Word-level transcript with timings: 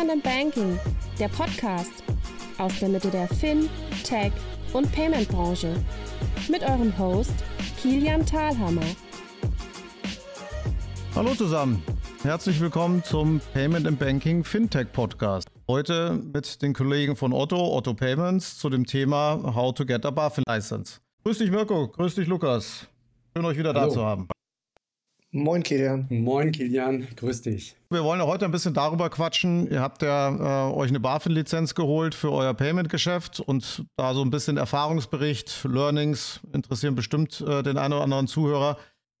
Payment 0.00 0.12
and 0.12 0.22
Banking, 0.22 0.80
der 1.18 1.28
Podcast 1.28 2.02
aus 2.56 2.72
der 2.80 2.88
Mitte 2.88 3.10
der 3.10 3.28
Fin, 3.28 3.68
Tech 4.02 4.32
und 4.72 4.90
Payment 4.92 5.28
Branche. 5.28 5.74
Mit 6.48 6.62
eurem 6.62 6.96
Host 6.98 7.34
Kilian 7.82 8.24
Thalhammer. 8.24 8.80
Hallo 11.14 11.34
zusammen. 11.34 11.82
Herzlich 12.22 12.58
willkommen 12.62 13.04
zum 13.04 13.42
Payment 13.52 13.86
and 13.86 13.98
Banking 13.98 14.42
Fintech 14.42 14.90
Podcast. 14.90 15.48
Heute 15.68 16.18
mit 16.32 16.62
den 16.62 16.72
Kollegen 16.72 17.14
von 17.14 17.34
Otto, 17.34 17.76
Otto 17.76 17.92
Payments, 17.92 18.56
zu 18.56 18.70
dem 18.70 18.86
Thema 18.86 19.54
How 19.54 19.74
to 19.74 19.84
get 19.84 20.06
a 20.06 20.10
BaFin 20.10 20.44
License. 20.48 21.00
Grüß 21.24 21.36
dich 21.36 21.50
Mirko, 21.50 21.88
grüß 21.88 22.14
dich 22.14 22.26
Lukas. 22.26 22.86
Schön 23.36 23.44
euch 23.44 23.58
wieder 23.58 23.74
Hallo. 23.74 23.88
da 23.88 23.90
zu 23.90 24.02
haben. 24.02 24.28
Moin 25.32 25.62
Kilian. 25.62 26.06
Moin 26.10 26.50
Kilian, 26.50 27.06
grüß 27.14 27.42
dich. 27.42 27.76
Wir 27.88 28.02
wollen 28.02 28.18
ja 28.18 28.26
heute 28.26 28.46
ein 28.46 28.50
bisschen 28.50 28.74
darüber 28.74 29.10
quatschen. 29.10 29.70
Ihr 29.70 29.80
habt 29.80 30.02
ja 30.02 30.70
äh, 30.70 30.74
euch 30.74 30.88
eine 30.88 30.98
BaFin-Lizenz 30.98 31.76
geholt 31.76 32.16
für 32.16 32.32
euer 32.32 32.52
Payment-Geschäft 32.52 33.38
und 33.38 33.84
da 33.96 34.12
so 34.12 34.22
ein 34.22 34.30
bisschen 34.30 34.56
Erfahrungsbericht, 34.56 35.64
Learnings 35.70 36.40
interessieren 36.52 36.96
bestimmt 36.96 37.40
äh, 37.42 37.62
den 37.62 37.78
einen 37.78 37.94
oder 37.94 38.02
anderen 38.02 38.26
Zuhörer. 38.26 38.76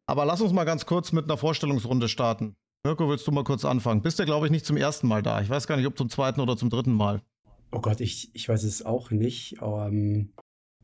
Aber 0.06 0.24
lass 0.24 0.40
uns 0.40 0.52
mal 0.52 0.64
ganz 0.64 0.84
kurz 0.84 1.12
mit 1.12 1.26
einer 1.26 1.36
Vorstellungsrunde 1.36 2.08
starten. 2.08 2.56
Mirko, 2.84 3.08
willst 3.08 3.28
du 3.28 3.30
mal 3.30 3.44
kurz 3.44 3.64
anfangen? 3.64 4.02
Bist 4.02 4.18
ja, 4.18 4.24
glaube 4.24 4.46
ich, 4.46 4.50
nicht 4.50 4.66
zum 4.66 4.76
ersten 4.76 5.06
Mal 5.06 5.22
da. 5.22 5.40
Ich 5.40 5.48
weiß 5.48 5.68
gar 5.68 5.76
nicht, 5.76 5.86
ob 5.86 5.96
zum 5.96 6.08
zweiten 6.08 6.40
oder 6.40 6.56
zum 6.56 6.70
dritten 6.70 6.92
Mal. 6.92 7.22
Oh 7.70 7.80
Gott, 7.80 8.00
ich, 8.00 8.34
ich 8.34 8.48
weiß 8.48 8.64
es 8.64 8.84
auch 8.84 9.12
nicht. 9.12 9.58
Ähm, 9.62 10.32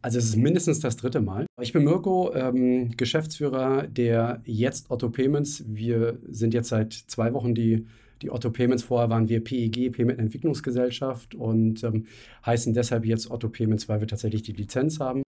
also 0.07 0.19
es 0.19 0.27
ist 0.27 0.37
mindestens 0.37 0.79
das 0.79 0.97
dritte 0.97 1.21
Mal. 1.21 1.47
Ich 1.61 1.73
bin 1.73 1.83
Mirko, 1.83 2.33
ähm, 2.33 2.97
Geschäftsführer 2.97 3.89
der 3.89 4.41
Jetzt 4.45 4.89
Otto 4.89 5.11
Payments. 5.11 5.65
Wir 5.67 6.21
sind 6.29 6.55
jetzt 6.55 6.69
seit 6.69 6.93
zwei 6.93 7.33
Wochen 7.33 7.57
die, 7.57 7.89
die 8.23 8.31
Otto 8.31 8.51
Payments. 8.51 8.85
Vorher 8.85 9.11
waren 9.11 9.29
wir 9.29 9.43
PEG, 9.43 9.91
Payment 9.91 10.21
Entwicklungsgesellschaft 10.21 11.35
und 11.35 11.83
ähm, 11.83 12.07
heißen 12.47 12.73
deshalb 12.73 13.05
jetzt 13.05 13.33
Otto 13.33 13.49
Payments, 13.49 13.89
weil 13.89 13.99
wir 13.99 14.07
tatsächlich 14.07 14.45
die 14.45 14.53
Lizenz 14.53 15.01
haben. 15.01 15.25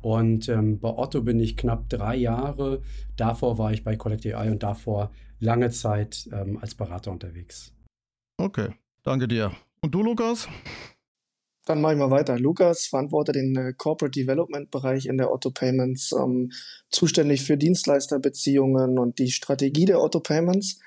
Und 0.00 0.48
ähm, 0.48 0.78
bei 0.78 0.96
Otto 0.96 1.22
bin 1.22 1.40
ich 1.40 1.56
knapp 1.56 1.88
drei 1.88 2.14
Jahre. 2.14 2.82
Davor 3.16 3.58
war 3.58 3.72
ich 3.72 3.82
bei 3.82 3.96
Collect 3.96 4.24
AI 4.26 4.52
und 4.52 4.62
davor 4.62 5.10
lange 5.40 5.70
Zeit 5.70 6.28
ähm, 6.32 6.56
als 6.60 6.76
Berater 6.76 7.10
unterwegs. 7.10 7.72
Okay, 8.36 8.68
danke 9.02 9.26
dir. 9.26 9.50
Und 9.80 9.92
du, 9.92 10.04
Lukas? 10.04 10.48
Dann 11.70 11.82
mache 11.82 11.92
ich 11.92 11.98
mal 12.00 12.10
weiter. 12.10 12.36
Lukas 12.36 12.86
verantwortet 12.86 13.36
den 13.36 13.54
äh, 13.54 13.72
Corporate 13.72 14.18
Development 14.18 14.72
Bereich 14.72 15.06
in 15.06 15.18
der 15.18 15.30
Otto 15.30 15.52
Payments, 15.52 16.10
ähm, 16.10 16.50
zuständig 16.90 17.44
für 17.44 17.56
Dienstleisterbeziehungen 17.56 18.98
und 18.98 19.20
die 19.20 19.30
Strategie 19.30 19.84
der 19.84 20.02
Otto 20.02 20.18
Payments. 20.18 20.80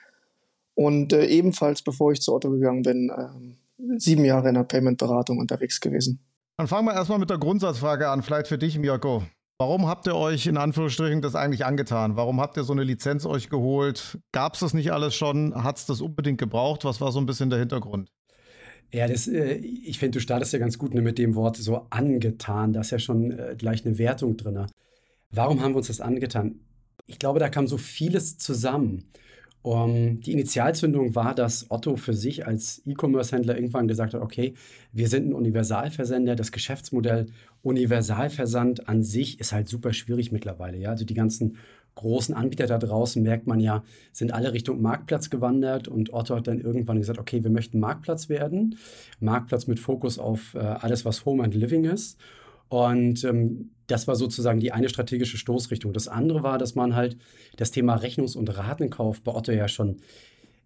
Und 0.76 1.14
äh, 1.14 1.28
ebenfalls, 1.28 1.84
bevor 1.84 2.12
ich 2.12 2.20
zu 2.20 2.34
Otto 2.34 2.52
gegangen 2.52 2.82
bin, 2.82 3.10
äh, 3.10 3.98
sieben 3.98 4.26
Jahre 4.26 4.50
in 4.50 4.56
der 4.56 4.66
Payment-Beratung 4.66 5.38
unterwegs 5.38 5.80
gewesen. 5.80 6.20
Dann 6.58 6.68
fangen 6.68 6.86
wir 6.86 6.94
erstmal 6.94 7.20
mit 7.20 7.30
der 7.30 7.38
Grundsatzfrage 7.38 8.10
an, 8.10 8.22
vielleicht 8.22 8.50
für 8.50 8.58
dich, 8.58 8.78
Mirko. 8.78 9.24
Warum 9.60 9.88
habt 9.88 10.06
ihr 10.08 10.18
euch 10.18 10.48
in 10.48 10.58
Anführungsstrichen 10.58 11.22
das 11.22 11.36
eigentlich 11.36 11.64
angetan? 11.64 12.18
Warum 12.18 12.42
habt 12.42 12.58
ihr 12.58 12.66
so 12.66 12.74
eine 12.74 12.84
Lizenz 12.84 13.26
euch 13.26 13.50
geholt? 13.50 14.18
Gab 14.34 14.56
es 14.56 14.60
das 14.60 14.74
nicht 14.74 14.92
alles 14.92 15.16
schon? 15.16 15.64
Hat 15.64 15.78
es 15.78 15.86
das 15.86 16.02
unbedingt 16.02 16.40
gebraucht? 16.40 16.84
Was 16.84 17.00
war 17.00 17.14
so 17.14 17.20
ein 17.20 17.26
bisschen 17.26 17.50
der 17.50 17.60
Hintergrund? 17.60 18.10
Ja, 18.94 19.08
das, 19.08 19.28
äh, 19.28 19.56
ich 19.56 19.98
finde, 19.98 20.18
du 20.18 20.20
startest 20.22 20.54
ja 20.54 20.60
ganz 20.60 20.78
gut 20.78 20.94
ne, 20.94 21.02
mit 21.02 21.18
dem 21.18 21.34
Wort 21.36 21.58
so 21.58 21.88
angetan. 21.90 22.74
Da 22.74 22.82
ist 22.82 22.92
ja 22.92 23.00
schon 23.00 23.32
äh, 23.32 23.56
gleich 23.58 23.86
eine 23.86 23.98
Wertung 23.98 24.38
drin. 24.38 24.68
Warum 25.32 25.62
haben 25.62 25.74
wir 25.74 25.78
uns 25.78 25.88
das 25.88 26.00
angetan? 26.00 26.60
Ich 27.08 27.18
glaube, 27.18 27.40
da 27.40 27.50
kam 27.50 27.68
so 27.68 27.78
vieles 27.78 28.38
zusammen. 28.38 29.06
Um, 29.64 30.20
die 30.20 30.34
Initialzündung 30.34 31.16
war, 31.16 31.34
dass 31.34 31.72
Otto 31.72 31.96
für 31.96 32.14
sich 32.14 32.46
als 32.46 32.82
E-Commerce-Händler 32.86 33.56
irgendwann 33.56 33.88
gesagt 33.88 34.14
hat, 34.14 34.22
okay, 34.22 34.56
wir 34.92 35.08
sind 35.08 35.30
ein 35.30 35.34
Universalversender, 35.34 36.36
das 36.36 36.52
Geschäftsmodell 36.52 37.28
Universalversand 37.62 38.90
an 38.90 39.04
sich 39.04 39.40
ist 39.40 39.54
halt 39.54 39.70
super 39.70 39.94
schwierig 39.94 40.34
mittlerweile. 40.34 40.78
Ja? 40.78 40.90
Also 40.90 41.06
die 41.06 41.14
ganzen 41.14 41.56
großen 41.96 42.34
Anbieter 42.36 42.66
da 42.66 42.78
draußen, 42.78 43.22
merkt 43.22 43.48
man 43.48 43.60
ja, 43.60 43.84
sind 44.12 44.34
alle 44.34 44.54
Richtung 44.54 44.82
Marktplatz 44.82 45.30
gewandert 45.30 45.88
und 45.88 46.14
Otto 46.14 46.36
hat 46.36 46.48
dann 46.48 46.60
irgendwann 46.60 46.98
gesagt, 46.98 47.20
okay, 47.20 47.44
wir 47.44 47.52
möchten 47.52 47.80
Marktplatz 47.80 48.30
werden, 48.30 48.78
Marktplatz 49.20 49.68
mit 49.68 49.80
Fokus 49.80 50.20
auf 50.20 50.56
äh, 50.56 50.60
alles, 50.60 51.06
was 51.06 51.26
Home 51.26 51.44
and 51.44 51.54
Living 51.54 51.86
ist. 51.86 52.18
Und 52.70 53.24
ähm, 53.24 53.70
das 53.86 54.08
war 54.08 54.16
sozusagen 54.16 54.60
die 54.60 54.72
eine 54.72 54.90
strategische 54.90 55.38
Stoßrichtung. 55.38 55.94
Das 55.94 56.08
andere 56.08 56.42
war, 56.42 56.58
dass 56.58 56.74
man 56.74 56.96
halt 56.96 57.18
das 57.58 57.70
Thema 57.70 57.96
Rechnungs- 57.96 58.36
und 58.36 58.58
Ratenkauf 58.58 59.22
bei 59.22 59.34
Otto 59.36 59.52
ja 59.52 59.68
schon 59.68 59.98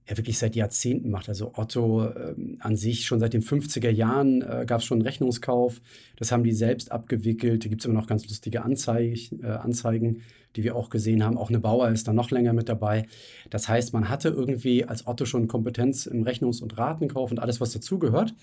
ja 0.09 0.17
wirklich 0.17 0.37
seit 0.37 0.55
Jahrzehnten 0.55 1.09
macht. 1.09 1.27
Also 1.29 1.51
Otto 1.55 2.05
äh, 2.05 2.35
an 2.59 2.75
sich 2.75 3.05
schon 3.05 3.19
seit 3.19 3.33
den 3.33 3.41
50er 3.41 3.89
Jahren 3.89 4.41
äh, 4.41 4.65
gab 4.65 4.79
es 4.79 4.85
schon 4.85 5.01
Rechnungskauf. 5.01 5.81
Das 6.15 6.31
haben 6.31 6.43
die 6.43 6.53
selbst 6.53 6.91
abgewickelt. 6.91 7.65
Da 7.65 7.69
gibt 7.69 7.81
es 7.81 7.85
immer 7.85 7.99
noch 7.99 8.07
ganz 8.07 8.27
lustige 8.27 8.63
Anzeig, 8.63 9.31
äh, 9.43 9.47
Anzeigen, 9.47 10.21
die 10.55 10.63
wir 10.63 10.75
auch 10.75 10.89
gesehen 10.89 11.23
haben. 11.23 11.37
Auch 11.37 11.49
eine 11.49 11.59
Bauer 11.59 11.89
ist 11.89 12.07
da 12.07 12.13
noch 12.13 12.31
länger 12.31 12.53
mit 12.53 12.69
dabei. 12.69 13.05
Das 13.49 13.67
heißt, 13.67 13.93
man 13.93 14.09
hatte 14.09 14.29
irgendwie 14.29 14.85
als 14.85 15.07
Otto 15.07 15.25
schon 15.25 15.47
Kompetenz 15.47 16.05
im 16.05 16.23
Rechnungs- 16.23 16.61
und 16.61 16.77
Ratenkauf 16.77 17.31
und 17.31 17.39
alles, 17.39 17.59
was 17.59 17.73
dazugehört. 17.73 18.33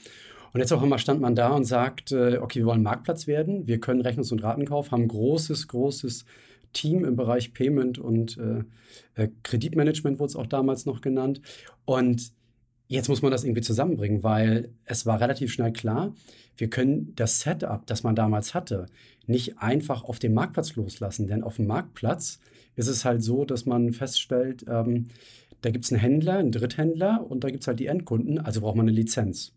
Und 0.53 0.61
jetzt 0.61 0.73
auch 0.73 0.83
immer 0.83 0.99
stand 0.99 1.21
man 1.21 1.35
da 1.35 1.49
und 1.49 1.65
sagt, 1.65 2.13
äh, 2.13 2.39
okay, 2.39 2.61
wir 2.61 2.67
wollen 2.67 2.83
Marktplatz 2.83 3.27
werden, 3.27 3.67
wir 3.67 3.81
können 3.81 4.03
Rechnungs- 4.03 4.31
und 4.31 4.43
Ratenkauf, 4.43 4.93
haben 4.93 5.09
großes, 5.09 5.67
großes 5.67 6.27
Team 6.75 7.05
im 7.05 7.17
Bereich 7.17 7.55
Payment 7.55 7.99
und 7.99 8.37
äh, 8.37 8.65
äh, 9.15 9.29
Kreditmanagement 9.43 10.19
wurde 10.19 10.31
es 10.31 10.37
auch 10.37 10.47
damals 10.47 10.85
noch 10.85 11.01
genannt. 11.01 11.41
Und 11.87 12.33
jetzt 12.89 13.09
muss 13.09 13.23
man 13.23 13.33
das 13.33 13.45
irgendwie 13.45 13.63
zusammenbringen, 13.63 14.23
weil 14.23 14.75
es 14.85 15.07
war 15.07 15.21
relativ 15.21 15.53
schnell 15.53 15.73
klar, 15.73 16.15
wir 16.57 16.69
können 16.69 17.15
das 17.17 17.41
Setup, 17.41 17.87
das 17.87 18.03
man 18.03 18.15
damals 18.15 18.55
hatte, 18.55 18.87
nicht 19.27 19.59
einfach 19.59 20.05
auf 20.05 20.19
dem 20.19 20.35
Marktplatz 20.35 20.77
loslassen. 20.77 21.27
Denn 21.27 21.43
auf 21.43 21.57
dem 21.57 21.67
Marktplatz 21.67 22.39
ist 22.77 22.89
es 22.89 23.05
halt 23.05 23.23
so, 23.23 23.45
dass 23.45 23.67
man 23.67 23.93
feststellt, 23.93 24.65
ähm, 24.69 25.07
da 25.63 25.71
gibt 25.71 25.85
es 25.87 25.93
einen 25.93 26.01
Händler, 26.01 26.39
einen 26.39 26.53
Dritthändler 26.53 27.25
und 27.29 27.43
da 27.43 27.49
gibt 27.49 27.63
es 27.63 27.69
halt 27.69 27.81
die 27.81 27.87
Endkunden, 27.87 28.39
also 28.39 28.61
braucht 28.61 28.77
man 28.77 28.87
eine 28.87 28.95
Lizenz. 28.95 29.53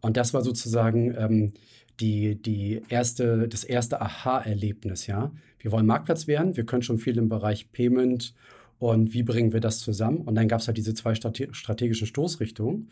Und 0.00 0.16
das 0.16 0.34
war 0.34 0.42
sozusagen 0.42 1.14
ähm, 1.16 1.52
die, 2.00 2.34
die 2.34 2.82
erste, 2.88 3.48
das 3.48 3.64
erste 3.64 4.00
Aha-Erlebnis, 4.00 5.06
ja. 5.06 5.32
Wir 5.58 5.70
wollen 5.70 5.86
Marktplatz 5.86 6.26
werden, 6.26 6.56
wir 6.56 6.64
können 6.64 6.82
schon 6.82 6.98
viel 6.98 7.18
im 7.18 7.28
Bereich 7.28 7.70
Payment 7.70 8.34
und 8.78 9.14
wie 9.14 9.22
bringen 9.22 9.52
wir 9.52 9.60
das 9.60 9.78
zusammen? 9.78 10.18
Und 10.18 10.34
dann 10.34 10.48
gab 10.48 10.60
es 10.60 10.66
halt 10.66 10.76
diese 10.76 10.94
zwei 10.94 11.14
strategischen 11.14 12.06
Stoßrichtungen. 12.06 12.88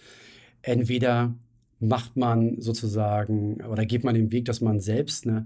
Entweder 0.62 1.34
macht 1.80 2.16
man 2.16 2.60
sozusagen 2.60 3.60
oder 3.64 3.84
geht 3.86 4.04
man 4.04 4.14
den 4.14 4.30
Weg, 4.30 4.44
dass 4.44 4.60
man 4.60 4.78
selbst 4.78 5.26
eine 5.26 5.44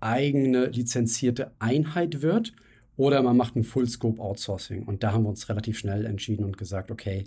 eigene 0.00 0.66
lizenzierte 0.66 1.50
Einheit 1.58 2.22
wird 2.22 2.54
oder 2.96 3.22
man 3.22 3.36
macht 3.36 3.56
ein 3.56 3.64
Full-Scope 3.64 4.22
Outsourcing. 4.22 4.84
Und 4.84 5.02
da 5.02 5.12
haben 5.12 5.24
wir 5.24 5.28
uns 5.28 5.48
relativ 5.48 5.78
schnell 5.78 6.06
entschieden 6.06 6.44
und 6.44 6.56
gesagt, 6.56 6.90
okay, 6.90 7.24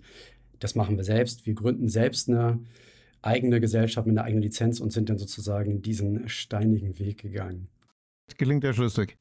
das 0.60 0.76
machen 0.76 0.98
wir 0.98 1.04
selbst. 1.04 1.46
Wir 1.46 1.54
gründen 1.54 1.90
selbst 1.90 2.30
eine 2.30 2.60
eigene 3.22 3.60
Gesellschaft 3.60 4.08
mit 4.08 4.18
einer 4.18 4.26
eigenen 4.26 4.44
Lizenz 4.44 4.80
und 4.80 4.92
sind 4.92 5.10
dann 5.10 5.18
sozusagen 5.18 5.82
diesen 5.82 6.28
steinigen 6.30 7.00
Weg 7.00 7.22
gegangen. 7.22 7.68
Gelingt 8.38 8.64
ja 8.64 8.74
schlüssig. 8.74 9.18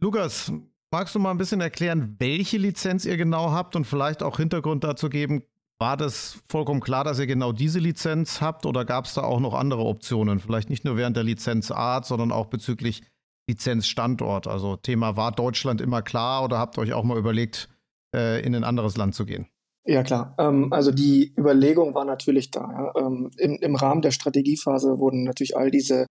Lukas, 0.00 0.52
magst 0.90 1.14
du 1.14 1.18
mal 1.18 1.30
ein 1.30 1.38
bisschen 1.38 1.60
erklären, 1.60 2.16
welche 2.18 2.56
Lizenz 2.56 3.04
ihr 3.04 3.16
genau 3.16 3.50
habt 3.50 3.76
und 3.76 3.84
vielleicht 3.84 4.22
auch 4.22 4.36
Hintergrund 4.36 4.84
dazu 4.84 5.08
geben? 5.08 5.42
War 5.80 5.96
das 5.96 6.42
vollkommen 6.48 6.80
klar, 6.80 7.04
dass 7.04 7.20
ihr 7.20 7.26
genau 7.26 7.52
diese 7.52 7.78
Lizenz 7.78 8.40
habt 8.40 8.66
oder 8.66 8.84
gab 8.84 9.04
es 9.04 9.14
da 9.14 9.22
auch 9.22 9.38
noch 9.38 9.54
andere 9.54 9.84
Optionen? 9.84 10.40
Vielleicht 10.40 10.70
nicht 10.70 10.84
nur 10.84 10.96
während 10.96 11.16
der 11.16 11.24
Lizenzart, 11.24 12.04
sondern 12.04 12.32
auch 12.32 12.46
bezüglich 12.46 13.02
Lizenzstandort. 13.48 14.48
Also 14.48 14.76
Thema 14.76 15.16
war 15.16 15.32
Deutschland 15.32 15.80
immer 15.80 16.02
klar 16.02 16.44
oder 16.44 16.58
habt 16.58 16.76
ihr 16.76 16.82
euch 16.82 16.92
auch 16.92 17.04
mal 17.04 17.16
überlegt, 17.16 17.68
äh, 18.14 18.44
in 18.44 18.54
ein 18.54 18.64
anderes 18.64 18.96
Land 18.96 19.14
zu 19.14 19.24
gehen? 19.24 19.46
Ja, 19.88 20.02
klar. 20.02 20.34
Ähm, 20.38 20.70
also 20.70 20.90
die 20.90 21.32
Überlegung 21.38 21.94
war 21.94 22.04
natürlich 22.04 22.50
da. 22.50 22.92
Ähm, 22.94 23.30
im, 23.38 23.56
Im 23.56 23.74
Rahmen 23.74 24.02
der 24.02 24.10
Strategiephase 24.10 24.98
wurden 24.98 25.24
natürlich 25.24 25.56
all 25.56 25.70
diese 25.70 26.04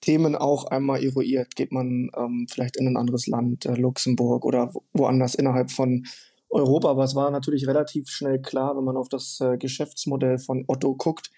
Themen 0.00 0.36
auch 0.36 0.66
einmal 0.66 1.02
eruiert. 1.02 1.56
Geht 1.56 1.72
man 1.72 2.08
ähm, 2.16 2.46
vielleicht 2.48 2.76
in 2.76 2.86
ein 2.86 2.96
anderes 2.96 3.26
Land, 3.26 3.66
äh, 3.66 3.74
Luxemburg 3.74 4.44
oder 4.44 4.72
woanders 4.92 5.34
innerhalb 5.34 5.72
von 5.72 6.06
Europa. 6.50 6.88
Aber 6.88 7.02
es 7.02 7.16
war 7.16 7.32
natürlich 7.32 7.66
relativ 7.66 8.08
schnell 8.10 8.40
klar, 8.40 8.76
wenn 8.76 8.84
man 8.84 8.96
auf 8.96 9.08
das 9.08 9.40
äh, 9.40 9.56
Geschäftsmodell 9.58 10.38
von 10.38 10.62
Otto 10.68 10.94
guckt, 10.94 11.32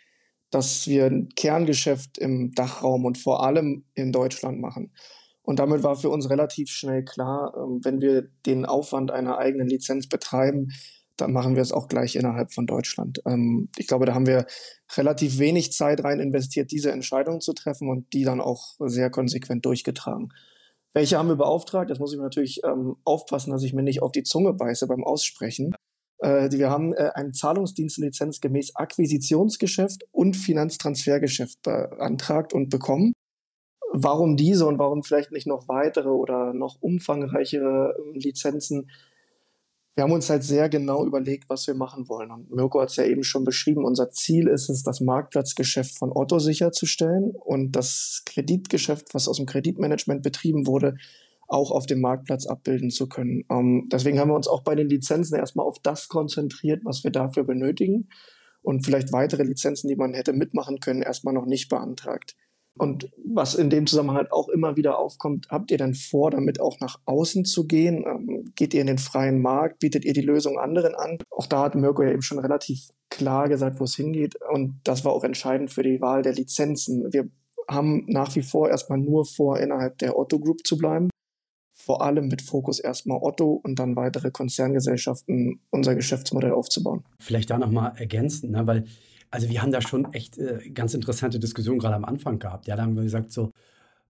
dass 0.51 0.89
wir 0.89 1.07
ein 1.07 1.31
Kerngeschäft 1.37 2.19
im 2.19 2.53
Dachraum 2.53 3.07
und 3.07 3.17
vor 3.17 3.43
allem 3.43 3.87
in 3.95 4.13
Deutschland 4.13 4.61
machen. 4.61 4.93
Und 5.41 5.59
damit 5.59 5.83
war 5.83 5.97
für 5.97 6.11
uns 6.11 6.29
relativ 6.29 6.69
schnell 6.69 7.03
klar, 7.03 7.55
ähm, 7.57 7.81
wenn 7.83 8.03
wir 8.03 8.29
den 8.45 8.67
Aufwand 8.67 9.11
einer 9.11 9.39
eigenen 9.39 9.69
Lizenz 9.69 10.07
betreiben, 10.07 10.69
dann 11.21 11.33
machen 11.33 11.55
wir 11.55 11.63
es 11.63 11.73
auch 11.73 11.89
gleich 11.89 12.17
innerhalb 12.17 12.53
von 12.53 12.67
Deutschland. 12.67 13.21
Ähm, 13.27 13.69
ich 13.77 13.87
glaube, 13.87 14.07
da 14.07 14.15
haben 14.15 14.27
wir 14.27 14.47
relativ 14.97 15.39
wenig 15.39 15.73
Zeit 15.73 16.03
rein 16.05 16.21
investiert, 16.21 16.71
diese 16.71 16.93
Entscheidung 16.93 17.41
zu 17.41 17.53
treffen 17.53 17.91
und 17.91 18.13
die 18.13 18.25
dann 18.25 18.41
auch 18.41 18.77
sehr 18.79 19.11
konsequent 19.11 19.67
durchgetragen. 19.67 20.33
Welche 20.95 21.19
haben 21.19 21.29
wir 21.29 21.37
beauftragt? 21.37 21.91
Jetzt 21.91 21.99
muss 21.99 22.13
ich 22.13 22.19
natürlich 22.19 22.61
ähm, 22.65 22.97
aufpassen, 23.05 23.51
dass 23.51 23.63
ich 23.63 23.75
mir 23.75 23.83
nicht 23.83 24.03
auf 24.03 24.13
die 24.13 24.23
Zunge 24.23 24.55
beiße 24.55 24.87
beim 24.87 25.05
Aussprechen. 25.05 25.75
Äh, 26.19 26.51
wir 26.53 26.71
haben 26.71 26.95
äh, 26.95 27.11
eine 27.15 27.33
Zahlungsdienstlizenz 27.33 28.41
gemäß 28.41 28.75
Akquisitionsgeschäft 28.75 30.05
und 30.11 30.37
Finanztransfergeschäft 30.37 31.63
beantragt 31.63 32.53
und 32.53 32.71
bekommen. 32.71 33.13
Warum 33.93 34.37
diese 34.37 34.67
und 34.67 34.79
warum 34.79 35.03
vielleicht 35.03 35.33
nicht 35.33 35.47
noch 35.47 35.69
weitere 35.69 36.09
oder 36.09 36.53
noch 36.53 36.77
umfangreichere 36.81 37.95
Lizenzen? 38.15 38.91
Wir 39.99 40.05
haben 40.05 40.13
uns 40.13 40.31
halt 40.31 40.45
sehr 40.45 40.69
genau 40.69 41.05
überlegt, 41.05 41.51
was 41.51 41.67
wir 41.67 41.75
machen 41.75 42.09
wollen. 42.09 42.31
Und 42.31 42.53
Mirko 42.53 42.81
hat 42.81 42.91
es 42.91 42.95
ja 42.95 43.05
eben 43.05 43.25
schon 43.25 43.43
beschrieben. 43.43 43.85
Unser 43.85 44.11
Ziel 44.11 44.47
ist 44.47 44.71
es, 44.71 44.85
das 44.85 45.01
Marktplatzgeschäft 45.01 45.99
von 45.99 46.13
Otto 46.15 46.39
sicherzustellen 46.39 47.33
und 47.33 47.73
das 47.73 48.23
Kreditgeschäft, 48.25 49.13
was 49.13 49.27
aus 49.27 49.39
dem 49.39 49.47
Kreditmanagement 49.47 50.23
betrieben 50.23 50.69
wurde, 50.69 50.95
auch 51.49 51.73
auf 51.73 51.87
dem 51.87 52.01
Marktplatz 52.01 52.47
abbilden 52.47 52.91
zu 52.91 53.09
können. 53.09 53.43
Ähm, 53.51 53.89
deswegen 53.91 54.21
haben 54.21 54.31
wir 54.31 54.37
uns 54.37 54.47
auch 54.47 54.63
bei 54.63 54.77
den 54.77 54.89
Lizenzen 54.89 55.37
erstmal 55.37 55.67
auf 55.67 55.81
das 55.81 56.07
konzentriert, 56.07 56.83
was 56.85 57.03
wir 57.03 57.11
dafür 57.11 57.43
benötigen 57.43 58.07
und 58.63 58.85
vielleicht 58.85 59.13
weitere 59.13 59.43
Lizenzen, 59.43 59.89
die 59.89 59.97
man 59.97 60.15
hätte 60.15 60.33
mitmachen 60.33 60.79
können, 60.79 61.03
erstmal 61.03 61.35
noch 61.35 61.47
nicht 61.47 61.69
beantragt. 61.69 62.37
Und 62.79 63.11
was 63.25 63.55
in 63.55 63.71
dem 63.71 63.87
Zusammenhang 63.87 64.17
halt 64.17 64.33
auch 64.33 64.49
immer 64.49 64.77
wieder 64.77 64.99
aufkommt, 64.99 65.49
habt 65.51 65.71
ihr 65.71 65.79
denn 65.79 65.95
vor, 65.95 66.31
damit 66.31 66.61
auch 66.61 66.81
nach 66.81 67.01
außen 67.05 67.45
zu 67.45 67.67
gehen? 67.67 68.05
Ähm, 68.07 68.53
geht 68.55 68.75
ihr 68.75 68.81
in 68.81 68.87
den 68.87 68.99
freien 68.99 69.43
Markt? 69.43 69.81
Bietet 69.81 70.05
ihr 70.05 70.13
die 70.13 70.23
Lösung 70.23 70.59
anderen 70.59 70.95
an? 70.95 71.19
Auch 71.31 71.47
da 71.47 71.63
hat 71.63 71.75
Mirko 71.75 72.03
ja 72.03 72.11
eben 72.11 72.23
schon 72.23 72.39
relativ 72.39 72.89
klar 73.11 73.49
gesagt, 73.49 73.81
wo 73.81 73.85
es 73.85 73.97
hingeht. 73.97 74.35
Und 74.53 74.81
das 74.85 75.05
war 75.05 75.13
auch 75.13 75.25
entscheidend 75.25 75.71
für 75.71 75.83
die 75.83 76.01
Wahl 76.01 76.23
der 76.23 76.35
Lizenzen. 76.35 77.13
Wir 77.13 77.29
haben 77.69 78.05
nach 78.07 78.35
wie 78.37 78.43
vor 78.43 78.71
erstmal 78.71 78.99
nur 78.99 79.27
vor, 79.27 79.59
innerhalb 79.59 79.99
der 79.99 80.19
Otto 80.19 80.39
Group 80.39 80.67
zu 80.67 80.79
bleiben 80.79 81.11
vor 81.89 82.03
allem 82.03 82.29
mit 82.29 82.43
Fokus 82.43 82.81
erstmal 82.81 83.19
Otto 83.23 83.63
und 83.65 83.79
dann 83.79 83.97
weitere 83.97 84.31
Konzerngesellschaften 84.31 85.61
unser 85.71 85.95
Geschäftsmodell 85.95 86.53
aufzubauen. 86.53 87.03
Vielleicht 87.19 87.49
da 87.49 87.57
nochmal 87.57 87.95
ergänzend, 87.97 88.53
ne? 88.53 88.67
weil 88.67 88.85
also 89.31 89.49
wir 89.49 89.63
haben 89.63 89.73
da 89.73 89.81
schon 89.81 90.13
echt 90.13 90.39
äh, 90.39 90.71
ganz 90.71 90.95
interessante 90.95 91.39
Diskussionen 91.39 91.79
gerade 91.79 91.97
am 91.97 92.05
Anfang 92.05 92.39
gehabt. 92.39 92.67
Ja, 92.67 92.77
da 92.77 92.83
haben 92.83 92.97
wir 92.97 93.03
gesagt 93.03 93.33
so, 93.33 93.53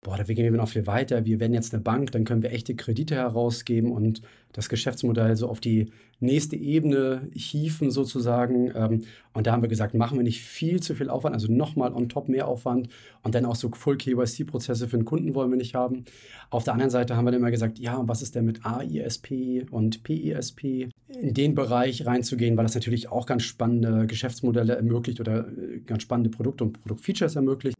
boah, 0.02 0.16
da 0.16 0.22
gehen 0.22 0.52
wir 0.52 0.52
noch 0.52 0.68
viel 0.68 0.86
weiter. 0.86 1.24
Wir 1.24 1.40
werden 1.40 1.54
jetzt 1.54 1.74
eine 1.74 1.82
Bank, 1.82 2.12
dann 2.12 2.24
können 2.24 2.42
wir 2.42 2.52
echte 2.52 2.76
Kredite 2.76 3.16
herausgeben 3.16 3.90
und 3.90 4.22
das 4.52 4.68
Geschäftsmodell 4.68 5.36
so 5.36 5.48
auf 5.48 5.60
die 5.60 5.90
nächste 6.20 6.56
Ebene 6.56 7.28
hieven 7.34 7.90
sozusagen. 7.90 8.72
Ähm, 8.74 9.04
und 9.34 9.46
da 9.46 9.52
haben 9.52 9.62
wir 9.62 9.68
gesagt, 9.68 9.94
machen 9.94 10.18
wir 10.18 10.22
nicht 10.24 10.42
viel 10.42 10.80
zu 10.80 10.94
viel 10.94 11.10
Aufwand, 11.10 11.34
also 11.34 11.52
nochmal 11.52 11.92
on 11.92 12.08
top 12.08 12.28
mehr 12.28 12.46
Aufwand 12.46 12.88
und 13.22 13.34
dann 13.34 13.44
auch 13.44 13.56
so 13.56 13.70
Full 13.70 13.96
KYC-Prozesse 13.96 14.88
für 14.88 14.96
den 14.96 15.04
Kunden 15.04 15.34
wollen 15.34 15.50
wir 15.50 15.56
nicht 15.56 15.74
haben. 15.74 16.04
Auf 16.50 16.64
der 16.64 16.74
anderen 16.74 16.90
Seite 16.90 17.16
haben 17.16 17.24
wir 17.24 17.32
dann 17.32 17.40
immer 17.40 17.50
gesagt, 17.50 17.78
ja, 17.78 17.96
und 17.96 18.08
was 18.08 18.22
ist 18.22 18.34
denn 18.34 18.44
mit 18.44 18.64
AISP 18.64 19.66
und 19.70 20.02
PISP? 20.04 20.90
In 21.08 21.34
den 21.34 21.54
Bereich 21.54 22.04
reinzugehen, 22.04 22.56
weil 22.56 22.64
das 22.64 22.74
natürlich 22.74 23.10
auch 23.10 23.26
ganz 23.26 23.42
spannende 23.42 24.06
Geschäftsmodelle 24.06 24.76
ermöglicht 24.76 25.20
oder 25.20 25.48
äh, 25.48 25.80
ganz 25.80 26.02
spannende 26.02 26.30
Produkte 26.30 26.64
und 26.64 26.80
Produktfeatures 26.80 27.36
ermöglicht. 27.36 27.76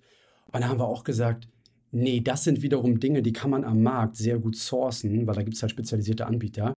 Und 0.51 0.63
da 0.63 0.69
haben 0.69 0.81
wir 0.81 0.89
auch 0.89 1.05
gesagt, 1.05 1.49
Nee, 1.91 2.21
das 2.21 2.45
sind 2.45 2.61
wiederum 2.61 3.01
Dinge, 3.01 3.23
die 3.23 3.33
kann 3.33 3.51
man 3.51 3.65
am 3.65 3.83
Markt 3.83 4.17
sehr 4.17 4.39
gut 4.39 4.57
sourcen, 4.57 5.27
weil 5.27 5.35
da 5.35 5.43
gibt 5.43 5.57
es 5.57 5.63
halt 5.63 5.71
spezialisierte 5.71 6.27
Anbieter. 6.27 6.69
Und 6.69 6.75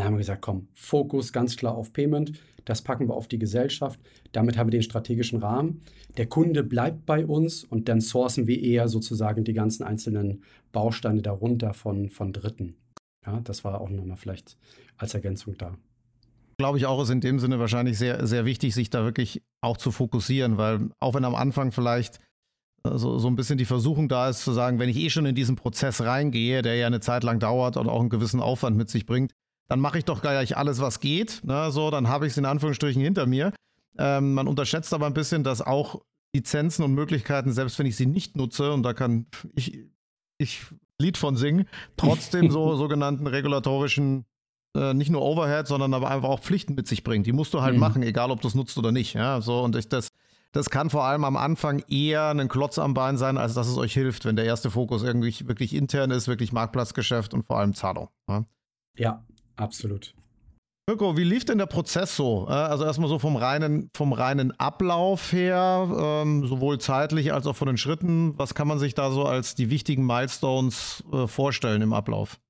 dann 0.00 0.04
haben 0.04 0.14
wir 0.14 0.18
gesagt, 0.18 0.42
komm, 0.42 0.68
Fokus 0.74 1.32
ganz 1.32 1.56
klar 1.56 1.76
auf 1.76 1.92
Payment, 1.92 2.32
das 2.64 2.82
packen 2.82 3.08
wir 3.08 3.14
auf 3.14 3.28
die 3.28 3.38
Gesellschaft. 3.38 4.00
Damit 4.32 4.58
haben 4.58 4.66
wir 4.66 4.72
den 4.72 4.82
strategischen 4.82 5.38
Rahmen. 5.38 5.82
Der 6.16 6.26
Kunde 6.26 6.64
bleibt 6.64 7.06
bei 7.06 7.24
uns 7.24 7.64
und 7.64 7.88
dann 7.88 8.00
sourcen 8.00 8.46
wir 8.46 8.60
eher 8.60 8.88
sozusagen 8.88 9.44
die 9.44 9.54
ganzen 9.54 9.84
einzelnen 9.84 10.42
Bausteine 10.72 11.22
darunter 11.22 11.72
von, 11.72 12.10
von 12.10 12.32
Dritten. 12.32 12.76
Ja, 13.24 13.40
das 13.40 13.64
war 13.64 13.80
auch 13.80 13.88
nochmal 13.88 14.16
vielleicht 14.16 14.58
als 14.96 15.14
Ergänzung 15.14 15.56
da. 15.56 15.78
Glaube 16.58 16.78
ich 16.78 16.86
auch, 16.86 17.00
ist 17.02 17.10
in 17.10 17.20
dem 17.20 17.38
Sinne 17.38 17.58
wahrscheinlich 17.60 17.98
sehr, 17.98 18.26
sehr 18.26 18.44
wichtig, 18.44 18.74
sich 18.74 18.90
da 18.90 19.04
wirklich 19.04 19.42
auch 19.60 19.76
zu 19.76 19.92
fokussieren, 19.92 20.58
weil 20.58 20.90
auch 20.98 21.14
wenn 21.14 21.24
am 21.24 21.34
Anfang 21.34 21.72
vielleicht 21.72 22.18
so, 22.84 23.18
so 23.18 23.28
ein 23.28 23.36
bisschen 23.36 23.58
die 23.58 23.64
Versuchung 23.64 24.08
da 24.08 24.28
ist 24.28 24.44
zu 24.44 24.52
sagen, 24.52 24.78
wenn 24.78 24.88
ich 24.88 24.96
eh 24.96 25.10
schon 25.10 25.26
in 25.26 25.34
diesen 25.34 25.56
Prozess 25.56 26.00
reingehe, 26.00 26.62
der 26.62 26.76
ja 26.76 26.86
eine 26.86 27.00
Zeit 27.00 27.22
lang 27.22 27.38
dauert 27.38 27.76
und 27.76 27.88
auch 27.88 28.00
einen 28.00 28.10
gewissen 28.10 28.40
Aufwand 28.40 28.76
mit 28.76 28.88
sich 28.88 29.06
bringt, 29.06 29.32
dann 29.68 29.80
mache 29.80 29.98
ich 29.98 30.04
doch 30.04 30.22
gleich 30.22 30.56
alles, 30.56 30.80
was 30.80 31.00
geht. 31.00 31.42
Ne? 31.44 31.70
So, 31.70 31.90
dann 31.90 32.08
habe 32.08 32.26
ich 32.26 32.32
es 32.32 32.38
in 32.38 32.44
Anführungsstrichen 32.44 33.02
hinter 33.02 33.26
mir. 33.26 33.52
Ähm, 33.98 34.34
man 34.34 34.48
unterschätzt 34.48 34.94
aber 34.94 35.06
ein 35.06 35.14
bisschen, 35.14 35.44
dass 35.44 35.60
auch 35.60 36.00
Lizenzen 36.34 36.84
und 36.84 36.94
Möglichkeiten, 36.94 37.52
selbst 37.52 37.78
wenn 37.78 37.86
ich 37.86 37.96
sie 37.96 38.06
nicht 38.06 38.36
nutze, 38.36 38.72
und 38.72 38.82
da 38.82 38.94
kann 38.94 39.26
ich, 39.54 39.84
ich 40.38 40.62
Lied 41.00 41.16
von 41.16 41.36
singen, 41.36 41.68
trotzdem 41.96 42.50
so 42.50 42.74
sogenannten 42.76 43.26
regulatorischen, 43.26 44.24
äh, 44.78 44.94
nicht 44.94 45.10
nur 45.10 45.22
Overhead, 45.22 45.66
sondern 45.66 45.92
aber 45.94 46.10
einfach 46.10 46.28
auch 46.28 46.40
Pflichten 46.40 46.74
mit 46.74 46.86
sich 46.86 47.04
bringt. 47.04 47.26
Die 47.26 47.32
musst 47.32 47.52
du 47.54 47.60
halt 47.60 47.74
mhm. 47.74 47.80
machen, 47.80 48.02
egal 48.02 48.30
ob 48.30 48.40
du 48.40 48.48
es 48.48 48.54
nutzt 48.54 48.78
oder 48.78 48.92
nicht. 48.92 49.14
Ja, 49.14 49.40
so 49.40 49.60
und 49.62 49.76
ich 49.76 49.88
das 49.88 50.08
das 50.52 50.70
kann 50.70 50.88
vor 50.88 51.04
allem 51.04 51.24
am 51.24 51.36
Anfang 51.36 51.84
eher 51.88 52.30
ein 52.30 52.48
Klotz 52.48 52.78
am 52.78 52.94
Bein 52.94 53.18
sein, 53.18 53.36
als 53.36 53.54
dass 53.54 53.68
es 53.68 53.76
euch 53.76 53.92
hilft, 53.92 54.24
wenn 54.24 54.36
der 54.36 54.46
erste 54.46 54.70
Fokus 54.70 55.02
irgendwie 55.02 55.46
wirklich 55.46 55.74
intern 55.74 56.10
ist, 56.10 56.26
wirklich 56.26 56.52
Marktplatzgeschäft 56.52 57.34
und 57.34 57.42
vor 57.44 57.58
allem 57.58 57.74
Zahlung. 57.74 58.08
Ja, 58.28 58.44
ja 58.96 59.24
absolut. 59.56 60.14
Mirko, 60.88 61.18
wie 61.18 61.24
lief 61.24 61.44
denn 61.44 61.58
der 61.58 61.66
Prozess 61.66 62.16
so? 62.16 62.46
Äh, 62.48 62.52
also 62.52 62.84
erstmal 62.84 63.10
so 63.10 63.18
vom 63.18 63.36
reinen, 63.36 63.90
vom 63.94 64.14
reinen 64.14 64.58
Ablauf 64.58 65.32
her, 65.32 65.86
ähm, 65.94 66.46
sowohl 66.46 66.80
zeitlich 66.80 67.34
als 67.34 67.46
auch 67.46 67.56
von 67.56 67.66
den 67.66 67.76
Schritten. 67.76 68.32
Was 68.38 68.54
kann 68.54 68.68
man 68.68 68.78
sich 68.78 68.94
da 68.94 69.10
so 69.10 69.26
als 69.26 69.54
die 69.54 69.68
wichtigen 69.68 70.06
Milestones 70.06 71.04
äh, 71.12 71.26
vorstellen 71.26 71.82
im 71.82 71.92
Ablauf? 71.92 72.40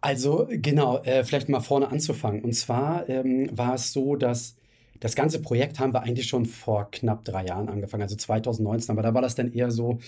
Also 0.00 0.48
genau, 0.50 0.98
äh, 1.02 1.24
vielleicht 1.24 1.48
mal 1.48 1.60
vorne 1.60 1.90
anzufangen. 1.90 2.42
Und 2.42 2.52
zwar 2.52 3.08
ähm, 3.08 3.48
war 3.52 3.74
es 3.74 3.92
so, 3.92 4.16
dass 4.16 4.56
das 5.00 5.14
ganze 5.14 5.40
Projekt 5.40 5.78
haben 5.78 5.92
wir 5.92 6.02
eigentlich 6.02 6.26
schon 6.26 6.44
vor 6.44 6.90
knapp 6.90 7.24
drei 7.24 7.46
Jahren 7.46 7.68
angefangen, 7.68 8.02
also 8.02 8.16
2019. 8.16 8.92
Aber 8.92 9.02
da 9.02 9.14
war 9.14 9.22
das 9.22 9.34
dann 9.34 9.52
eher 9.52 9.70
so, 9.70 9.98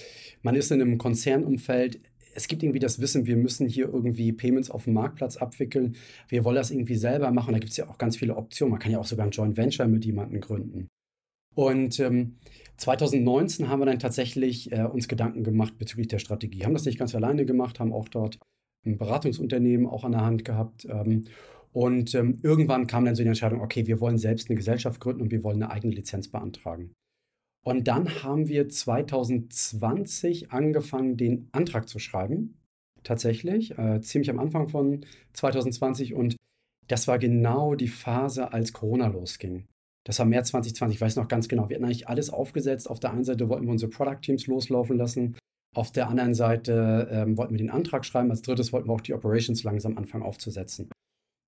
man 0.43 0.55
ist 0.57 0.71
in 0.71 0.81
einem 0.81 0.99
Konzernumfeld, 0.99 2.01
es 2.35 2.47
gibt 2.47 2.63
irgendwie 2.63 2.79
das 2.79 3.01
Wissen, 3.01 3.27
wir 3.27 3.37
müssen 3.37 3.69
hier 3.69 3.87
irgendwie 3.87 4.33
Payments 4.33 4.71
auf 4.71 4.85
dem 4.85 4.95
Marktplatz 4.95 5.37
abwickeln. 5.37 5.97
Wir 6.29 6.45
wollen 6.45 6.57
das 6.57 6.71
irgendwie 6.71 6.95
selber 6.95 7.33
machen. 7.33 7.53
Da 7.53 7.59
gibt 7.59 7.73
es 7.73 7.77
ja 7.77 7.89
auch 7.89 7.99
ganz 7.99 8.17
viele 8.17 8.37
Optionen. 8.37 8.71
Man 8.71 8.81
kann 8.81 8.93
ja 8.93 8.99
auch 8.99 9.05
sogar 9.05 9.27
ein 9.27 9.33
Joint 9.33 9.57
Venture 9.57 9.89
mit 9.89 10.05
jemandem 10.05 10.41
gründen. 10.41 10.89
Und 11.57 11.99
ähm, 11.99 12.37
2019 12.77 13.69
haben 13.69 13.81
wir 13.81 13.87
dann 13.87 13.99
tatsächlich 13.99 14.71
äh, 14.71 14.85
uns 14.85 15.09
Gedanken 15.09 15.43
gemacht 15.43 15.77
bezüglich 15.77 16.07
der 16.07 16.21
Strategie. 16.21 16.65
Haben 16.65 16.75
das 16.75 16.85
nicht 16.85 16.99
ganz 16.99 17.15
alleine 17.15 17.45
gemacht, 17.45 17.81
haben 17.81 17.93
auch 17.93 18.09
dort 18.09 18.39
ein 18.85 18.99
Beratungsunternehmen 18.99 19.87
auch 19.87 20.05
an 20.05 20.13
der 20.13 20.25
Hand 20.25 20.45
gehabt. 20.45 20.87
Ähm, 20.87 21.25
und 21.73 22.15
ähm, 22.15 22.39
irgendwann 22.43 22.87
kam 22.87 23.05
dann 23.05 23.15
so 23.15 23.23
die 23.23 23.29
Entscheidung, 23.29 23.61
okay, 23.61 23.87
wir 23.87 24.01
wollen 24.01 24.19
selbst 24.19 24.49
eine 24.49 24.57
Gesellschaft 24.57 25.01
gründen 25.01 25.23
und 25.23 25.31
wir 25.31 25.45
wollen 25.45 25.63
eine 25.63 25.73
eigene 25.73 25.95
Lizenz 25.95 26.29
beantragen. 26.29 26.93
Und 27.65 27.89
dann 27.89 28.23
haben 28.23 28.49
wir 28.49 28.69
2020 28.69 30.51
angefangen, 30.51 31.17
den 31.17 31.49
Antrag 31.53 31.89
zu 31.89 31.99
schreiben. 31.99 32.57
Tatsächlich, 33.03 33.79
äh, 33.79 34.01
ziemlich 34.01 34.31
am 34.31 34.39
Anfang 34.39 34.69
von 34.69 35.05
2020. 35.35 36.15
Und 36.15 36.37
das 36.89 37.07
war 37.07 37.19
genau 37.19 37.75
die 37.75 37.89
Phase, 37.89 38.53
als 38.53 38.73
Corona 38.73 39.09
losging. 39.09 39.67
Das 40.05 40.19
war 40.19 40.27
März 40.27 40.49
2020, 40.49 40.97
ich 40.97 41.01
weiß 41.01 41.17
noch 41.17 41.29
ganz 41.29 41.47
genau. 41.49 41.69
Wir 41.69 41.77
hatten 41.77 41.85
eigentlich 41.85 42.09
alles 42.09 42.31
aufgesetzt. 42.31 42.89
Auf 42.89 43.01
der 43.01 43.13
einen 43.13 43.25
Seite 43.25 43.49
wollten 43.49 43.67
wir 43.67 43.73
unsere 43.73 43.91
Product 43.91 44.21
Teams 44.23 44.47
loslaufen 44.47 44.97
lassen. 44.97 45.37
Auf 45.75 45.93
der 45.93 46.09
anderen 46.09 46.35
Seite 46.35 47.09
ähm, 47.11 47.37
wollten 47.39 47.55
wir 47.55 47.59
den 47.59 47.71
Antrag 47.71 48.05
schreiben. 48.05 48.31
Als 48.31 48.43
drittes 48.43 48.73
wollten 48.73 48.89
wir 48.89 48.95
auch 48.95 49.01
die 49.01 49.15
Operations 49.15 49.63
langsam 49.63 49.97
anfangen 49.97 50.25
aufzusetzen. 50.25 50.91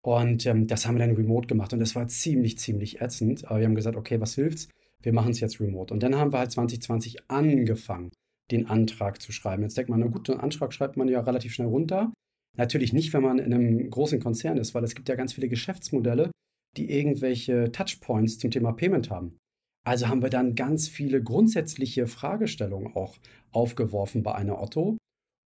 Und 0.05 0.47
ähm, 0.47 0.67
das 0.67 0.87
haben 0.87 0.97
wir 0.97 1.07
dann 1.07 1.17
remote 1.17 1.47
gemacht 1.47 1.73
und 1.73 1.79
das 1.79 1.95
war 1.95 2.07
ziemlich, 2.09 2.59
ziemlich 2.59 3.01
ätzend. 3.01 3.45
Aber 3.47 3.61
wir 3.61 3.67
haben 3.67 3.75
gesagt, 3.75 3.97
okay, 3.97 4.21
was 4.21 4.35
hilft's? 4.35 4.69
Wir 5.01 5.13
machen 5.13 5.31
es 5.33 5.41
jetzt 5.41 5.61
remote. 5.61 5.93
Und 5.93 6.03
dann 6.03 6.17
haben 6.17 6.33
wir 6.33 6.39
halt 6.39 6.53
2020 6.53 7.31
angefangen, 7.31 8.11
den 8.51 8.67
Antrag 8.67 9.21
zu 9.21 9.33
schreiben. 9.33 9.63
Jetzt 9.63 9.77
denkt 9.77 9.91
man, 9.91 10.01
na 10.01 10.07
gut, 10.07 10.29
einen 10.31 10.41
Antrag 10.41 10.73
schreibt 10.73 10.97
man 10.97 11.09
ja 11.09 11.21
relativ 11.21 11.53
schnell 11.53 11.69
runter. 11.69 12.13
Natürlich 12.57 12.93
nicht, 12.93 13.13
wenn 13.13 13.23
man 13.23 13.39
in 13.39 13.53
einem 13.53 13.91
großen 13.91 14.21
Konzern 14.21 14.59
ist, 14.59 14.75
weil 14.75 14.85
es 14.85 14.95
gibt 14.95 15.09
ja 15.09 15.15
ganz 15.15 15.33
viele 15.33 15.49
Geschäftsmodelle, 15.49 16.31
die 16.77 16.91
irgendwelche 16.91 17.73
Touchpoints 17.73 18.39
zum 18.39 18.51
Thema 18.51 18.73
Payment 18.73 19.11
haben. 19.11 19.39
Also 19.85 20.09
haben 20.09 20.23
wir 20.23 20.31
dann 20.31 20.55
ganz 20.55 20.89
viele 20.89 21.23
grundsätzliche 21.23 22.07
Fragestellungen 22.07 22.95
auch 22.95 23.17
aufgeworfen 23.51 24.23
bei 24.23 24.35
einer 24.35 24.63
Otto 24.63 24.97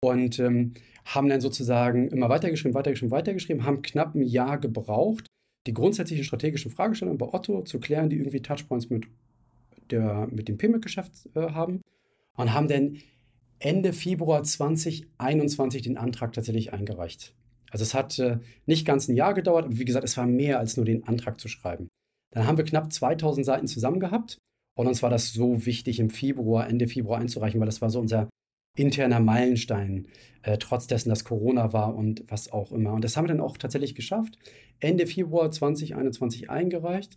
und 0.03 0.39
ähm, 0.39 0.73
haben 1.05 1.29
dann 1.29 1.41
sozusagen 1.41 2.09
immer 2.09 2.29
weitergeschrieben, 2.29 2.73
weitergeschrieben, 2.73 3.11
weitergeschrieben, 3.11 3.63
haben 3.63 3.81
knapp 3.81 4.15
ein 4.15 4.23
Jahr 4.23 4.59
gebraucht, 4.59 5.27
die 5.67 5.73
grundsätzlichen 5.73 6.25
strategischen 6.25 6.71
Fragestellungen 6.71 7.17
bei 7.17 7.33
Otto 7.33 7.61
zu 7.61 7.79
klären, 7.79 8.09
die 8.09 8.17
irgendwie 8.17 8.41
Touchpoints 8.41 8.89
mit, 8.89 9.05
der, 9.89 10.27
mit 10.31 10.47
dem 10.47 10.57
Payment-Geschäft 10.57 11.29
äh, 11.35 11.51
haben 11.51 11.81
und 12.35 12.53
haben 12.53 12.67
dann 12.67 12.97
Ende 13.59 13.93
Februar 13.93 14.43
2021 14.43 15.81
den 15.81 15.97
Antrag 15.97 16.33
tatsächlich 16.33 16.73
eingereicht. 16.73 17.33
Also 17.71 17.83
es 17.83 17.93
hat 17.93 18.19
äh, 18.19 18.39
nicht 18.65 18.85
ganz 18.85 19.07
ein 19.07 19.15
Jahr 19.15 19.33
gedauert, 19.33 19.65
aber 19.65 19.77
wie 19.77 19.85
gesagt, 19.85 20.05
es 20.05 20.17
war 20.17 20.27
mehr 20.27 20.59
als 20.59 20.77
nur 20.77 20.85
den 20.85 21.07
Antrag 21.07 21.39
zu 21.39 21.47
schreiben. 21.47 21.87
Dann 22.35 22.47
haben 22.47 22.57
wir 22.57 22.65
knapp 22.65 22.91
2000 22.91 23.45
Seiten 23.45 23.67
zusammen 23.67 23.99
gehabt 23.99 24.37
und 24.77 24.87
uns 24.87 25.01
war 25.01 25.09
das 25.09 25.31
so 25.33 25.65
wichtig, 25.65 25.99
im 25.99 26.09
Februar, 26.09 26.67
Ende 26.67 26.87
Februar 26.87 27.19
einzureichen, 27.19 27.59
weil 27.59 27.65
das 27.65 27.81
war 27.81 27.89
so 27.89 27.99
unser 27.99 28.29
interner 28.77 29.21
Meilenstein, 29.21 30.07
äh, 30.43 30.57
trotz 30.57 30.85
dessen, 30.87 31.09
dass 31.09 31.23
Corona 31.23 31.71
war 31.71 31.95
und 31.95 32.25
was 32.27 32.51
auch 32.51 32.73
immer. 32.73 32.91
Und 32.91 33.05
das 33.05 33.15
haben 33.15 33.23
wir 33.23 33.29
dann 33.29 33.39
auch 33.39 33.57
tatsächlich 33.57 33.95
geschafft. 33.95 34.37
Ende 34.81 35.07
Februar 35.07 35.49
2021 35.49 36.49
eingereicht. 36.49 37.15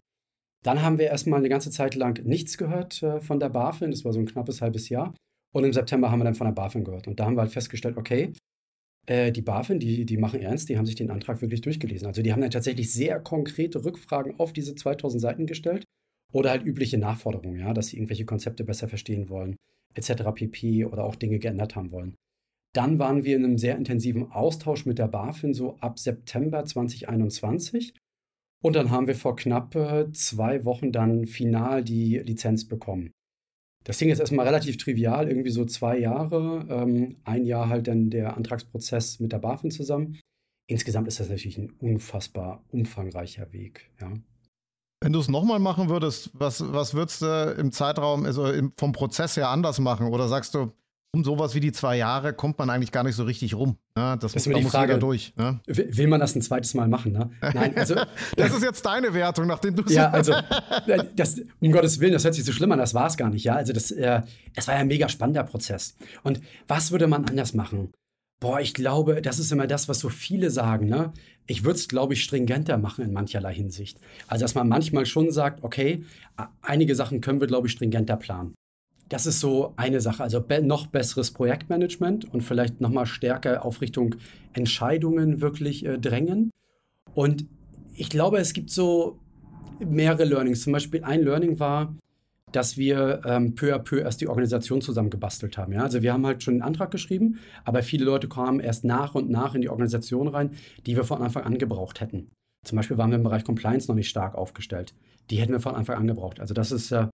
Dann 0.65 0.83
haben 0.83 0.99
wir 0.99 1.07
erstmal 1.07 1.41
eine 1.41 1.49
ganze 1.49 1.73
Zeit 1.73 1.97
lang 1.97 2.25
nichts 2.25 2.59
gehört 2.59 3.03
äh, 3.03 3.21
von 3.21 3.41
der 3.41 3.49
BaFin. 3.49 3.91
Das 3.91 4.05
war 4.05 4.13
so 4.13 4.21
ein 4.21 4.27
knappes 4.27 4.63
halbes 4.63 4.89
Jahr. 4.89 5.15
Und 5.53 5.65
im 5.65 5.73
September 5.73 6.13
haben 6.13 6.21
wir 6.21 6.25
dann 6.25 6.35
von 6.35 6.47
der 6.47 6.55
BaFin 6.55 6.85
gehört. 6.85 7.09
Und 7.09 7.19
da 7.19 7.25
haben 7.25 7.37
wir 7.37 7.41
halt 7.41 7.53
festgestellt, 7.53 7.97
okay, 7.97 8.33
äh, 9.09 9.33
die 9.33 9.43
BaFin, 9.43 9.81
die, 9.81 10.05
die 10.05 10.17
machen 10.19 10.41
ernst, 10.41 10.69
die 10.69 10.77
haben 10.77 10.87
sich 10.87 10.95
den 10.95 11.11
Antrag 11.11 11.41
wirklich 11.41 11.63
durchgelesen. 11.63 12.07
Also 12.07 12.23
die 12.23 12.33
haben 12.33 12.43
dann 12.43 12.51
tatsächlich 12.51 12.93
sehr 12.93 13.19
konkrete 13.21 13.85
Rückfragen 13.85 14.39
auf 14.39 14.53
diese 14.53 14.75
2000 14.75 15.21
Seiten 15.21 15.47
gestellt 15.47 15.85
oder 16.33 16.51
halt 16.51 16.65
übliche 16.65 16.99
Nachforderungen, 16.99 17.59
ja, 17.59 17.73
dass 17.73 17.89
sie 17.89 17.97
irgendwelche 17.97 18.27
Konzepte 18.27 18.65
besser 18.65 18.87
verstehen 18.87 19.31
wollen, 19.31 19.57
etc. 19.95 20.25
pp. 20.35 20.85
oder 20.85 21.05
auch 21.05 21.17
Dinge 21.17 21.39
geändert 21.39 21.75
haben 21.75 21.91
wollen. 21.91 22.17
Dann 22.75 22.99
waren 22.99 23.25
wir 23.25 23.37
in 23.37 23.45
einem 23.45 23.59
sehr 23.59 23.77
intensiven 23.77 24.31
Austausch 24.31 24.85
mit 24.85 24.99
der 24.99 25.09
BaFin 25.09 25.55
so 25.55 25.77
ab 25.79 25.99
September 25.99 26.65
2021. 26.67 27.95
Und 28.63 28.77
dann 28.77 28.91
haben 28.91 29.07
wir 29.07 29.15
vor 29.15 29.37
knapp 29.37 29.73
zwei 30.13 30.65
Wochen 30.65 30.93
dann 30.93 31.27
final 31.27 31.83
die 31.83 32.19
Lizenz 32.19 32.69
bekommen. 32.69 33.11
Das 33.89 33.97
Ding 33.97 34.11
ist 34.11 34.19
erstmal 34.19 34.45
relativ 34.45 34.77
trivial, 34.77 35.29
irgendwie 35.29 35.49
so 35.49 35.65
zwei 35.65 35.99
Jahre, 35.99 36.67
ähm, 36.69 37.17
ein 37.25 37.47
Jahr 37.47 37.71
halt 37.71 37.89
dann 37.89 38.11
der 38.11 38.37
Antragsprozess 38.37 39.19
mit 39.19 39.33
der 39.33 39.39
BaFin 39.39 39.71
zusammen. 39.71 40.21
Insgesamt 40.69 41.09
ist 41.09 41.21
das 41.21 41.31
natürlich 41.31 41.57
ein 41.57 41.71
unfassbar 41.79 42.63
umfangreicher 42.69 43.51
Weg, 43.55 43.91
ja. 43.99 44.13
Wenn 45.01 45.15
du 45.15 45.21
es 45.21 45.31
nochmal 45.31 45.59
machen 45.59 45.89
würdest, 45.89 46.31
was, 46.35 46.71
was 46.71 46.93
würdest 46.93 47.23
du 47.23 47.57
im 47.59 47.73
Zeitraum, 47.73 48.27
also 48.27 48.53
vom 48.77 48.93
Prozess 48.93 49.39
her 49.39 49.49
anders 49.49 49.79
machen? 49.79 50.09
Oder 50.09 50.29
sagst 50.29 50.55
du, 50.55 50.73
um 51.15 51.25
sowas 51.25 51.55
wie 51.55 51.61
die 51.61 51.73
zwei 51.73 51.97
Jahre 51.97 52.35
kommt 52.35 52.59
man 52.59 52.69
eigentlich 52.69 52.93
gar 52.93 53.03
nicht 53.03 53.17
so 53.17 53.25
richtig 53.25 53.55
rum. 53.55 53.79
Ne? 53.97 54.17
Das, 54.21 54.33
das 54.33 54.37
ist 54.37 54.47
da 54.47 54.53
die 54.53 54.63
muss 54.63 54.73
Frage, 54.73 54.99
durch. 54.99 55.33
Ne? 55.37 55.61
Will 55.67 56.07
man 56.07 56.21
das 56.21 56.35
ein 56.35 56.43
zweites 56.43 56.75
Mal 56.75 56.87
machen? 56.89 57.13
Ne? 57.13 57.31
Nein, 57.41 57.77
also 57.77 57.95
das 58.37 58.53
ist 58.53 58.63
jetzt 58.63 58.85
deine 58.85 59.15
Wertung, 59.15 59.47
nachdem 59.47 59.75
du 59.75 59.83
ja, 59.91 60.11
also 60.11 60.35
das, 61.17 61.41
um 61.61 61.73
Gottes 61.73 62.01
Willen, 62.01 62.13
das 62.13 62.25
hört 62.25 62.35
sich 62.35 62.45
so 62.45 62.53
schlimm 62.53 62.73
an. 62.73 62.79
Das 62.79 62.95
war 62.95 63.07
es 63.07 63.17
gar 63.17 63.31
nicht. 63.31 63.45
Ja, 63.45 63.55
also 63.55 63.73
das, 63.73 63.91
äh, 63.91 64.23
das 64.55 64.69
war 64.69 64.75
ja 64.75 64.81
ein 64.81 64.89
mega 64.89 65.09
spannender 65.09 65.45
Prozess. 65.45 65.97
Und 66.23 66.41
was 66.67 66.91
würde 66.93 67.07
man 67.07 67.25
anders 67.25 67.55
machen? 67.55 67.93
Boah, 68.41 68.61
ich 68.61 68.73
glaube, 68.73 69.21
das 69.21 69.41
ist 69.41 69.51
immer 69.51 69.67
das, 69.67 69.89
was 69.89 69.99
so 69.99 70.11
viele 70.11 70.51
sagen. 70.51 70.89
Ne? 70.89 71.13
Ich 71.47 71.65
würde 71.65 71.79
es, 71.79 71.89
glaube 71.89 72.13
ich, 72.13 72.23
stringenter 72.23 72.79
machen 72.79 73.05
in 73.05 73.13
mancherlei 73.13 73.53
Hinsicht. 73.53 73.99
Also, 74.29 74.45
dass 74.45 74.55
man 74.55 74.69
manchmal 74.69 75.07
schon 75.07 75.33
sagt, 75.33 75.65
okay, 75.65 76.05
einige 76.63 76.95
Sachen 76.95 77.21
können 77.21 77.41
wir, 77.41 77.49
glaube 77.49 77.67
ich, 77.67 77.73
stringenter 77.73 78.17
planen. 78.17 78.55
Das 79.09 79.27
ist 79.27 79.41
so 79.41 79.73
eine 79.77 80.01
Sache. 80.01 80.23
Also 80.23 80.41
be 80.41 80.63
noch 80.63 80.87
besseres 80.87 81.31
Projektmanagement 81.31 82.33
und 82.33 82.43
vielleicht 82.43 82.81
nochmal 82.81 83.07
stärker 83.07 83.65
auf 83.65 83.81
Richtung 83.81 84.17
Entscheidungen 84.53 85.41
wirklich 85.41 85.85
äh, 85.87 85.99
drängen. 85.99 86.51
Und 87.15 87.47
ich 87.95 88.11
glaube, 88.11 88.39
es 88.39 88.53
gibt 88.53 88.71
so 88.71 89.19
mehrere 89.81 90.25
Learnings. 90.25 90.63
Zum 90.63 90.73
Beispiel 90.73 91.05
ein 91.05 91.23
Learning 91.23 91.59
war, 91.59 91.95
dass 92.53 92.77
wir 92.77 93.23
ähm, 93.25 93.55
peu 93.55 93.75
à 93.75 93.79
peu 93.79 94.01
erst 94.01 94.21
die 94.21 94.29
Organisation 94.29 94.81
zusammengebastelt 94.81 95.59
haben. 95.59 95.73
Ja? 95.73 95.83
Also 95.83 96.03
wir 96.03 96.13
haben 96.13 96.27
halt 96.27 96.43
schon 96.43 96.55
einen 96.55 96.63
Antrag 96.63 96.91
geschrieben, 96.91 97.39
aber 97.65 97.83
viele 97.83 98.05
Leute 98.05 98.29
kamen 98.29 98.61
erst 98.61 98.85
nach 98.85 99.15
und 99.15 99.31
nach 99.31 99.55
in 99.55 99.61
die 99.61 99.69
Organisation 99.69 100.29
rein, 100.29 100.53
die 100.87 100.97
wir 100.97 101.05
von 101.05 101.23
Anfang 101.23 101.45
an 101.45 101.59
gebraucht 101.59 102.01
hätten. 102.01 102.31
Zum 102.65 102.77
Beispiel 102.77 102.99
waren 102.99 103.11
wir 103.11 103.17
im 103.17 103.23
Bereich 103.23 103.45
Compliance 103.45 103.89
noch 103.89 103.95
nicht 103.95 104.09
stark 104.09 104.35
aufgestellt. 104.35 104.95
Die 105.31 105.37
hätten 105.37 105.53
wir 105.53 105.61
von 105.61 105.75
Anfang 105.75 105.97
an 105.97 106.07
gebraucht. 106.07 106.41
Also 106.41 106.55
das 106.55 106.73
ist 106.73 106.91
äh, 106.91 107.07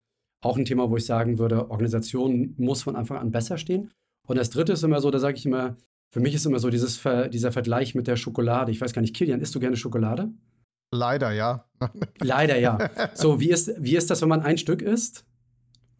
auch 0.45 0.57
ein 0.57 0.65
Thema, 0.65 0.91
wo 0.91 0.97
ich 0.97 1.07
sagen 1.07 1.39
würde, 1.39 1.71
Organisation 1.71 2.55
muss 2.59 2.83
von 2.83 2.97
Anfang 2.97 3.19
an 3.19 3.31
besser 3.31 3.59
stehen. 3.59 3.91
Und 4.27 4.37
das 4.37 4.51
Dritte 4.51 4.73
ist 4.73 4.83
immer 4.83 5.01
so, 5.01 5.11
da 5.11 5.19
sage 5.19 5.37
ich 5.37 5.47
immer, 5.47 5.77
für 6.13 6.21
mich 6.21 6.35
ist 6.35 6.47
immer 6.47 6.59
so 6.59 6.71
dieses, 6.71 7.03
dieser 7.31 7.53
Vergleich 7.53 7.95
mit 7.95 8.07
der 8.07 8.17
Schokolade. 8.17 8.71
Ich 8.71 8.81
weiß 8.81 8.93
gar 8.93 9.03
nicht, 9.03 9.17
Kilian, 9.17 9.41
isst 9.41 9.55
du 9.55 9.61
gerne 9.61 9.77
Schokolade? 9.77 10.31
Leider 10.93 11.33
ja. 11.33 11.65
Leider 12.21 12.59
ja. 12.59 12.91
So, 13.15 13.41
wie 13.41 13.51
ist, 13.51 13.73
wie 13.79 13.97
ist 13.97 14.11
das, 14.11 14.23
wenn 14.23 14.29
man 14.29 14.43
ein 14.43 14.59
Stück 14.59 14.83
isst? 14.83 15.25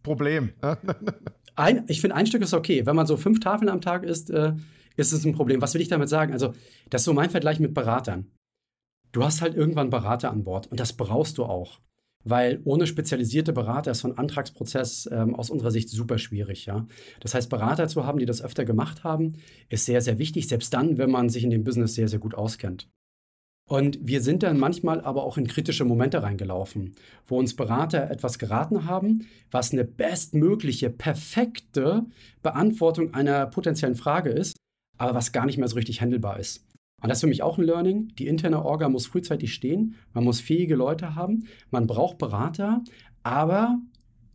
Problem. 0.03 0.53
ein, 1.57 1.85
ich 1.89 2.01
finde, 2.01 2.17
ein 2.17 2.27
Stück 2.27 2.43
ist 2.43 2.55
okay. 2.55 2.87
Wenn 2.87 2.97
man 2.97 3.07
so 3.07 3.17
fünf 3.17 3.41
Tafeln 3.41 3.69
am 3.69 3.81
Tag 3.81 4.05
isst, 4.05 4.31
äh, 4.31 4.53
ist 4.97 5.13
es 5.13 5.25
ein 5.25 5.35
Problem. 5.35 5.61
Was 5.61 5.75
will 5.75 5.81
ich 5.81 5.89
damit 5.89 6.09
sagen? 6.09 6.33
Also, 6.33 6.53
das 6.91 7.01
ist 7.01 7.07
so 7.07 7.13
mein 7.13 7.31
Vergleich 7.31 7.59
mit 7.59 7.75
Beratern. 7.75 8.31
Du 9.11 9.25
hast 9.25 9.41
halt 9.41 9.55
irgendwann 9.55 9.91
Berater 9.91 10.31
an 10.31 10.45
Bord 10.45 10.67
und 10.69 10.79
das 10.79 10.93
brauchst 10.93 11.39
du 11.39 11.45
auch 11.45 11.81
weil 12.25 12.61
ohne 12.65 12.87
spezialisierte 12.87 13.53
Berater 13.53 13.93
ist 13.93 14.01
so 14.01 14.09
ein 14.09 14.19
Antragsprozess 14.19 15.09
ähm, 15.13 15.35
aus 15.35 15.51
unserer 15.51 15.71
Sicht 15.71 15.89
super 15.91 16.19
schwierig. 16.19 16.67
Ja? 16.67 16.87
Das 17.21 17.35
heißt, 17.35 17.51
Berater 17.51 17.87
zu 17.89 18.05
haben, 18.05 18.19
die 18.19 18.27
das 18.27 18.43
öfter 18.43 18.65
gemacht 18.65 19.05
haben, 19.05 19.35
ist 19.69 19.85
sehr, 19.85 20.01
sehr 20.01 20.19
wichtig, 20.19 20.49
selbst 20.49 20.73
dann, 20.75 20.99
wenn 20.99 21.11
man 21.11 21.29
sich 21.29 21.45
in 21.45 21.51
dem 21.51 21.65
Business 21.65 21.95
sehr, 21.95 22.09
sehr 22.09 22.19
gut 22.19 22.35
auskennt. 22.35 22.89
Und 23.67 23.99
wir 24.03 24.21
sind 24.21 24.43
dann 24.43 24.59
manchmal 24.59 25.01
aber 25.01 25.25
auch 25.25 25.39
in 25.39 25.47
kritische 25.47 25.87
Momente 25.87 26.23
reingelaufen, 26.23 26.95
wo 27.27 27.39
uns 27.39 27.57
Berater 27.57 28.11
etwas 28.11 28.39
geraten 28.39 28.85
haben, 28.85 29.27
was 29.51 29.73
eine 29.73 29.85
bestmögliche, 29.85 30.91
perfekte 30.91 32.05
Beantwortung 32.43 33.15
einer 33.15 33.47
potenziellen 33.47 33.95
Frage 33.95 34.31
ist, 34.31 34.57
aber 34.99 35.15
was 35.15 35.33
gar 35.33 35.47
nicht 35.47 35.57
mehr 35.57 35.69
so 35.69 35.77
richtig 35.77 36.03
handelbar 36.03 36.39
ist. 36.39 36.67
Und 37.05 37.11
das 37.11 37.19
ist 37.19 37.21
für 37.21 37.27
mich 37.27 37.43
auch 37.43 37.59
ein 37.59 37.65
Learning. 37.65 38.15
Die 38.19 38.27
interne 38.27 38.65
Orga 38.65 38.89
muss 38.89 39.07
frühzeitig 39.07 39.53
stehen. 39.53 39.97
Man 40.15 40.25
muss 40.25 40.41
fähige 40.41 40.75
Leute 40.75 41.15
haben. 41.15 41.45
Man 41.71 41.87
braucht 41.87 42.17
Berater, 42.17 42.83
aber 43.23 43.79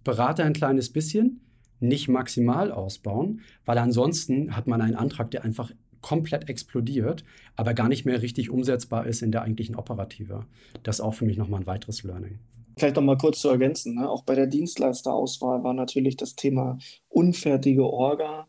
Berater 0.03 0.43
ein 0.43 0.53
kleines 0.53 0.93
bisschen, 0.93 1.41
nicht 1.79 2.09
maximal 2.09 2.71
ausbauen, 2.71 3.41
weil 3.65 3.79
ansonsten 3.79 4.55
hat 4.55 4.67
man 4.67 4.81
einen 4.81 4.93
Antrag, 4.93 5.31
der 5.31 5.43
einfach 5.43 5.71
komplett 6.01 6.47
explodiert, 6.47 7.23
aber 7.55 7.73
gar 7.73 7.89
nicht 7.89 8.05
mehr 8.05 8.21
richtig 8.21 8.51
umsetzbar 8.51 9.07
ist 9.07 9.23
in 9.23 9.31
der 9.31 9.41
eigentlichen 9.41 9.75
Operative. 9.75 10.45
Das 10.83 10.97
ist 10.97 11.01
auch 11.01 11.15
für 11.15 11.25
mich 11.25 11.37
nochmal 11.37 11.61
ein 11.61 11.65
weiteres 11.65 12.03
Learning. 12.03 12.37
Vielleicht 12.77 12.97
noch 12.97 13.03
mal 13.03 13.17
kurz 13.17 13.39
zu 13.39 13.49
ergänzen. 13.49 13.95
Ne? 13.95 14.07
Auch 14.07 14.21
bei 14.21 14.35
der 14.35 14.45
Dienstleisterauswahl 14.45 15.63
war 15.63 15.73
natürlich 15.73 16.17
das 16.17 16.35
Thema 16.35 16.77
unfertige 17.07 17.83
Orga 17.83 18.47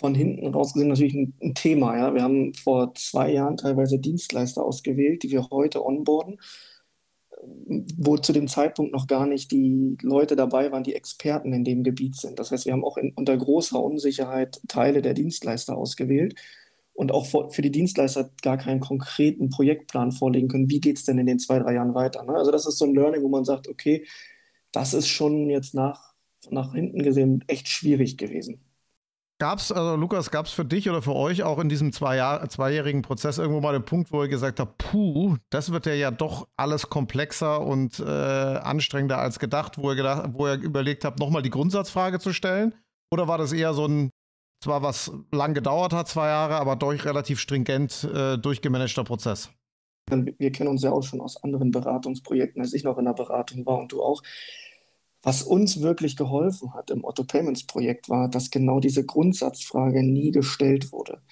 von 0.00 0.14
hinten 0.14 0.46
raus 0.48 0.72
gesehen 0.72 0.88
natürlich 0.88 1.14
ein, 1.14 1.34
ein, 1.42 1.54
Thema. 1.54 1.96
Ja? 1.96 2.14
Wir 2.14 2.22
haben 2.22 2.54
vor 2.54 2.94
zwei 2.94 3.32
Jahren 3.32 3.58
teilweise 3.58 3.98
Dienstleister 3.98 4.64
ausgewählt, 4.64 5.22
die 5.22 5.30
wir 5.30 5.50
heute 5.50 5.84
onboarden, 5.84 6.40
wo 7.96 8.16
zu 8.16 8.32
dem 8.32 8.48
Zeitpunkt 8.48 8.92
noch 8.92 9.06
gar 9.06 9.26
nicht 9.26 9.50
die 9.52 9.96
Leute 10.02 10.36
dabei 10.36 10.72
waren, 10.72 10.84
die 10.84 10.94
Experten 10.94 11.52
in 11.52 11.64
dem 11.64 11.84
Gebiet 11.84 12.16
sind. 12.16 12.38
Das 12.38 12.50
heißt, 12.50 12.64
wir 12.64 12.72
haben 12.72 12.84
auch 12.84 12.96
in, 12.96 13.12
unter 13.14 13.36
großer 13.36 13.80
Unsicherheit 13.80 14.60
Teile 14.68 15.02
der 15.02 15.14
Dienstleister 15.14 15.76
ausgewählt 15.76 16.34
und 16.94 17.12
auch 17.12 17.26
für, 17.26 17.62
die 17.62 17.70
Dienstleister 17.70 18.30
gar 18.42 18.56
keinen 18.56 18.80
konkreten 18.80 19.50
Projektplan 19.50 20.12
vorlegen 20.12 20.48
können. 20.48 20.70
Wie 20.70 20.80
geht 20.80 20.96
es 20.96 21.04
denn 21.04 21.18
in 21.18 21.26
den 21.26 21.38
zwei, 21.38 21.58
drei 21.58 21.74
Jahren 21.74 21.94
weiter? 21.94 22.24
Ne? 22.24 22.32
Also 22.32 22.50
das 22.50 22.66
ist 22.66 22.78
so 22.78 22.86
ein 22.86 22.94
Learning, 22.94 23.22
wo 23.22 23.28
man 23.28 23.44
sagt, 23.44 23.68
okay, 23.68 24.06
das 24.72 24.94
ist 24.94 25.08
schon 25.08 25.50
jetzt 25.50 25.74
nach, 25.74 26.14
nach 26.48 26.72
hinten 26.72 27.02
gesehen 27.02 27.44
echt 27.48 27.68
schwierig 27.68 28.16
gewesen. 28.16 28.62
Gab 29.40 29.58
es, 29.58 29.72
also 29.72 29.96
Lukas, 29.96 30.30
gab 30.30 30.44
es 30.44 30.52
für 30.52 30.66
dich 30.66 30.90
oder 30.90 31.00
für 31.00 31.14
euch 31.14 31.42
auch 31.42 31.58
in 31.60 31.70
diesem 31.70 31.94
zwei 31.94 32.16
Jahr, 32.16 32.46
zweijährigen 32.50 33.00
Prozess 33.00 33.38
irgendwo 33.38 33.62
mal 33.62 33.72
den 33.72 33.86
Punkt, 33.86 34.12
wo 34.12 34.22
ihr 34.22 34.28
gesagt 34.28 34.60
habt, 34.60 34.76
puh, 34.76 35.38
das 35.48 35.72
wird 35.72 35.86
ja, 35.86 35.94
ja 35.94 36.10
doch 36.10 36.46
alles 36.58 36.90
komplexer 36.90 37.62
und 37.62 38.00
äh, 38.00 38.04
anstrengender 38.04 39.16
als 39.16 39.38
gedacht, 39.38 39.78
wo 39.78 39.92
ihr, 39.92 39.96
gedacht, 39.96 40.28
wo 40.34 40.46
ihr 40.46 40.60
überlegt 40.60 41.06
habt, 41.06 41.18
nochmal 41.18 41.40
die 41.40 41.48
Grundsatzfrage 41.48 42.18
zu 42.18 42.34
stellen? 42.34 42.74
Oder 43.10 43.28
war 43.28 43.38
das 43.38 43.54
eher 43.54 43.72
so 43.72 43.86
ein, 43.86 44.10
zwar 44.62 44.82
was 44.82 45.10
lang 45.32 45.54
gedauert 45.54 45.94
hat, 45.94 46.06
zwei 46.06 46.28
Jahre, 46.28 46.56
aber 46.56 46.76
durch 46.76 47.06
relativ 47.06 47.40
stringent 47.40 48.04
äh, 48.12 48.36
durchgemanagter 48.36 49.04
Prozess? 49.04 49.50
Wir 50.10 50.52
kennen 50.52 50.68
uns 50.68 50.82
ja 50.82 50.92
auch 50.92 51.02
schon 51.02 51.22
aus 51.22 51.42
anderen 51.42 51.70
Beratungsprojekten, 51.70 52.60
als 52.60 52.74
ich 52.74 52.84
noch 52.84 52.98
in 52.98 53.06
der 53.06 53.14
Beratung 53.14 53.64
war 53.64 53.78
und 53.78 53.90
du 53.90 54.02
auch. 54.02 54.22
Was 55.22 55.42
uns 55.42 55.80
wirklich 55.82 56.16
geholfen 56.16 56.72
hat 56.74 56.90
im 56.90 57.04
Otto 57.04 57.24
Payments 57.24 57.66
Projekt 57.66 58.08
war, 58.08 58.28
dass 58.30 58.50
genau 58.50 58.80
diese 58.80 59.04
Grundsatzfrage 59.04 60.02
nie 60.02 60.30
gestellt 60.30 60.92
wurde. 60.92 61.22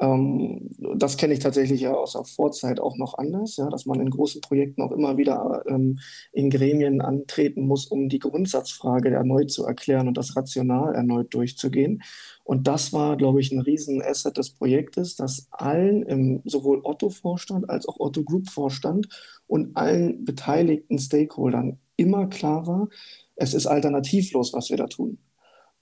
Ähm, 0.00 0.70
das 0.96 1.16
kenne 1.16 1.34
ich 1.34 1.40
tatsächlich 1.40 1.80
ja 1.80 1.92
aus 1.92 2.12
der 2.12 2.24
Vorzeit 2.24 2.80
auch 2.80 2.96
noch 2.96 3.18
anders, 3.18 3.56
ja, 3.56 3.68
dass 3.68 3.86
man 3.86 4.00
in 4.00 4.10
großen 4.10 4.40
Projekten 4.40 4.82
auch 4.82 4.92
immer 4.92 5.16
wieder 5.16 5.64
ähm, 5.66 5.98
in 6.32 6.50
Gremien 6.50 7.00
antreten 7.00 7.66
muss, 7.66 7.86
um 7.86 8.08
die 8.08 8.20
Grundsatzfrage 8.20 9.10
erneut 9.10 9.50
zu 9.50 9.64
erklären 9.64 10.08
und 10.08 10.16
das 10.16 10.36
rational 10.36 10.94
erneut 10.94 11.34
durchzugehen. 11.34 12.02
Und 12.44 12.66
das 12.66 12.92
war, 12.92 13.16
glaube 13.16 13.40
ich, 13.40 13.52
ein 13.52 13.60
Riesenasset 13.60 14.38
des 14.38 14.50
Projektes, 14.50 15.16
dass 15.16 15.48
allen, 15.50 16.02
im, 16.04 16.42
sowohl 16.44 16.80
Otto-Vorstand 16.82 17.68
als 17.68 17.86
auch 17.88 17.98
Otto-Group-Vorstand 17.98 19.08
und 19.46 19.76
allen 19.76 20.24
beteiligten 20.24 20.98
Stakeholdern 20.98 21.78
immer 21.96 22.28
klar 22.28 22.66
war, 22.66 22.88
es 23.36 23.54
ist 23.54 23.66
alternativlos, 23.66 24.52
was 24.52 24.70
wir 24.70 24.76
da 24.76 24.86
tun. 24.86 25.18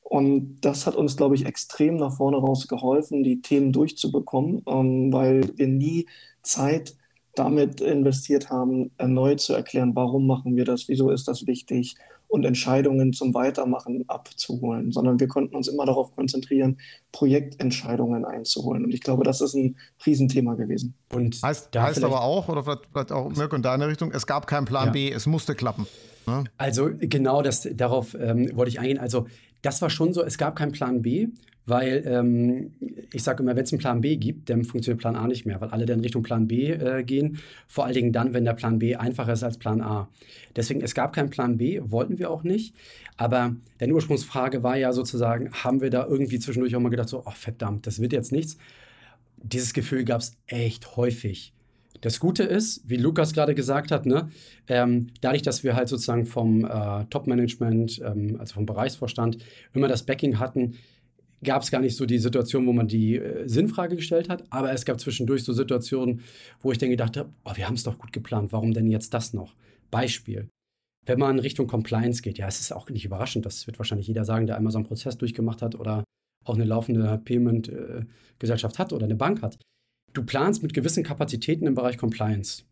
Und 0.09 0.61
das 0.61 0.87
hat 0.87 0.95
uns, 0.95 1.17
glaube 1.17 1.35
ich, 1.35 1.47
extrem 1.47 1.97
nach 1.97 2.17
vorne 2.17 2.37
raus 2.37 2.69
geholfen, 2.69 3.25
die 3.25 3.43
Themen 3.43 3.73
durchzubekommen, 3.73 4.63
ähm, 4.69 5.13
weil 5.13 5.51
wir 5.57 5.67
nie 5.67 6.07
Zeit 6.43 6.97
damit 7.35 7.81
investiert 7.81 8.49
haben, 8.49 8.93
erneut 8.99 9.41
zu 9.41 9.53
erklären, 9.53 9.97
warum 9.97 10.27
machen 10.27 10.55
wir 10.55 10.65
das, 10.65 10.89
wieso 10.89 11.11
ist 11.11 11.27
das 11.27 11.47
wichtig 11.49 11.97
und 12.29 12.45
Entscheidungen 12.45 13.13
zum 13.13 13.35
Weitermachen 13.35 14.05
abzuholen, 14.09 14.93
sondern 14.93 15.21
wir 15.21 15.29
konnten 15.29 15.55
uns 15.55 15.69
immer 15.69 15.87
darauf 15.87 16.15
konzentrieren, 16.15 16.79
Projektentscheidungen 17.13 18.25
einzuholen. 18.25 18.85
Und 18.85 18.95
ich 18.95 19.01
glaube, 19.01 19.25
das 19.25 19.41
ist 19.41 19.55
ein 19.55 19.77
Riesenthema 20.05 20.55
gewesen. 20.55 20.95
Und 21.13 21.41
heißt, 21.43 21.77
heißt 21.77 22.05
aber 22.05 22.23
auch, 22.23 22.49
oder 22.49 22.63
vielleicht, 22.63 22.87
vielleicht 22.93 23.13
auch 23.13 23.31
Mirko 23.35 23.57
in 23.57 23.63
deine 23.63 23.89
Richtung, 23.89 24.13
es 24.13 24.27
gab 24.27 24.47
keinen 24.47 24.67
Plan 24.67 24.87
ja. 24.87 24.93
B, 24.93 25.11
es 25.11 25.27
musste 25.27 25.55
klappen. 25.55 25.87
Ne? 26.27 26.45
Also 26.59 26.91
genau 26.99 27.43
das, 27.43 27.69
darauf 27.75 28.15
ähm, 28.15 28.51
wollte 28.55 28.71
ich 28.71 28.81
eingehen. 28.81 28.99
Also 28.99 29.27
das 29.63 29.83
war 29.83 29.91
schon 29.91 30.13
so, 30.13 30.23
es 30.23 30.39
gab 30.39 30.57
keinen 30.57 30.73
Plan 30.73 31.03
B, 31.03 31.29
weil 31.67 32.05
ähm, 32.07 32.73
ich 33.13 33.25
sage 33.25 33.43
immer, 33.43 33.57
wenn 33.57 33.65
es 33.65 33.73
einen 33.73 33.81
Plan 33.81 34.01
B 34.01 34.17
gibt, 34.17 34.49
dann 34.49 34.65
funktioniert 34.65 35.01
Plan 35.01 35.17
A 35.17 35.27
nicht 35.27 35.47
mehr, 35.47 35.61
weil 35.61 35.71
alle 35.71 35.85
dann 35.85 36.01
Richtung 36.01 36.23
Plan 36.23 36.47
B 36.47 36.71
äh, 36.71 37.03
gehen. 37.03 37.39
Vor 37.67 37.85
allen 37.85 37.95
Dingen 37.95 38.13
dann, 38.13 38.33
wenn 38.35 38.45
der 38.45 38.55
Plan 38.55 38.79
B 38.79 38.95
einfacher 38.95 39.33
ist 39.33 39.43
als 39.43 39.59
Plan 39.59 39.81
A. 39.81 40.09
Deswegen, 40.55 40.81
es 40.81 40.95
gab 40.95 41.13
keinen 41.13 41.31
Plan 41.31 41.57
B, 41.57 41.81
wollten 41.85 42.21
wir 42.21 42.31
auch 42.31 42.45
nicht. 42.45 42.75
Aber 43.17 43.57
deine 43.79 43.95
Ursprungsfrage 43.95 44.63
war 44.63 44.77
ja 44.77 44.93
sozusagen, 44.93 45.51
haben 45.53 45.81
wir 45.81 45.91
da 45.91 46.07
irgendwie 46.07 46.39
zwischendurch 46.39 46.77
auch 46.77 46.81
mal 46.81 46.89
gedacht, 46.89 47.09
so, 47.09 47.25
oh 47.27 47.33
verdammt, 47.33 47.87
das 47.89 48.01
wird 48.01 48.13
jetzt 48.13 48.31
nichts. 48.31 48.57
Dieses 49.43 49.73
Gefühl 49.73 50.05
gab 50.05 50.21
es 50.21 50.37
echt 50.47 50.97
häufig. 50.97 51.53
Das 52.01 52.21
Gute 52.21 52.43
ist, 52.43 52.89
wie 52.89 52.97
Lukas 52.97 53.33
gerade 53.33 53.55
gesagt 53.55 53.91
hat, 53.91 54.07
ne, 54.07 54.29
ähm, 54.69 55.09
dadurch, 55.21 55.43
dass 55.43 55.65
wir 55.65 55.75
halt 55.75 55.89
sozusagen 55.89 56.27
vom 56.27 56.65
äh, 56.65 57.05
Top-Management, 57.07 58.01
ähm, 58.05 58.37
also 58.39 58.55
vom 58.55 58.67
Bereichsvorstand, 58.67 59.39
immer 59.73 59.89
das 59.89 60.05
Backing 60.05 60.39
hatten, 60.39 60.75
gab 61.45 61.63
es 61.63 61.71
gar 61.71 61.81
nicht 61.81 61.97
so 61.97 62.07
die 62.07 62.19
Situation, 62.19 62.67
wo 62.67 62.73
man 62.73 62.89
die 62.89 63.17
äh, 63.17 63.49
Sinnfrage 63.49 63.97
gestellt 63.97 64.29
hat, 64.29 64.45
aber 64.51 64.73
es 64.73 64.85
gab 64.85 65.01
zwischendurch 65.01 65.45
so 65.45 65.53
Situationen, 65.53 66.23
wo 66.61 66.73
ich 66.73 66.79
dann 66.79 66.91
gedacht 66.91 67.17
habe, 67.17 67.31
oh, 67.45 67.53
wir 67.55 67.67
haben 67.67 67.75
es 67.75 67.83
doch 67.83 67.99
gut 67.99 68.13
geplant, 68.13 68.53
warum 68.53 68.73
denn 68.73 68.89
jetzt 68.89 69.15
das 69.15 69.33
noch? 69.33 69.55
Beispiel. 69.91 70.49
Wenn 71.05 71.19
man 71.21 71.39
Richtung 71.39 71.69
Compliance 71.69 72.21
geht, 72.23 72.39
ja, 72.39 72.49
es 72.49 72.61
ist 72.61 72.73
auch 72.73 72.91
nicht 72.91 73.05
überraschend, 73.05 73.47
das 73.47 73.67
wird 73.67 73.79
wahrscheinlich 73.79 74.09
jeder 74.09 74.25
sagen, 74.25 74.47
der 74.47 74.57
einmal 74.57 74.73
so 74.73 74.79
einen 74.79 74.87
Prozess 74.87 75.17
durchgemacht 75.17 75.63
hat 75.63 75.77
oder 75.77 76.05
auch 76.45 76.55
eine 76.55 76.65
laufende 76.65 77.21
Payment-Gesellschaft 77.25 78.77
äh, 78.77 78.79
hat 78.79 78.93
oder 78.93 79.05
eine 79.05 79.15
Bank 79.15 79.43
hat. 79.43 79.59
Du 80.17 80.25
planst 80.25 80.63
mit 80.63 80.73
gewissen 80.73 81.05
Kapazitäten 81.05 81.67
im 81.67 81.75
Bereich 81.75 81.99
Compliance. 81.99 82.63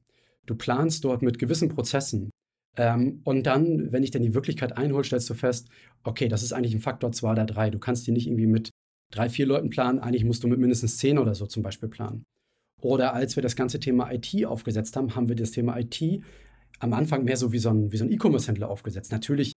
Du 0.46 0.54
planst 0.54 1.04
dort 1.04 1.20
mit 1.20 1.38
gewissen 1.38 1.68
Prozessen. 1.68 2.30
Ähm, 2.74 3.20
und 3.24 3.42
dann, 3.44 3.92
wenn 3.92 4.02
ich 4.02 4.10
dann 4.10 4.22
die 4.22 4.32
Wirklichkeit 4.32 4.78
einhole, 4.78 5.04
stellst 5.04 5.28
du 5.28 5.34
fest, 5.34 5.68
okay, 6.04 6.28
das 6.28 6.42
ist 6.42 6.54
eigentlich 6.54 6.74
ein 6.74 6.80
Faktor 6.80 7.12
2 7.12 7.32
oder 7.32 7.44
3. 7.44 7.68
Du 7.68 7.78
kannst 7.78 8.06
die 8.06 8.12
nicht 8.12 8.28
irgendwie 8.28 8.46
mit 8.46 8.70
drei, 9.12 9.28
vier 9.28 9.44
Leuten 9.44 9.68
planen. 9.68 9.98
Eigentlich 9.98 10.24
musst 10.24 10.42
du 10.42 10.48
mit 10.48 10.58
mindestens 10.58 10.96
zehn 10.96 11.18
oder 11.18 11.34
so 11.34 11.46
zum 11.46 11.62
Beispiel 11.62 11.90
planen. 11.90 12.24
Oder 12.80 13.12
als 13.12 13.36
wir 13.36 13.42
das 13.42 13.56
ganze 13.56 13.78
Thema 13.78 14.10
IT 14.10 14.46
aufgesetzt 14.46 14.96
haben, 14.96 15.14
haben 15.14 15.28
wir 15.28 15.36
das 15.36 15.50
Thema 15.50 15.78
IT 15.78 16.02
am 16.78 16.94
Anfang 16.94 17.24
mehr 17.24 17.36
so 17.36 17.52
wie 17.52 17.58
so 17.58 17.68
ein, 17.68 17.90
so 17.90 18.04
ein 18.04 18.10
E-Commerce-Händler 18.10 18.70
aufgesetzt. 18.70 19.12
Natürlich 19.12 19.52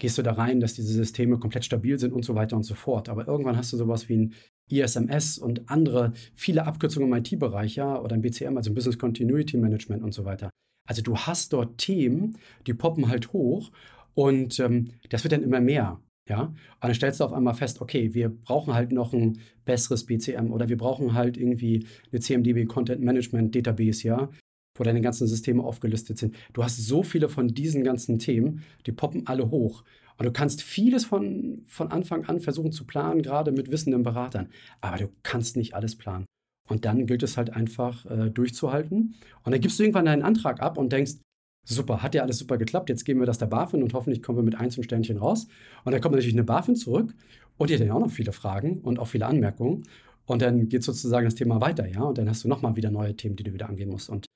gehst 0.00 0.16
du 0.16 0.22
da 0.22 0.32
rein, 0.32 0.60
dass 0.60 0.72
diese 0.72 0.94
Systeme 0.94 1.38
komplett 1.38 1.66
stabil 1.66 1.98
sind 1.98 2.14
und 2.14 2.24
so 2.24 2.34
weiter 2.34 2.56
und 2.56 2.62
so 2.62 2.74
fort. 2.74 3.10
Aber 3.10 3.28
irgendwann 3.28 3.58
hast 3.58 3.74
du 3.74 3.76
sowas 3.76 4.08
wie 4.08 4.16
ein 4.16 4.34
ISMS 4.70 5.38
und 5.38 5.68
andere, 5.70 6.12
viele 6.34 6.66
Abkürzungen 6.66 7.08
im 7.08 7.16
IT-Bereich, 7.16 7.76
ja, 7.76 8.00
oder 8.00 8.14
ein 8.14 8.22
BCM, 8.22 8.56
also 8.56 8.72
Business 8.72 8.98
Continuity 8.98 9.56
Management 9.56 10.02
und 10.02 10.12
so 10.12 10.24
weiter. 10.24 10.50
Also 10.88 11.02
du 11.02 11.16
hast 11.16 11.52
dort 11.52 11.78
Themen, 11.78 12.38
die 12.66 12.74
poppen 12.74 13.08
halt 13.08 13.32
hoch 13.32 13.70
und 14.14 14.58
ähm, 14.60 14.86
das 15.10 15.24
wird 15.24 15.32
dann 15.32 15.42
immer 15.42 15.60
mehr. 15.60 16.00
Ja, 16.28 16.42
und 16.42 16.56
dann 16.80 16.94
stellst 16.94 17.20
du 17.20 17.24
auf 17.24 17.32
einmal 17.32 17.54
fest, 17.54 17.80
okay, 17.80 18.12
wir 18.12 18.28
brauchen 18.28 18.74
halt 18.74 18.90
noch 18.90 19.12
ein 19.12 19.38
besseres 19.64 20.06
BCM 20.06 20.50
oder 20.50 20.68
wir 20.68 20.76
brauchen 20.76 21.14
halt 21.14 21.36
irgendwie 21.36 21.86
eine 22.10 22.20
CMDB 22.20 22.64
Content 22.64 23.00
Management 23.00 23.54
Database, 23.54 24.04
ja, 24.08 24.28
wo 24.76 24.82
deine 24.82 25.00
ganzen 25.00 25.28
Systeme 25.28 25.62
aufgelistet 25.62 26.18
sind. 26.18 26.34
Du 26.52 26.64
hast 26.64 26.84
so 26.84 27.04
viele 27.04 27.28
von 27.28 27.48
diesen 27.48 27.84
ganzen 27.84 28.18
Themen, 28.18 28.64
die 28.86 28.92
poppen 28.92 29.28
alle 29.28 29.50
hoch. 29.50 29.84
Und 30.18 30.26
du 30.26 30.32
kannst 30.32 30.62
vieles 30.62 31.04
von, 31.04 31.62
von 31.66 31.90
Anfang 31.90 32.24
an 32.24 32.40
versuchen 32.40 32.72
zu 32.72 32.86
planen, 32.86 33.22
gerade 33.22 33.52
mit 33.52 33.70
wissenden 33.70 34.02
Beratern. 34.02 34.48
Aber 34.80 34.96
du 34.96 35.08
kannst 35.22 35.56
nicht 35.56 35.74
alles 35.74 35.96
planen. 35.96 36.24
Und 36.68 36.84
dann 36.84 37.06
gilt 37.06 37.22
es 37.22 37.36
halt 37.36 37.50
einfach 37.50 38.06
äh, 38.06 38.30
durchzuhalten. 38.30 39.14
Und 39.44 39.52
dann 39.52 39.60
gibst 39.60 39.78
du 39.78 39.84
irgendwann 39.84 40.06
deinen 40.06 40.22
Antrag 40.22 40.60
ab 40.60 40.78
und 40.78 40.92
denkst, 40.92 41.16
super, 41.64 42.02
hat 42.02 42.14
ja 42.14 42.22
alles 42.22 42.38
super 42.38 42.58
geklappt, 42.58 42.88
jetzt 42.88 43.04
geben 43.04 43.20
wir 43.20 43.26
das 43.26 43.38
der 43.38 43.46
BaFin 43.46 43.82
und 43.82 43.92
hoffentlich 43.92 44.22
kommen 44.22 44.38
wir 44.38 44.42
mit 44.42 44.58
und 44.58 44.84
Sternchen 44.84 45.18
raus. 45.18 45.48
Und 45.84 45.92
dann 45.92 46.00
kommt 46.00 46.14
natürlich 46.14 46.34
eine 46.34 46.44
BaFin 46.44 46.76
zurück 46.76 47.14
und 47.58 47.70
die 47.70 47.74
hat 47.74 47.80
dann 47.80 47.90
auch 47.90 48.00
noch 48.00 48.10
viele 48.10 48.32
Fragen 48.32 48.80
und 48.80 48.98
auch 48.98 49.08
viele 49.08 49.26
Anmerkungen. 49.26 49.84
Und 50.26 50.42
dann 50.42 50.68
geht 50.68 50.82
sozusagen 50.82 51.24
das 51.24 51.36
Thema 51.36 51.60
weiter, 51.60 51.86
ja. 51.86 52.02
Und 52.02 52.18
dann 52.18 52.28
hast 52.28 52.42
du 52.42 52.48
nochmal 52.48 52.74
wieder 52.74 52.90
neue 52.90 53.16
Themen, 53.16 53.36
die 53.36 53.44
du 53.44 53.52
wieder 53.52 53.68
angehen 53.68 53.90
musst. 53.90 54.10
Und 54.10 54.26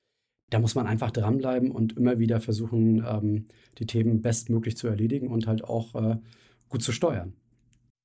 da 0.51 0.59
muss 0.59 0.75
man 0.75 0.87
einfach 0.87 1.11
dranbleiben 1.11 1.71
und 1.71 1.97
immer 1.97 2.19
wieder 2.19 2.41
versuchen, 2.41 3.05
ähm, 3.09 3.47
die 3.79 3.87
Themen 3.87 4.21
bestmöglich 4.21 4.77
zu 4.77 4.89
erledigen 4.89 5.29
und 5.29 5.47
halt 5.47 5.65
auch 5.65 5.95
äh, 5.95 6.17
gut 6.69 6.83
zu 6.83 6.93
steuern. 6.93 7.33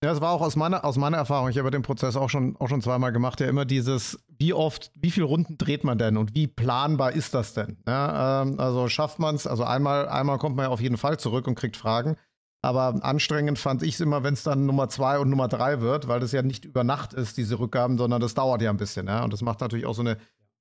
Ja, 0.04 0.12
es 0.12 0.22
war 0.22 0.32
auch 0.32 0.42
aus 0.42 0.56
meiner, 0.56 0.86
aus 0.86 0.98
meiner 0.98 1.18
Erfahrung, 1.18 1.50
ich 1.50 1.58
habe 1.58 1.72
den 1.72 1.82
Prozess 1.82 2.16
auch 2.16 2.30
schon, 2.30 2.56
auch 2.58 2.68
schon 2.68 2.82
zweimal 2.82 3.12
gemacht, 3.12 3.40
ja 3.40 3.48
immer 3.48 3.66
dieses, 3.66 4.24
wie 4.38 4.54
oft, 4.54 4.92
wie 4.96 5.10
viele 5.10 5.26
Runden 5.26 5.58
dreht 5.58 5.84
man 5.84 5.98
denn 5.98 6.18
und 6.18 6.36
wie 6.36 6.48
planbar 6.48 7.14
ist 7.14 7.34
das 7.34 7.54
denn? 7.54 7.78
Ja, 7.88 8.44
ähm, 8.44 8.60
also 8.60 8.88
schafft 8.88 9.18
man 9.18 9.36
es, 9.36 9.48
also 9.48 9.64
einmal, 9.64 10.08
einmal 10.08 10.38
kommt 10.38 10.58
man 10.58 10.66
ja 10.66 10.70
auf 10.70 10.82
jeden 10.82 10.98
Fall 10.98 11.18
zurück 11.18 11.48
und 11.48 11.56
kriegt 11.56 11.76
Fragen. 11.78 12.18
Aber 12.62 13.04
anstrengend 13.04 13.60
fand 13.60 13.84
ich 13.84 13.94
es 13.96 14.00
immer, 14.00 14.24
wenn 14.24 14.34
es 14.34 14.44
dann 14.44 14.66
Nummer 14.66 14.90
zwei 14.90 15.20
und 15.20 15.30
Nummer 15.30 15.48
drei 15.48 15.82
wird, 15.82 16.08
weil 16.08 16.20
das 16.20 16.32
ja 16.32 16.42
nicht 16.42 16.66
über 16.66 16.84
Nacht 16.84 17.14
ist, 17.14 17.38
diese 17.38 17.60
Rückgaben, 17.60 17.98
sondern 17.98 18.22
das 18.22 18.34
dauert 18.34 18.62
ja 18.62 18.72
ein 18.72 18.78
bisschen. 18.78 19.08
Ja? 19.08 19.24
Und 19.24 19.34
das 19.34 19.44
macht 19.44 19.62
natürlich 19.62 19.86
auch 19.86 19.94
so 19.94 20.02
eine 20.02 20.18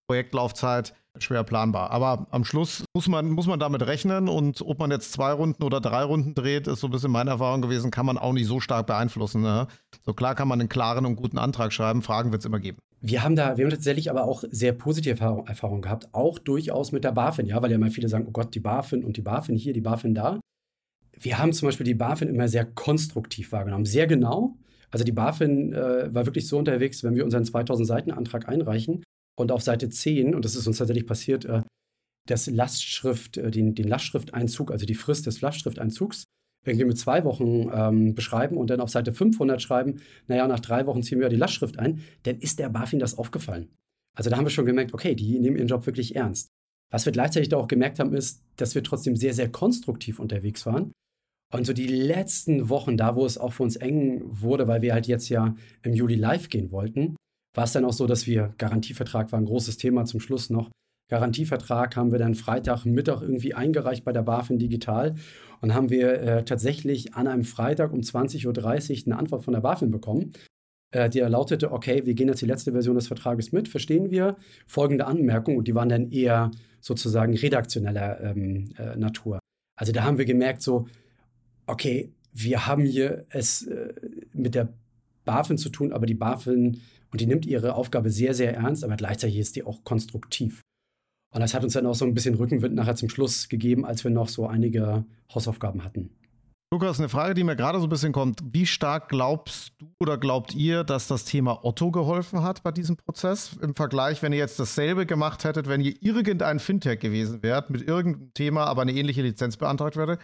Projektlaufzeit 0.07 0.95
schwer 1.19 1.45
planbar. 1.45 1.91
Aber 1.91 2.27
am 2.31 2.45
Schluss 2.45 2.85
muss 2.95 3.09
man, 3.09 3.31
muss 3.31 3.47
man 3.47 3.59
damit 3.59 3.87
rechnen 3.87 4.29
und 4.29 4.63
ob 4.63 4.79
man 4.79 4.91
jetzt 4.91 5.13
zwei 5.13 5.33
Runden 5.33 5.63
oder 5.63 5.81
drei 5.81 6.03
Runden 6.03 6.35
dreht, 6.35 6.67
ist 6.67 6.81
so 6.81 6.89
ein 6.89 6.91
bisschen 6.91 7.13
meine 7.13 7.31
Erfahrung 7.31 7.63
gewesen, 7.63 7.91
kann 7.91 8.07
man 8.07 8.19
auch 8.19 8.33
nicht 8.33 8.47
so 8.47 8.61
stark 8.61 8.87
beeinflussen. 8.87 9.43
Ne? 9.43 9.67
So 10.05 10.13
klar 10.13 10.35
kann 10.35 10.49
man 10.49 10.61
einen 10.61 10.69
klaren 10.69 11.07
und 11.07 11.17
guten 11.17 11.39
Antrag 11.39 11.73
schreiben, 11.73 12.03
Fragen 12.03 12.33
wird 12.33 12.41
es 12.41 12.47
immer 12.47 12.61
geben. 12.61 12.79
Wir 13.01 13.23
haben 13.23 13.37
da, 13.37 13.57
wir 13.57 13.65
haben 13.65 13.71
tatsächlich 13.71 14.11
aber 14.11 14.25
auch 14.25 14.45
sehr 14.51 14.73
positive 14.73 15.11
Erfahrungen 15.11 15.47
Erfahrung 15.47 15.83
gehabt, 15.83 16.09
auch 16.13 16.39
durchaus 16.39 16.91
mit 16.91 17.05
der 17.05 17.13
BaFin, 17.13 17.47
ja, 17.47 17.61
weil 17.63 17.71
ja 17.71 17.77
immer 17.77 17.91
viele 17.91 18.09
sagen, 18.09 18.25
oh 18.27 18.33
Gott, 18.33 18.55
die 18.55 18.61
BaFin 18.61 19.05
und 19.05 19.17
die 19.17 19.23
BaFin 19.23 19.57
hier, 19.57 19.75
die 19.75 19.83
BaFin 19.83 20.15
da. 20.15 20.41
Wir 21.13 21.39
haben 21.39 21.53
zum 21.53 21.69
Beispiel 21.69 21.85
die 21.85 21.95
BaFin 21.95 22.29
immer 22.29 22.49
sehr 22.49 22.65
konstruktiv 22.65 23.53
wahrgenommen, 23.53 23.85
sehr 23.85 24.07
genau. 24.07 24.57
Also 24.91 25.05
die 25.05 25.13
BaFin 25.13 25.73
äh, 25.73 26.15
war 26.15 26.25
wirklich 26.25 26.49
so 26.49 26.57
unterwegs, 26.57 27.05
wenn 27.05 27.15
wir 27.15 27.25
unseren 27.25 27.45
2000 27.45 27.87
Seiten 27.87 28.11
Antrag 28.11 28.49
einreichen, 28.49 29.03
und 29.37 29.53
auf 29.53 29.63
Seite 29.63 29.89
10, 29.89 30.35
und 30.35 30.45
das 30.45 30.57
ist 30.57 30.67
uns 30.67 30.79
tatsächlich 30.79 31.07
passiert, 31.07 31.45
äh, 31.45 31.63
das 32.27 32.47
Lastschrift, 32.47 33.37
äh, 33.37 33.51
den, 33.51 33.75
den 33.75 33.89
Lastschrifteinzug, 33.89 34.71
also 34.71 34.87
die 34.87 34.95
Frist 34.95 35.27
des 35.27 35.41
Lastschrifteinzugs, 35.41 36.25
irgendwie 36.67 36.87
mit 36.87 36.99
zwei 36.99 37.25
Wochen 37.25 37.71
ähm, 37.73 38.15
beschreiben 38.15 38.57
und 38.57 38.71
dann 38.71 38.81
auf 38.81 38.91
Seite 38.91 39.13
500 39.13 39.61
schreiben, 39.61 40.01
naja, 40.27 40.47
nach 40.49 40.61
drei 40.61 40.87
Wochen 40.87 41.03
ziehen 41.03 41.19
wir 41.19 41.27
ja 41.27 41.31
die 41.31 41.37
Lastschrift 41.37 41.79
ein, 41.79 42.01
dann 42.23 42.39
ist 42.39 42.59
der 42.59 42.71
BaFin 42.71 42.99
das 42.99 43.19
aufgefallen. 43.19 43.69
Also 44.17 44.31
da 44.31 44.37
haben 44.37 44.47
wir 44.47 44.51
schon 44.51 44.67
gemerkt, 44.67 44.95
okay, 44.95 45.15
die 45.15 45.39
nehmen 45.39 45.57
ihren 45.57 45.69
Job 45.69 45.85
wirklich 45.87 46.17
ernst. 46.17 46.49
Was 46.91 47.05
wir 47.05 47.13
gleichzeitig 47.13 47.49
da 47.49 47.57
auch 47.57 47.69
gemerkt 47.69 47.99
haben, 47.99 48.15
ist, 48.15 48.43
dass 48.57 48.75
wir 48.75 48.85
trotzdem 48.85 49.17
sehr, 49.17 49.35
sehr 49.35 49.51
konstruktiv 49.51 50.21
unterwegs 50.21 50.65
waren. 50.65 50.93
Und 51.53 51.67
so 51.67 51.73
die 51.73 51.87
letzten 51.87 52.69
Wochen, 52.69 52.97
da 52.97 53.17
wo 53.17 53.27
es 53.27 53.39
auch 53.39 53.53
für 53.53 53.63
uns 53.65 53.77
eng 53.77 54.23
wurde, 54.25 54.69
weil 54.69 54.83
wir 54.83 54.93
halt 54.93 55.07
jetzt 55.07 55.29
ja 55.29 55.55
im 55.83 55.93
Juli 55.93 56.15
live 56.15 56.49
gehen 56.49 56.71
wollten, 56.71 57.17
war 57.55 57.65
es 57.65 57.73
dann 57.73 57.85
auch 57.85 57.93
so, 57.93 58.07
dass 58.07 58.27
wir, 58.27 58.55
Garantievertrag 58.59 59.33
war 59.33 59.39
ein 59.39 59.47
großes 59.47 59.77
Thema 59.77 60.05
zum 60.05 60.21
Schluss 60.21 60.51
noch. 60.51 60.71
Garantievertrag 61.11 61.97
haben 61.97 62.13
wir 62.13 62.19
dann 62.19 62.35
Freitagmittag 62.35 63.23
irgendwie 63.23 63.55
eingereicht 63.55 64.05
bei 64.05 64.13
der 64.13 64.23
BaFin 64.23 64.59
Digital 64.59 65.15
und 65.61 65.75
haben 65.75 65.91
wir 65.91 66.21
äh, 66.21 66.45
tatsächlich 66.45 67.15
an 67.15 67.27
einem 67.27 67.45
Freitag 67.45 67.93
um 67.93 68.01
20.30 68.01 68.47
Uhr 68.47 69.07
eine 69.07 69.19
Antwort 69.19 69.45
von 69.45 69.55
der 69.55 69.61
BaFin 69.61 69.91
bekommen, 69.91 70.33
äh, 70.95 71.11
die 71.11 71.21
lautete, 71.21 71.73
okay, 71.73 72.07
wir 72.07 72.15
gehen 72.15 72.29
jetzt 72.29 72.41
die 72.41 72.47
letzte 72.47 72.73
Version 72.73 72.95
des 72.95 73.09
Vertrages 73.09 73.53
mit, 73.53 73.69
verstehen 73.69 74.11
wir, 74.11 74.37
folgende 74.67 75.07
Anmerkung 75.07 75.57
und 75.57 75.69
die 75.69 75.75
waren 75.75 75.89
dann 75.89 76.11
eher 76.11 76.51
sozusagen 76.81 77.37
redaktioneller 77.37 78.21
ähm, 78.21 78.73
äh, 78.79 78.97
Natur. 78.97 79.41
Also 79.77 79.93
da 79.93 80.05
haben 80.05 80.19
wir 80.19 80.25
gemerkt 80.25 80.63
so, 80.63 80.87
okay, 81.67 82.13
wir 82.33 82.67
haben 82.67 82.85
hier 82.85 83.27
es 83.31 83.67
äh, 83.67 83.93
mit 84.33 84.55
der 84.55 84.73
BaFin 85.25 85.59
zu 85.59 85.69
tun, 85.69 85.93
aber 85.93 86.07
die 86.07 86.15
BaFin 86.15 86.81
und 87.15 87.21
die 87.21 87.27
nimmt 87.27 87.47
ihre 87.47 87.77
Aufgabe 87.77 88.11
sehr, 88.11 88.35
sehr 88.35 88.57
ernst, 88.57 88.83
aber 88.83 88.97
gleichzeitig 88.97 89.39
ist 89.39 89.55
die 89.55 89.63
auch 89.63 89.85
konstruktiv. 89.85 90.63
Und 91.33 91.41
das 91.43 91.55
hat 91.55 91.63
uns 91.63 91.75
dann 91.75 91.87
auch 91.87 91.95
so 91.95 92.05
ein 92.05 92.13
bisschen 92.13 92.35
Rückenwind 92.35 92.75
nachher 92.75 92.97
zum 92.97 93.09
Schluss 93.09 93.49
gegeben, 93.49 93.85
als 93.85 94.03
wir 94.03 94.11
noch 94.11 94.29
so 94.29 94.49
einige 94.49 95.05
Hausaufgaben 95.33 95.85
hatten. 95.85 96.11
Lukas, 96.73 96.99
eine 96.99 97.09
Frage, 97.09 97.35
die 97.35 97.45
mir 97.45 97.55
gerade 97.55 97.79
so 97.79 97.87
ein 97.87 97.89
bisschen 97.89 98.11
kommt. 98.11 98.41
Wie 98.53 98.67
stark 98.67 99.11
glaubst 99.11 99.75
du 99.79 99.87
oder 100.01 100.19
glaubt 100.19 100.57
ihr, 100.57 100.83
dass 100.83 101.07
das 101.07 101.25
Thema 101.25 101.65
Otto 101.65 101.93
geholfen 101.93 102.43
hat 102.43 102.65
bei 102.65 102.73
diesem 102.73 102.97
Prozess? 102.97 103.57
Im 103.63 103.77
Vergleich, 103.77 104.21
wenn 104.21 104.33
ihr 104.33 104.41
jetzt 104.41 104.59
dasselbe 104.59 105.07
gemacht 105.07 105.45
hättet, 105.45 105.69
wenn 105.69 105.83
ihr 105.83 105.95
irgendein 106.03 106.59
Fintech 106.59 106.99
gewesen 106.99 107.45
wärt, 107.45 107.71
mit 107.71 107.83
irgendeinem 107.83 108.35
Thema, 108.35 108.65
aber 108.65 108.83
eine 108.83 108.93
ähnliche 108.93 109.23
Lizenz 109.23 109.57
beantragt 109.57 109.97
wäre? 109.97 110.19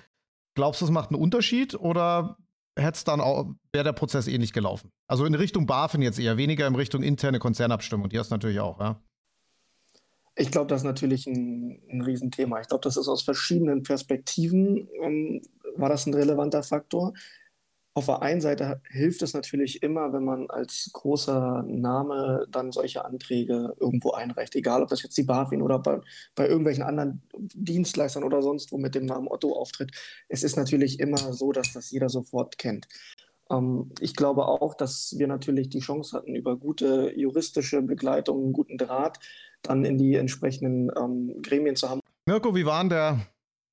Glaubst 0.57 0.81
du, 0.81 0.87
es 0.87 0.91
macht 0.91 1.11
einen 1.11 1.23
Unterschied 1.23 1.77
oder 1.77 2.37
hätte 2.81 2.97
es 2.97 3.05
dann 3.05 3.21
auch, 3.21 3.47
wäre 3.73 3.85
der 3.85 3.93
Prozess 3.93 4.27
ähnlich 4.27 4.53
gelaufen. 4.53 4.91
Also 5.07 5.25
in 5.25 5.35
Richtung 5.35 5.67
BaFin 5.67 6.03
jetzt 6.03 6.19
eher, 6.19 6.37
weniger 6.37 6.67
in 6.67 6.75
Richtung 6.75 7.03
interne 7.03 7.39
Konzernabstimmung. 7.39 8.09
Die 8.09 8.19
hast 8.19 8.31
natürlich 8.31 8.61
auch, 8.61 8.81
ja. 8.81 9.01
Ich 10.37 10.51
glaube, 10.51 10.69
das 10.69 10.83
ist 10.83 10.87
natürlich 10.87 11.27
ein, 11.27 11.83
ein 11.91 12.03
Riesenthema. 12.03 12.61
Ich 12.61 12.69
glaube, 12.69 12.83
das 12.83 12.97
ist 12.97 13.09
aus 13.09 13.23
verschiedenen 13.23 13.83
Perspektiven 13.83 14.89
ähm, 15.03 15.43
war 15.77 15.89
das 15.89 16.07
ein 16.07 16.15
relevanter 16.15 16.63
Faktor. 16.63 17.13
Auf 17.93 18.07
der 18.07 18.23
einen 18.23 18.41
Seite 18.41 18.81
hilft 18.89 19.21
es 19.23 19.35
natürlich 19.35 19.83
immer, 19.83 20.13
wenn 20.13 20.25
man 20.25 20.49
als 20.49 20.91
großer 20.93 21.65
Name 21.67 22.47
dann 22.49 22.71
solche 22.71 23.05
Anträge 23.05 23.75
irgendwo 23.81 24.13
einreicht, 24.13 24.55
egal 24.55 24.83
ob 24.83 24.89
das 24.89 25.03
jetzt 25.03 25.19
die 25.19 25.25
BaFin 25.25 25.61
oder 25.61 25.81
bei, 25.81 26.01
bei 26.37 26.47
irgendwelchen 26.47 26.85
anderen 26.85 27.23
Dienstleistern 27.37 28.23
oder 28.23 28.43
sonst 28.43 28.71
wo 28.71 28.79
mit 28.79 28.95
dem 28.95 29.07
Namen 29.07 29.27
Otto 29.27 29.53
auftritt. 29.55 29.91
Es 30.29 30.45
ist 30.45 30.57
natürlich 30.57 31.01
immer 31.01 31.33
so, 31.33 31.51
dass 31.51 31.73
das 31.73 31.91
jeder 31.91 32.09
sofort 32.09 32.59
kennt. 32.59 32.87
Ähm, 33.51 33.91
ich 34.01 34.15
glaube 34.15 34.47
auch, 34.47 34.75
dass 34.75 35.17
wir 35.19 35.27
natürlich 35.27 35.69
die 35.69 35.81
Chance 35.81 36.17
hatten, 36.17 36.37
über 36.37 36.57
gute 36.57 37.13
juristische 37.17 37.83
Begleitung, 37.83 38.45
einen 38.45 38.53
guten 38.53 38.79
Draht 38.79 39.19
dann 39.63 39.85
in 39.85 39.99
die 39.99 40.15
entsprechenden 40.15 40.91
ähm, 40.97 41.43
Gremien 41.43 41.77
zu 41.77 41.91
haben. 41.91 42.01
Mirko, 42.27 42.55
wie 42.55 42.65
war 42.65 42.81
denn 42.83 42.91
der, 42.91 43.27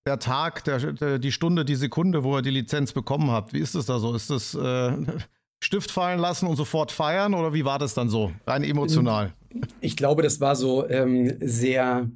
der 0.07 0.19
Tag, 0.19 0.63
der, 0.63 1.19
die 1.19 1.31
Stunde, 1.31 1.65
die 1.65 1.75
Sekunde, 1.75 2.23
wo 2.23 2.37
ihr 2.37 2.41
die 2.41 2.49
Lizenz 2.49 2.93
bekommen 2.93 3.29
habt? 3.29 3.53
Wie 3.53 3.59
ist 3.59 3.75
es 3.75 3.85
da 3.85 3.99
so? 3.99 4.15
Ist 4.15 4.29
das 4.29 4.55
äh, 4.55 4.93
Stift 5.59 5.91
fallen 5.91 6.19
lassen 6.19 6.47
und 6.47 6.55
sofort 6.55 6.91
feiern 6.91 7.33
oder 7.33 7.53
wie 7.53 7.65
war 7.65 7.77
das 7.77 7.93
dann 7.93 8.09
so, 8.09 8.31
rein 8.45 8.63
emotional? 8.63 9.33
Ich 9.81 9.97
glaube, 9.97 10.21
das 10.23 10.39
war 10.39 10.55
so 10.55 10.87
ähm, 10.87 11.33
sehr, 11.41 12.09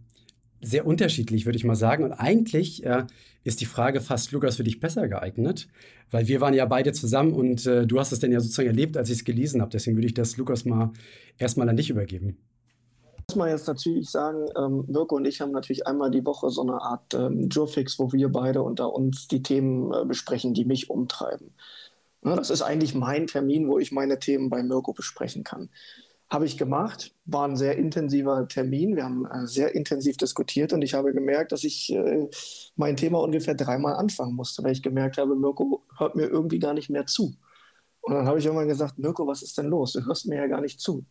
sehr 0.62 0.86
unterschiedlich, 0.88 1.46
würde 1.46 1.58
ich 1.58 1.66
mal 1.66 1.76
sagen. 1.76 2.04
Und 2.04 2.14
eigentlich 2.14 2.86
äh, 2.86 3.04
ist 3.44 3.60
die 3.60 3.66
Frage 3.66 4.00
fast, 4.00 4.32
Lukas, 4.32 4.56
für 4.56 4.64
dich 4.64 4.80
besser 4.80 5.08
geeignet, 5.08 5.68
weil 6.12 6.28
wir 6.28 6.40
waren 6.40 6.54
ja 6.54 6.66
beide 6.66 6.94
zusammen 6.94 7.34
und 7.34 7.66
äh, 7.66 7.86
du 7.86 8.00
hast 8.00 8.12
es 8.12 8.20
dann 8.20 8.32
ja 8.32 8.40
sozusagen 8.40 8.70
erlebt, 8.70 8.96
als 8.96 9.10
ich 9.10 9.18
es 9.18 9.26
gelesen 9.26 9.60
habe. 9.60 9.72
Deswegen 9.72 9.98
würde 9.98 10.08
ich 10.08 10.14
das, 10.14 10.38
Lukas, 10.38 10.64
mal 10.64 10.92
erstmal 11.38 11.68
an 11.68 11.76
dich 11.76 11.90
übergeben 11.90 12.38
muss 13.32 13.38
man 13.38 13.50
jetzt 13.50 13.68
natürlich 13.68 14.10
sagen, 14.10 14.46
ähm, 14.58 14.84
Mirko 14.88 15.16
und 15.16 15.26
ich 15.26 15.40
haben 15.40 15.52
natürlich 15.52 15.88
einmal 15.88 16.12
die 16.12 16.26
Woche 16.26 16.50
so 16.50 16.64
eine 16.64 16.82
Art 16.82 17.14
ähm, 17.14 17.48
Jurfix, 17.50 17.98
wo 17.98 18.12
wir 18.12 18.30
beide 18.30 18.62
unter 18.62 18.94
uns 18.94 19.30
die 19.30 19.42
Themen 19.42 19.94
äh, 19.94 20.04
besprechen, 20.04 20.54
die 20.54 20.66
mich 20.66 20.90
umtreiben. 20.90 21.54
Ja, 22.26 22.36
das 22.36 22.50
ist 22.50 22.62
eigentlich 22.62 22.94
mein 22.94 23.28
Termin, 23.28 23.70
wo 23.70 23.80
ich 23.80 23.94
meine 23.94 24.20
Themen 24.20 24.50
bei 24.50 24.64
Mirko 24.64 24.92
besprechen 24.92 25.46
kann. 25.46 25.70
Habe 26.30 26.46
ich 26.46 26.58
gemacht, 26.58 27.16
war 27.24 27.48
ein 27.48 27.56
sehr 27.56 27.78
intensiver 27.78 28.50
Termin. 28.50 28.98
Wir 28.98 29.06
haben 29.06 29.26
äh, 29.26 29.48
sehr 29.48 29.76
intensiv 29.76 30.18
diskutiert 30.18 30.74
und 30.74 30.82
ich 30.82 30.94
habe 30.94 31.14
gemerkt, 31.14 31.54
dass 31.54 31.64
ich 31.64 31.90
äh, 31.94 32.28
mein 32.76 32.98
Thema 32.98 33.22
ungefähr 33.22 33.56
dreimal 33.56 33.96
anfangen 33.96 34.36
musste, 34.36 34.62
weil 34.62 34.74
ich 34.74 34.84
gemerkt 34.84 35.18
habe, 35.18 35.38
Mirko 35.38 35.84
hört 35.98 36.18
mir 36.18 36.28
irgendwie 36.28 36.60
gar 36.60 36.74
nicht 36.74 36.90
mehr 36.90 37.06
zu. 37.06 37.34
Und 38.02 38.16
dann 38.16 38.26
habe 38.26 38.40
ich 38.40 38.46
irgendwann 38.46 38.68
gesagt, 38.68 39.00
Mirko, 39.00 39.26
was 39.26 39.42
ist 39.42 39.58
denn 39.58 39.68
los? 39.68 39.94
Du 39.94 40.06
hörst 40.06 40.26
mir 40.28 40.36
ja 40.36 40.48
gar 40.48 40.60
nicht 40.60 40.82
zu. 40.82 41.06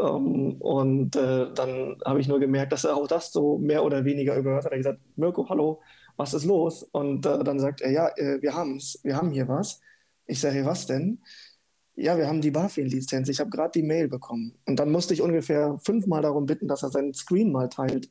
Ähm, 0.00 0.54
und 0.60 1.16
äh, 1.16 1.52
dann 1.54 1.96
habe 2.04 2.20
ich 2.20 2.28
nur 2.28 2.40
gemerkt, 2.40 2.72
dass 2.72 2.84
er 2.84 2.96
auch 2.96 3.06
das 3.06 3.32
so 3.32 3.58
mehr 3.58 3.84
oder 3.84 4.04
weniger 4.04 4.36
überhört 4.36 4.64
hat. 4.64 4.72
Er 4.72 4.78
hat 4.78 4.84
gesagt, 4.84 5.00
Mirko, 5.16 5.48
hallo, 5.48 5.80
was 6.16 6.34
ist 6.34 6.44
los? 6.44 6.82
Und 6.82 7.26
äh, 7.26 7.44
dann 7.44 7.60
sagt 7.60 7.80
er, 7.80 7.90
ja, 7.90 8.08
äh, 8.16 8.40
wir 8.42 8.54
haben 8.54 8.76
es, 8.76 8.98
wir 9.02 9.16
haben 9.16 9.30
hier 9.30 9.48
was. 9.48 9.80
Ich 10.26 10.40
sage, 10.40 10.64
was 10.64 10.86
denn? 10.86 11.20
Ja, 11.96 12.16
wir 12.16 12.28
haben 12.28 12.40
die 12.40 12.50
BaFin-Lizenz. 12.50 13.28
Ich 13.28 13.40
habe 13.40 13.50
gerade 13.50 13.72
die 13.72 13.82
Mail 13.82 14.08
bekommen. 14.08 14.54
Und 14.66 14.76
dann 14.76 14.90
musste 14.90 15.12
ich 15.12 15.22
ungefähr 15.22 15.78
fünfmal 15.84 16.22
darum 16.22 16.46
bitten, 16.46 16.68
dass 16.68 16.82
er 16.82 16.90
seinen 16.90 17.14
Screen 17.14 17.52
mal 17.52 17.68
teilt, 17.68 18.10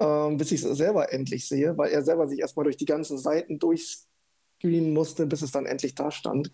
ähm, 0.00 0.36
bis 0.36 0.52
ich 0.52 0.62
es 0.62 0.76
selber 0.76 1.12
endlich 1.12 1.48
sehe, 1.48 1.76
weil 1.78 1.90
er 1.90 2.02
selber 2.02 2.28
sich 2.28 2.40
erstmal 2.40 2.64
durch 2.64 2.76
die 2.76 2.84
ganzen 2.84 3.18
Seiten 3.18 3.58
durchscreenen 3.58 4.92
musste, 4.92 5.26
bis 5.26 5.42
es 5.42 5.52
dann 5.52 5.66
endlich 5.66 5.94
da 5.94 6.10
stand. 6.10 6.50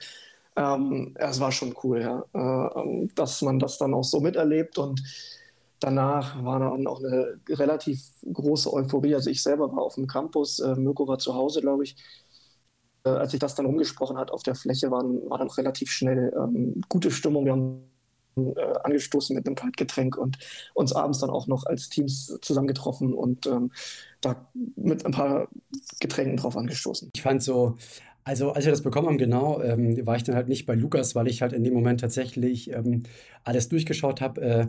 Ähm, 0.56 1.14
es 1.16 1.40
war 1.40 1.52
schon 1.52 1.74
cool, 1.84 2.00
ja, 2.00 2.24
äh, 2.32 3.08
dass 3.14 3.42
man 3.42 3.58
das 3.58 3.78
dann 3.78 3.94
auch 3.94 4.04
so 4.04 4.20
miterlebt 4.20 4.78
und 4.78 5.02
danach 5.78 6.42
war 6.44 6.60
dann 6.60 6.86
auch 6.86 6.98
eine 6.98 7.40
relativ 7.48 8.02
große 8.32 8.72
Euphorie. 8.72 9.14
Also 9.14 9.30
ich 9.30 9.42
selber 9.42 9.72
war 9.72 9.82
auf 9.82 9.94
dem 9.94 10.06
Campus, 10.06 10.58
äh, 10.58 10.74
Mirko 10.76 11.08
war 11.08 11.18
zu 11.18 11.34
Hause, 11.34 11.60
glaube 11.60 11.84
ich. 11.84 11.96
Äh, 13.04 13.10
als 13.10 13.30
sich 13.32 13.40
das 13.40 13.54
dann 13.54 13.66
umgesprochen 13.66 14.18
hat 14.18 14.30
auf 14.30 14.42
der 14.42 14.54
Fläche, 14.54 14.90
waren, 14.90 15.28
war 15.30 15.38
dann 15.38 15.48
relativ 15.48 15.90
schnell 15.90 16.32
ähm, 16.36 16.82
gute 16.88 17.10
Stimmung. 17.10 17.44
Wir 17.46 17.52
haben 17.52 17.90
äh, 18.36 18.74
angestoßen 18.84 19.34
mit 19.34 19.46
einem 19.46 19.56
Kaltgetränk 19.56 20.16
und 20.16 20.38
uns 20.74 20.92
abends 20.92 21.20
dann 21.20 21.30
auch 21.30 21.46
noch 21.46 21.64
als 21.64 21.88
Teams 21.88 22.38
zusammengetroffen 22.42 23.14
und 23.14 23.46
ähm, 23.46 23.72
da 24.20 24.48
mit 24.76 25.06
ein 25.06 25.12
paar 25.12 25.48
Getränken 26.00 26.36
drauf 26.36 26.56
angestoßen. 26.56 27.10
Ich 27.14 27.22
fand 27.22 27.42
so, 27.42 27.76
also 28.24 28.52
als 28.52 28.64
wir 28.64 28.72
das 28.72 28.82
bekommen 28.82 29.08
haben, 29.08 29.18
genau, 29.18 29.62
ähm, 29.62 30.06
war 30.06 30.16
ich 30.16 30.24
dann 30.24 30.34
halt 30.34 30.48
nicht 30.48 30.66
bei 30.66 30.74
Lukas, 30.74 31.14
weil 31.14 31.28
ich 31.28 31.42
halt 31.42 31.52
in 31.52 31.64
dem 31.64 31.74
Moment 31.74 32.00
tatsächlich 32.00 32.70
ähm, 32.72 33.04
alles 33.44 33.68
durchgeschaut 33.68 34.20
habe. 34.20 34.40
Äh, 34.40 34.66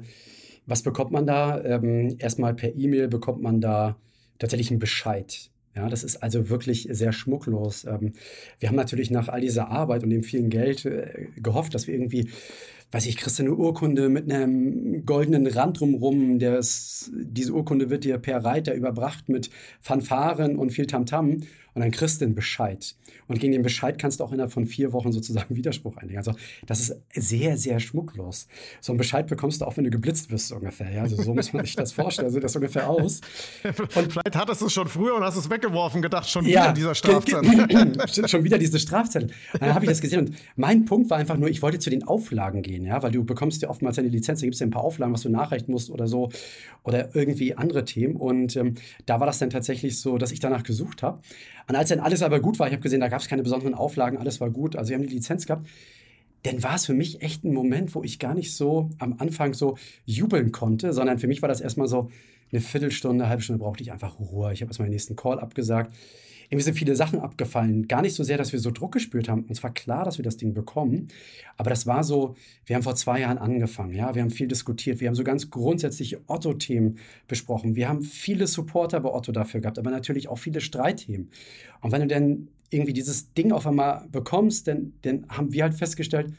was 0.65 0.83
bekommt 0.83 1.11
man 1.11 1.25
da? 1.25 1.61
Ähm, 1.63 2.15
erstmal 2.19 2.53
per 2.53 2.75
E-Mail 2.75 3.07
bekommt 3.07 3.41
man 3.41 3.61
da 3.61 3.97
tatsächlich 4.39 4.71
einen 4.71 4.79
Bescheid. 4.79 5.49
Ja, 5.75 5.89
das 5.89 6.03
ist 6.03 6.17
also 6.17 6.49
wirklich 6.49 6.87
sehr 6.91 7.13
schmucklos. 7.13 7.85
Ähm, 7.85 8.13
wir 8.59 8.69
haben 8.69 8.75
natürlich 8.75 9.11
nach 9.11 9.27
all 9.29 9.41
dieser 9.41 9.69
Arbeit 9.69 10.03
und 10.03 10.09
dem 10.09 10.23
vielen 10.23 10.49
Geld 10.49 10.85
äh, 10.85 11.27
gehofft, 11.37 11.73
dass 11.75 11.87
wir 11.87 11.93
irgendwie 11.93 12.29
weiß 12.93 13.05
ich, 13.05 13.15
kriegst 13.15 13.39
du 13.39 13.43
eine 13.43 13.53
Urkunde 13.53 14.09
mit 14.09 14.29
einem 14.29 15.05
goldenen 15.05 15.47
Rand 15.47 15.79
drumrum. 15.79 16.39
Diese 16.39 17.53
Urkunde 17.53 17.89
wird 17.89 18.03
dir 18.03 18.17
per 18.17 18.43
Reiter 18.43 18.73
überbracht 18.73 19.29
mit 19.29 19.49
Fanfaren 19.79 20.57
und 20.57 20.71
viel 20.71 20.87
Tamtam. 20.87 21.29
-Tam 21.29 21.47
und 21.73 21.81
dann 21.81 21.91
kriegst 21.91 22.21
du 22.21 22.25
den 22.25 22.35
Bescheid. 22.35 22.95
Und 23.27 23.39
gegen 23.39 23.53
den 23.53 23.61
Bescheid 23.61 23.97
kannst 23.97 24.19
du 24.19 24.23
auch 24.25 24.31
innerhalb 24.31 24.51
von 24.51 24.65
vier 24.65 24.91
Wochen 24.91 25.11
sozusagen 25.11 25.55
Widerspruch 25.55 25.97
einlegen. 25.97 26.17
Also 26.17 26.33
das 26.65 26.81
ist 26.81 26.95
sehr, 27.13 27.57
sehr 27.57 27.79
schmucklos. 27.79 28.47
So 28.81 28.91
einen 28.91 28.97
Bescheid 28.97 29.27
bekommst 29.27 29.61
du 29.61 29.65
auch, 29.65 29.77
wenn 29.77 29.85
du 29.85 29.89
geblitzt 29.89 30.31
wirst 30.31 30.51
ungefähr. 30.51 30.91
Ja? 30.91 31.01
Also 31.03 31.21
so 31.21 31.33
muss 31.33 31.53
man 31.53 31.65
sich 31.65 31.75
das 31.75 31.93
vorstellen. 31.93 32.29
So 32.29 32.35
sieht 32.35 32.43
das 32.43 32.55
ungefähr 32.55 32.89
aus. 32.89 33.21
Und 33.95 34.11
vielleicht 34.11 34.35
hattest 34.35 34.61
du 34.61 34.65
es 34.65 34.73
schon 34.73 34.87
früher 34.87 35.15
und 35.15 35.23
hast 35.23 35.35
es 35.35 35.49
weggeworfen, 35.49 36.01
gedacht, 36.01 36.29
schon 36.29 36.45
ja, 36.45 36.63
wieder 36.63 36.73
dieser 36.73 36.95
Strafzettel. 36.95 38.27
schon 38.27 38.43
wieder 38.43 38.57
diese 38.57 38.79
Strafzettel. 38.79 39.29
Dann 39.59 39.73
habe 39.73 39.85
ich 39.85 39.89
das 39.89 40.01
gesehen. 40.01 40.27
Und 40.27 40.35
mein 40.55 40.85
Punkt 40.85 41.09
war 41.09 41.17
einfach 41.17 41.37
nur, 41.37 41.49
ich 41.49 41.61
wollte 41.61 41.79
zu 41.79 41.89
den 41.89 42.03
Auflagen 42.03 42.61
gehen, 42.61 42.85
ja, 42.85 43.01
weil 43.01 43.11
du 43.11 43.23
bekommst 43.23 43.61
ja 43.61 43.69
oftmals 43.69 43.97
eine 43.99 44.07
Lizenz, 44.09 44.41
da 44.41 44.45
gibt 44.45 44.55
es 44.55 44.59
ja 44.59 44.67
ein 44.67 44.71
paar 44.71 44.83
Auflagen, 44.83 45.13
was 45.13 45.21
du 45.21 45.29
nachreichen 45.29 45.71
musst 45.71 45.89
oder 45.89 46.07
so. 46.07 46.29
Oder 46.83 47.15
irgendwie 47.15 47.55
andere 47.55 47.85
Themen. 47.85 48.15
Und 48.15 48.55
ähm, 48.55 48.75
da 49.05 49.19
war 49.19 49.27
das 49.27 49.39
dann 49.39 49.49
tatsächlich 49.49 49.99
so, 49.99 50.17
dass 50.17 50.31
ich 50.31 50.39
danach 50.39 50.63
gesucht 50.63 51.03
habe. 51.03 51.21
Und 51.67 51.75
als 51.75 51.89
dann 51.89 51.99
alles 51.99 52.23
aber 52.23 52.39
gut 52.39 52.59
war, 52.59 52.67
ich 52.67 52.73
habe 52.73 52.81
gesehen, 52.81 52.99
da 52.99 53.07
gab 53.07 53.21
es 53.21 53.27
keine 53.27 53.43
besonderen 53.43 53.73
Auflagen, 53.73 54.17
alles 54.17 54.39
war 54.41 54.49
gut, 54.49 54.75
also 54.75 54.89
wir 54.89 54.97
haben 54.97 55.03
die 55.03 55.13
Lizenz 55.13 55.45
gehabt, 55.45 55.67
dann 56.43 56.63
war 56.63 56.75
es 56.75 56.85
für 56.85 56.93
mich 56.93 57.21
echt 57.21 57.43
ein 57.43 57.53
Moment, 57.53 57.93
wo 57.93 58.03
ich 58.03 58.19
gar 58.19 58.33
nicht 58.33 58.55
so 58.55 58.89
am 58.97 59.15
Anfang 59.19 59.53
so 59.53 59.77
jubeln 60.05 60.51
konnte, 60.51 60.91
sondern 60.93 61.19
für 61.19 61.27
mich 61.27 61.41
war 61.41 61.49
das 61.49 61.61
erstmal 61.61 61.87
so 61.87 62.09
eine 62.51 62.61
Viertelstunde, 62.61 63.23
eine 63.23 63.29
halbe 63.29 63.43
Stunde 63.43 63.59
brauchte 63.59 63.83
ich 63.83 63.91
einfach 63.91 64.19
Ruhe. 64.19 64.51
Ich 64.51 64.61
habe 64.61 64.69
erstmal 64.69 64.87
den 64.87 64.93
nächsten 64.93 65.15
Call 65.15 65.39
abgesagt 65.39 65.95
irgendwie 66.51 66.65
sind 66.65 66.73
viele 66.73 66.97
Sachen 66.97 67.21
abgefallen. 67.21 67.87
Gar 67.87 68.01
nicht 68.01 68.13
so 68.13 68.23
sehr, 68.23 68.37
dass 68.37 68.51
wir 68.51 68.59
so 68.59 68.71
Druck 68.71 68.91
gespürt 68.91 69.29
haben. 69.29 69.45
Uns 69.45 69.63
war 69.63 69.73
klar, 69.73 70.03
dass 70.03 70.17
wir 70.17 70.23
das 70.23 70.35
Ding 70.35 70.53
bekommen. 70.53 71.07
Aber 71.55 71.69
das 71.69 71.87
war 71.87 72.03
so, 72.03 72.35
wir 72.65 72.75
haben 72.75 72.83
vor 72.83 72.95
zwei 72.95 73.21
Jahren 73.21 73.37
angefangen. 73.37 73.93
Ja, 73.93 74.13
wir 74.15 74.21
haben 74.21 74.31
viel 74.31 74.49
diskutiert. 74.49 74.99
Wir 74.99 75.07
haben 75.07 75.15
so 75.15 75.23
ganz 75.23 75.49
grundsätzliche 75.49 76.19
Otto-Themen 76.27 76.97
besprochen. 77.29 77.77
Wir 77.77 77.87
haben 77.87 78.01
viele 78.01 78.47
Supporter 78.47 78.99
bei 78.99 79.09
Otto 79.09 79.31
dafür 79.31 79.61
gehabt, 79.61 79.79
aber 79.79 79.91
natürlich 79.91 80.27
auch 80.27 80.39
viele 80.39 80.59
Streitthemen. 80.59 81.29
Und 81.79 81.93
wenn 81.93 82.01
du 82.01 82.07
dann 82.07 82.49
irgendwie 82.69 82.93
dieses 82.93 83.33
Ding 83.33 83.53
auf 83.53 83.65
einmal 83.65 84.05
bekommst, 84.11 84.67
dann, 84.67 84.91
dann 85.03 85.25
haben 85.29 85.53
wir 85.53 85.63
halt 85.63 85.75
festgestellt, 85.75 86.33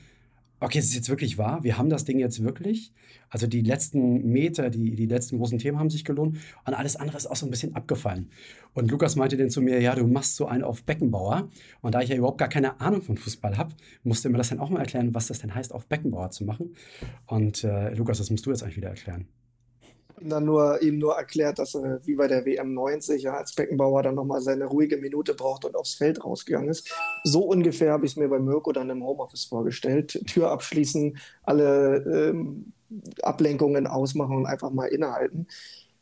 okay, 0.63 0.79
es 0.79 0.87
ist 0.87 0.95
jetzt 0.95 1.09
wirklich 1.09 1.39
wahr, 1.39 1.65
wir 1.65 1.77
haben 1.77 1.91
das 1.91 2.05
Ding 2.05 2.19
jetzt 2.19 2.43
wirklich. 2.43 2.93
Also 3.29 3.47
die 3.47 3.63
letzten 3.63 4.31
Meter, 4.31 4.71
die, 4.71 4.95
die 4.95 5.07
letzten 5.07 5.39
großen 5.39 5.59
Themen 5.59 5.79
haben 5.79 5.91
sich 5.91 6.05
gelohnt 6.05 6.39
und 6.65 6.75
alles 6.75 6.97
andere 6.97 7.17
ist 7.17 7.27
auch 7.27 7.37
so 7.37 7.47
ein 7.47 7.51
bisschen 7.51 7.75
abgefallen. 7.75 8.31
Und 8.75 8.91
Lukas 8.91 9.17
meinte 9.17 9.37
dann 9.37 9.51
zu 9.51 9.61
mir, 9.61 9.81
ja, 9.81 9.95
du 9.95 10.07
machst 10.07 10.37
so 10.37 10.47
einen 10.47 10.65
auf 10.65 10.85
Beckenbauer. 10.85 11.49
Und 11.81 11.95
da 11.95 12.01
ich 12.01 12.11
ja 12.11 12.17
überhaupt 12.17 12.39
gar 12.39 12.49
keine 12.49 12.81
Ahnung 12.81 13.03
von 13.03 13.17
Fußball 13.17 13.59
habe, 13.59 13.75
musste 14.03 14.29
mir 14.29 14.39
das 14.39 14.51
dann 14.51 14.61
auch 14.61 14.71
mal 14.71 14.81
erklären, 14.81 15.15
was 15.15 15.27
das 15.27 15.41
denn 15.41 15.55
heißt, 15.55 15.73
auf 15.73 15.87
Beckenbauer 15.87 16.31
zu 16.31 16.45
machen. 16.45 16.75
Und 17.27 17.65
äh, 17.65 17.95
Lukas, 17.95 18.19
das 18.19 18.31
musst 18.31 18.47
du 18.47 18.51
jetzt 18.51 18.63
eigentlich 18.63 18.77
wieder 18.77 18.91
erklären 18.91 19.27
ihm 20.23 20.29
dann 20.29 20.45
nur, 20.45 20.81
ihm 20.83 20.99
nur 20.99 21.15
erklärt, 21.15 21.59
dass 21.59 21.75
er 21.75 22.01
wie 22.07 22.15
bei 22.15 22.29
der 22.29 22.45
WM 22.47 22.75
90 22.75 23.23
ja 23.23 23.35
als 23.35 23.55
Beckenbauer 23.55 24.03
dann 24.03 24.15
nochmal 24.15 24.41
seine 24.41 24.67
ruhige 24.67 24.97
Minute 24.97 25.35
braucht 25.35 25.65
und 25.65 25.77
aufs 25.77 25.95
Feld 25.95 26.25
rausgegangen 26.25 26.69
ist. 26.69 26.93
So 27.25 27.41
ungefähr 27.41 27.93
habe 27.93 28.07
ich 28.07 28.13
es 28.13 28.17
mir 28.17 28.29
bei 28.29 28.39
Mirko 28.39 28.73
dann 28.73 28.91
im 28.91 29.05
Homeoffice 29.05 29.45
vorgestellt. 29.45 30.21
Tür 30.27 30.51
abschließen, 30.51 31.19
alle 31.43 32.31
ähm, 32.31 32.73
Ablenkungen 33.23 33.87
ausmachen 33.87 34.37
und 34.37 34.47
einfach 34.47 34.71
mal 34.71 34.87
innehalten. 34.87 35.47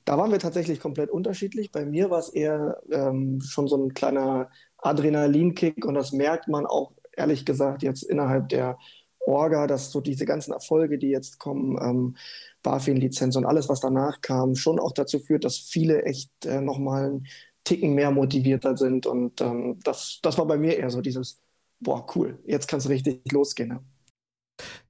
Da 0.04 0.18
waren 0.18 0.32
wir 0.32 0.38
tatsächlich 0.38 0.80
komplett 0.80 1.10
unterschiedlich. 1.10 1.70
Bei 1.70 1.84
mir 1.84 2.10
war 2.10 2.18
es 2.18 2.30
eher 2.30 2.80
ähm, 2.90 3.40
schon 3.40 3.68
so 3.68 3.76
ein 3.76 3.94
kleiner 3.94 4.50
Adrenalinkick 4.78 5.84
und 5.84 5.94
das 5.94 6.12
merkt 6.12 6.48
man 6.48 6.66
auch 6.66 6.92
ehrlich 7.12 7.44
gesagt 7.44 7.82
jetzt 7.82 8.02
innerhalb 8.02 8.48
der 8.48 8.78
Orga, 9.26 9.66
dass 9.66 9.92
so 9.92 10.00
diese 10.00 10.24
ganzen 10.24 10.52
Erfolge, 10.52 10.98
die 10.98 11.10
jetzt 11.10 11.38
kommen, 11.38 11.78
ähm, 11.80 12.16
BaFin-Lizenz 12.62 13.36
und 13.36 13.46
alles, 13.46 13.68
was 13.68 13.80
danach 13.80 14.20
kam, 14.20 14.54
schon 14.54 14.78
auch 14.78 14.92
dazu 14.92 15.18
führt, 15.18 15.44
dass 15.44 15.58
viele 15.58 16.02
echt 16.04 16.30
äh, 16.44 16.60
nochmal 16.60 17.06
einen 17.06 17.26
Ticken 17.64 17.94
mehr 17.94 18.10
motivierter 18.10 18.76
sind. 18.76 19.06
Und 19.06 19.40
ähm, 19.40 19.78
das, 19.84 20.20
das 20.22 20.38
war 20.38 20.46
bei 20.46 20.56
mir 20.56 20.76
eher 20.76 20.90
so 20.90 21.00
dieses, 21.00 21.40
boah, 21.80 22.06
cool, 22.14 22.38
jetzt 22.46 22.68
kann 22.68 22.78
es 22.78 22.88
richtig 22.88 23.20
losgehen. 23.32 23.70
Ne? 23.70 23.80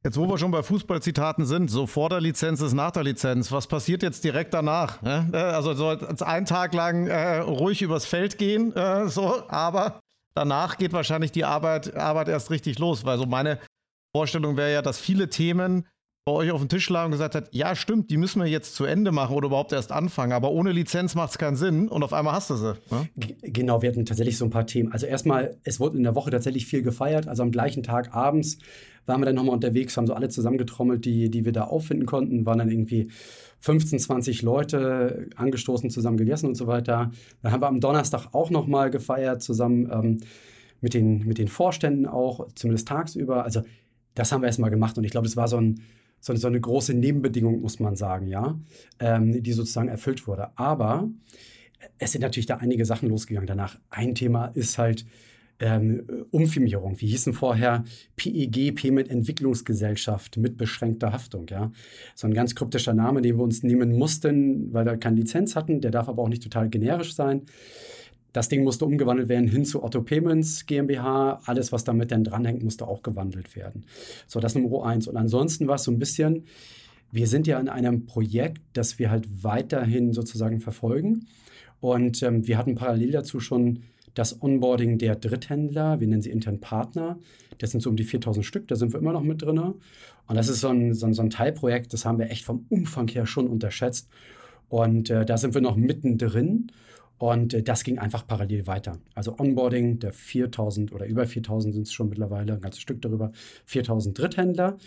Jetzt, 0.04 0.16
wo 0.16 0.26
wir 0.26 0.38
schon 0.38 0.50
bei 0.50 0.62
Fußballzitaten 0.62 1.46
sind, 1.46 1.70
so 1.70 1.86
vor 1.86 2.08
der 2.08 2.20
Lizenz 2.20 2.60
ist 2.60 2.72
nach 2.72 2.90
der 2.90 3.04
Lizenz. 3.04 3.52
Was 3.52 3.66
passiert 3.66 4.02
jetzt 4.02 4.24
direkt 4.24 4.54
danach? 4.54 5.02
Ne? 5.02 5.28
Also 5.32 5.74
so 5.74 5.88
einen 5.88 6.46
Tag 6.46 6.74
lang 6.74 7.06
äh, 7.06 7.38
ruhig 7.38 7.82
übers 7.82 8.06
Feld 8.06 8.38
gehen, 8.38 8.74
äh, 8.74 9.08
so, 9.08 9.42
aber 9.48 10.00
danach 10.34 10.78
geht 10.78 10.92
wahrscheinlich 10.92 11.32
die 11.32 11.44
Arbeit, 11.44 11.94
Arbeit 11.94 12.28
erst 12.28 12.50
richtig 12.50 12.78
los, 12.78 13.04
weil 13.04 13.18
so 13.18 13.26
meine 13.26 13.58
Vorstellung 14.16 14.56
wäre 14.56 14.72
ja, 14.72 14.82
dass 14.82 14.98
viele 14.98 15.28
Themen 15.28 15.86
bei 16.30 16.36
euch 16.36 16.50
auf 16.52 16.60
dem 16.60 16.68
Tisch 16.68 16.88
lagen 16.88 17.06
und 17.06 17.12
gesagt 17.12 17.34
hat, 17.34 17.48
ja 17.52 17.74
stimmt, 17.74 18.10
die 18.10 18.16
müssen 18.16 18.40
wir 18.40 18.48
jetzt 18.48 18.76
zu 18.76 18.84
Ende 18.84 19.10
machen 19.10 19.34
oder 19.34 19.48
überhaupt 19.48 19.72
erst 19.72 19.90
anfangen, 19.90 20.32
aber 20.32 20.52
ohne 20.52 20.70
Lizenz 20.70 21.16
macht 21.16 21.32
es 21.32 21.38
keinen 21.38 21.56
Sinn 21.56 21.88
und 21.88 22.04
auf 22.04 22.12
einmal 22.12 22.34
hast 22.34 22.50
du 22.50 22.54
sie. 22.54 22.74
Ne? 22.90 23.08
Genau, 23.42 23.82
wir 23.82 23.90
hatten 23.90 24.06
tatsächlich 24.06 24.38
so 24.38 24.44
ein 24.44 24.50
paar 24.50 24.66
Themen. 24.66 24.92
Also 24.92 25.06
erstmal, 25.06 25.56
es 25.64 25.80
wurde 25.80 25.96
in 25.96 26.04
der 26.04 26.14
Woche 26.14 26.30
tatsächlich 26.30 26.66
viel 26.66 26.82
gefeiert, 26.82 27.26
also 27.26 27.42
am 27.42 27.50
gleichen 27.50 27.82
Tag 27.82 28.14
abends 28.14 28.58
waren 29.06 29.20
wir 29.20 29.26
dann 29.26 29.34
nochmal 29.34 29.54
unterwegs, 29.54 29.96
haben 29.96 30.06
so 30.06 30.14
alle 30.14 30.28
zusammengetrommelt, 30.28 31.04
die, 31.04 31.30
die 31.30 31.44
wir 31.44 31.52
da 31.52 31.64
auffinden 31.64 32.06
konnten, 32.06 32.46
waren 32.46 32.58
dann 32.58 32.70
irgendwie 32.70 33.10
15, 33.58 33.98
20 33.98 34.42
Leute 34.42 35.30
angestoßen, 35.34 35.90
zusammen 35.90 36.16
gegessen 36.16 36.46
und 36.46 36.54
so 36.54 36.68
weiter. 36.68 37.10
Dann 37.42 37.52
haben 37.52 37.62
wir 37.62 37.68
am 37.68 37.80
Donnerstag 37.80 38.28
auch 38.32 38.50
nochmal 38.50 38.90
gefeiert, 38.90 39.42
zusammen 39.42 39.90
ähm, 39.92 40.20
mit, 40.80 40.94
den, 40.94 41.26
mit 41.26 41.38
den 41.38 41.48
Vorständen 41.48 42.06
auch, 42.06 42.46
zumindest 42.54 42.86
tagsüber. 42.86 43.42
Also 43.42 43.62
das 44.14 44.30
haben 44.32 44.42
wir 44.42 44.46
erstmal 44.46 44.70
gemacht 44.70 44.96
und 44.98 45.04
ich 45.04 45.10
glaube, 45.10 45.26
das 45.26 45.36
war 45.36 45.48
so, 45.48 45.56
ein, 45.56 45.80
so, 46.20 46.32
eine, 46.32 46.40
so 46.40 46.48
eine 46.48 46.60
große 46.60 46.94
Nebenbedingung, 46.94 47.60
muss 47.60 47.80
man 47.80 47.96
sagen, 47.96 48.26
ja, 48.26 48.58
ähm, 48.98 49.42
die 49.42 49.52
sozusagen 49.52 49.88
erfüllt 49.88 50.26
wurde. 50.26 50.56
Aber 50.56 51.08
es 51.98 52.12
sind 52.12 52.22
natürlich 52.22 52.46
da 52.46 52.56
einige 52.56 52.84
Sachen 52.84 53.08
losgegangen 53.08 53.46
danach. 53.46 53.78
Ein 53.88 54.14
Thema 54.14 54.46
ist 54.46 54.78
halt 54.78 55.06
ähm, 55.60 56.06
Umfirmierung. 56.30 57.00
Wie 57.00 57.06
hießen 57.06 57.32
vorher 57.32 57.84
PEG, 58.16 58.74
Payment 58.74 59.10
Entwicklungsgesellschaft 59.10 60.36
mit 60.38 60.56
beschränkter 60.56 61.12
Haftung. 61.12 61.46
Ja? 61.48 61.70
So 62.14 62.26
ein 62.26 62.34
ganz 62.34 62.54
kryptischer 62.54 62.94
Name, 62.94 63.22
den 63.22 63.36
wir 63.36 63.44
uns 63.44 63.62
nehmen 63.62 63.92
mussten, 63.92 64.72
weil 64.72 64.86
wir 64.86 64.96
keine 64.96 65.16
Lizenz 65.16 65.56
hatten. 65.56 65.80
Der 65.80 65.90
darf 65.90 66.08
aber 66.08 66.22
auch 66.22 66.28
nicht 66.28 66.42
total 66.42 66.68
generisch 66.68 67.14
sein. 67.14 67.42
Das 68.32 68.48
Ding 68.48 68.62
musste 68.62 68.84
umgewandelt 68.84 69.28
werden 69.28 69.48
hin 69.48 69.64
zu 69.64 69.82
Otto 69.82 70.02
Payments 70.02 70.66
GmbH. 70.66 71.40
Alles, 71.46 71.72
was 71.72 71.84
damit 71.84 72.12
dann 72.12 72.24
dranhängt, 72.24 72.62
musste 72.62 72.86
auch 72.86 73.02
gewandelt 73.02 73.56
werden. 73.56 73.84
So, 74.26 74.40
das 74.40 74.54
Nummer 74.54 74.86
eins. 74.86 75.08
Und 75.08 75.16
ansonsten 75.16 75.66
war 75.66 75.76
es 75.76 75.84
so 75.84 75.90
ein 75.90 75.98
bisschen, 75.98 76.44
wir 77.12 77.26
sind 77.26 77.46
ja 77.46 77.58
in 77.58 77.68
einem 77.68 78.06
Projekt, 78.06 78.62
das 78.72 78.98
wir 78.98 79.10
halt 79.10 79.26
weiterhin 79.42 80.12
sozusagen 80.12 80.60
verfolgen. 80.60 81.26
Und 81.80 82.22
ähm, 82.22 82.46
wir 82.46 82.58
hatten 82.58 82.74
parallel 82.74 83.10
dazu 83.10 83.40
schon 83.40 83.80
das 84.14 84.42
Onboarding 84.42 84.98
der 84.98 85.16
Dritthändler, 85.16 86.00
wir 86.00 86.06
nennen 86.06 86.22
sie 86.22 86.30
intern 86.30 86.60
Partner. 86.60 87.18
Das 87.58 87.70
sind 87.70 87.80
so 87.80 87.90
um 87.90 87.96
die 87.96 88.04
4000 88.04 88.44
Stück, 88.44 88.68
da 88.68 88.76
sind 88.76 88.92
wir 88.92 89.00
immer 89.00 89.12
noch 89.12 89.22
mit 89.22 89.42
drin. 89.42 89.58
Und 89.58 90.36
das 90.36 90.48
ist 90.48 90.60
so 90.60 90.68
ein, 90.68 90.94
so 90.94 91.06
ein, 91.06 91.14
so 91.14 91.22
ein 91.22 91.30
Teilprojekt, 91.30 91.92
das 91.92 92.04
haben 92.04 92.18
wir 92.18 92.30
echt 92.30 92.44
vom 92.44 92.66
Umfang 92.68 93.08
her 93.08 93.26
schon 93.26 93.48
unterschätzt. 93.48 94.08
Und 94.68 95.10
äh, 95.10 95.24
da 95.24 95.36
sind 95.36 95.54
wir 95.54 95.60
noch 95.60 95.76
mittendrin. 95.76 96.70
Und 97.20 97.52
äh, 97.52 97.62
das 97.62 97.84
ging 97.84 97.98
einfach 97.98 98.26
parallel 98.26 98.66
weiter. 98.66 98.96
Also 99.14 99.38
Onboarding 99.38 99.98
der 99.98 100.14
4000 100.14 100.90
oder 100.92 101.06
über 101.06 101.26
4000 101.26 101.74
sind 101.74 101.86
es 101.86 101.92
schon 101.92 102.08
mittlerweile, 102.08 102.54
ein 102.54 102.62
ganzes 102.62 102.80
Stück 102.80 103.02
darüber, 103.02 103.30
4000 103.66 104.18
Dritthändler. 104.18 104.78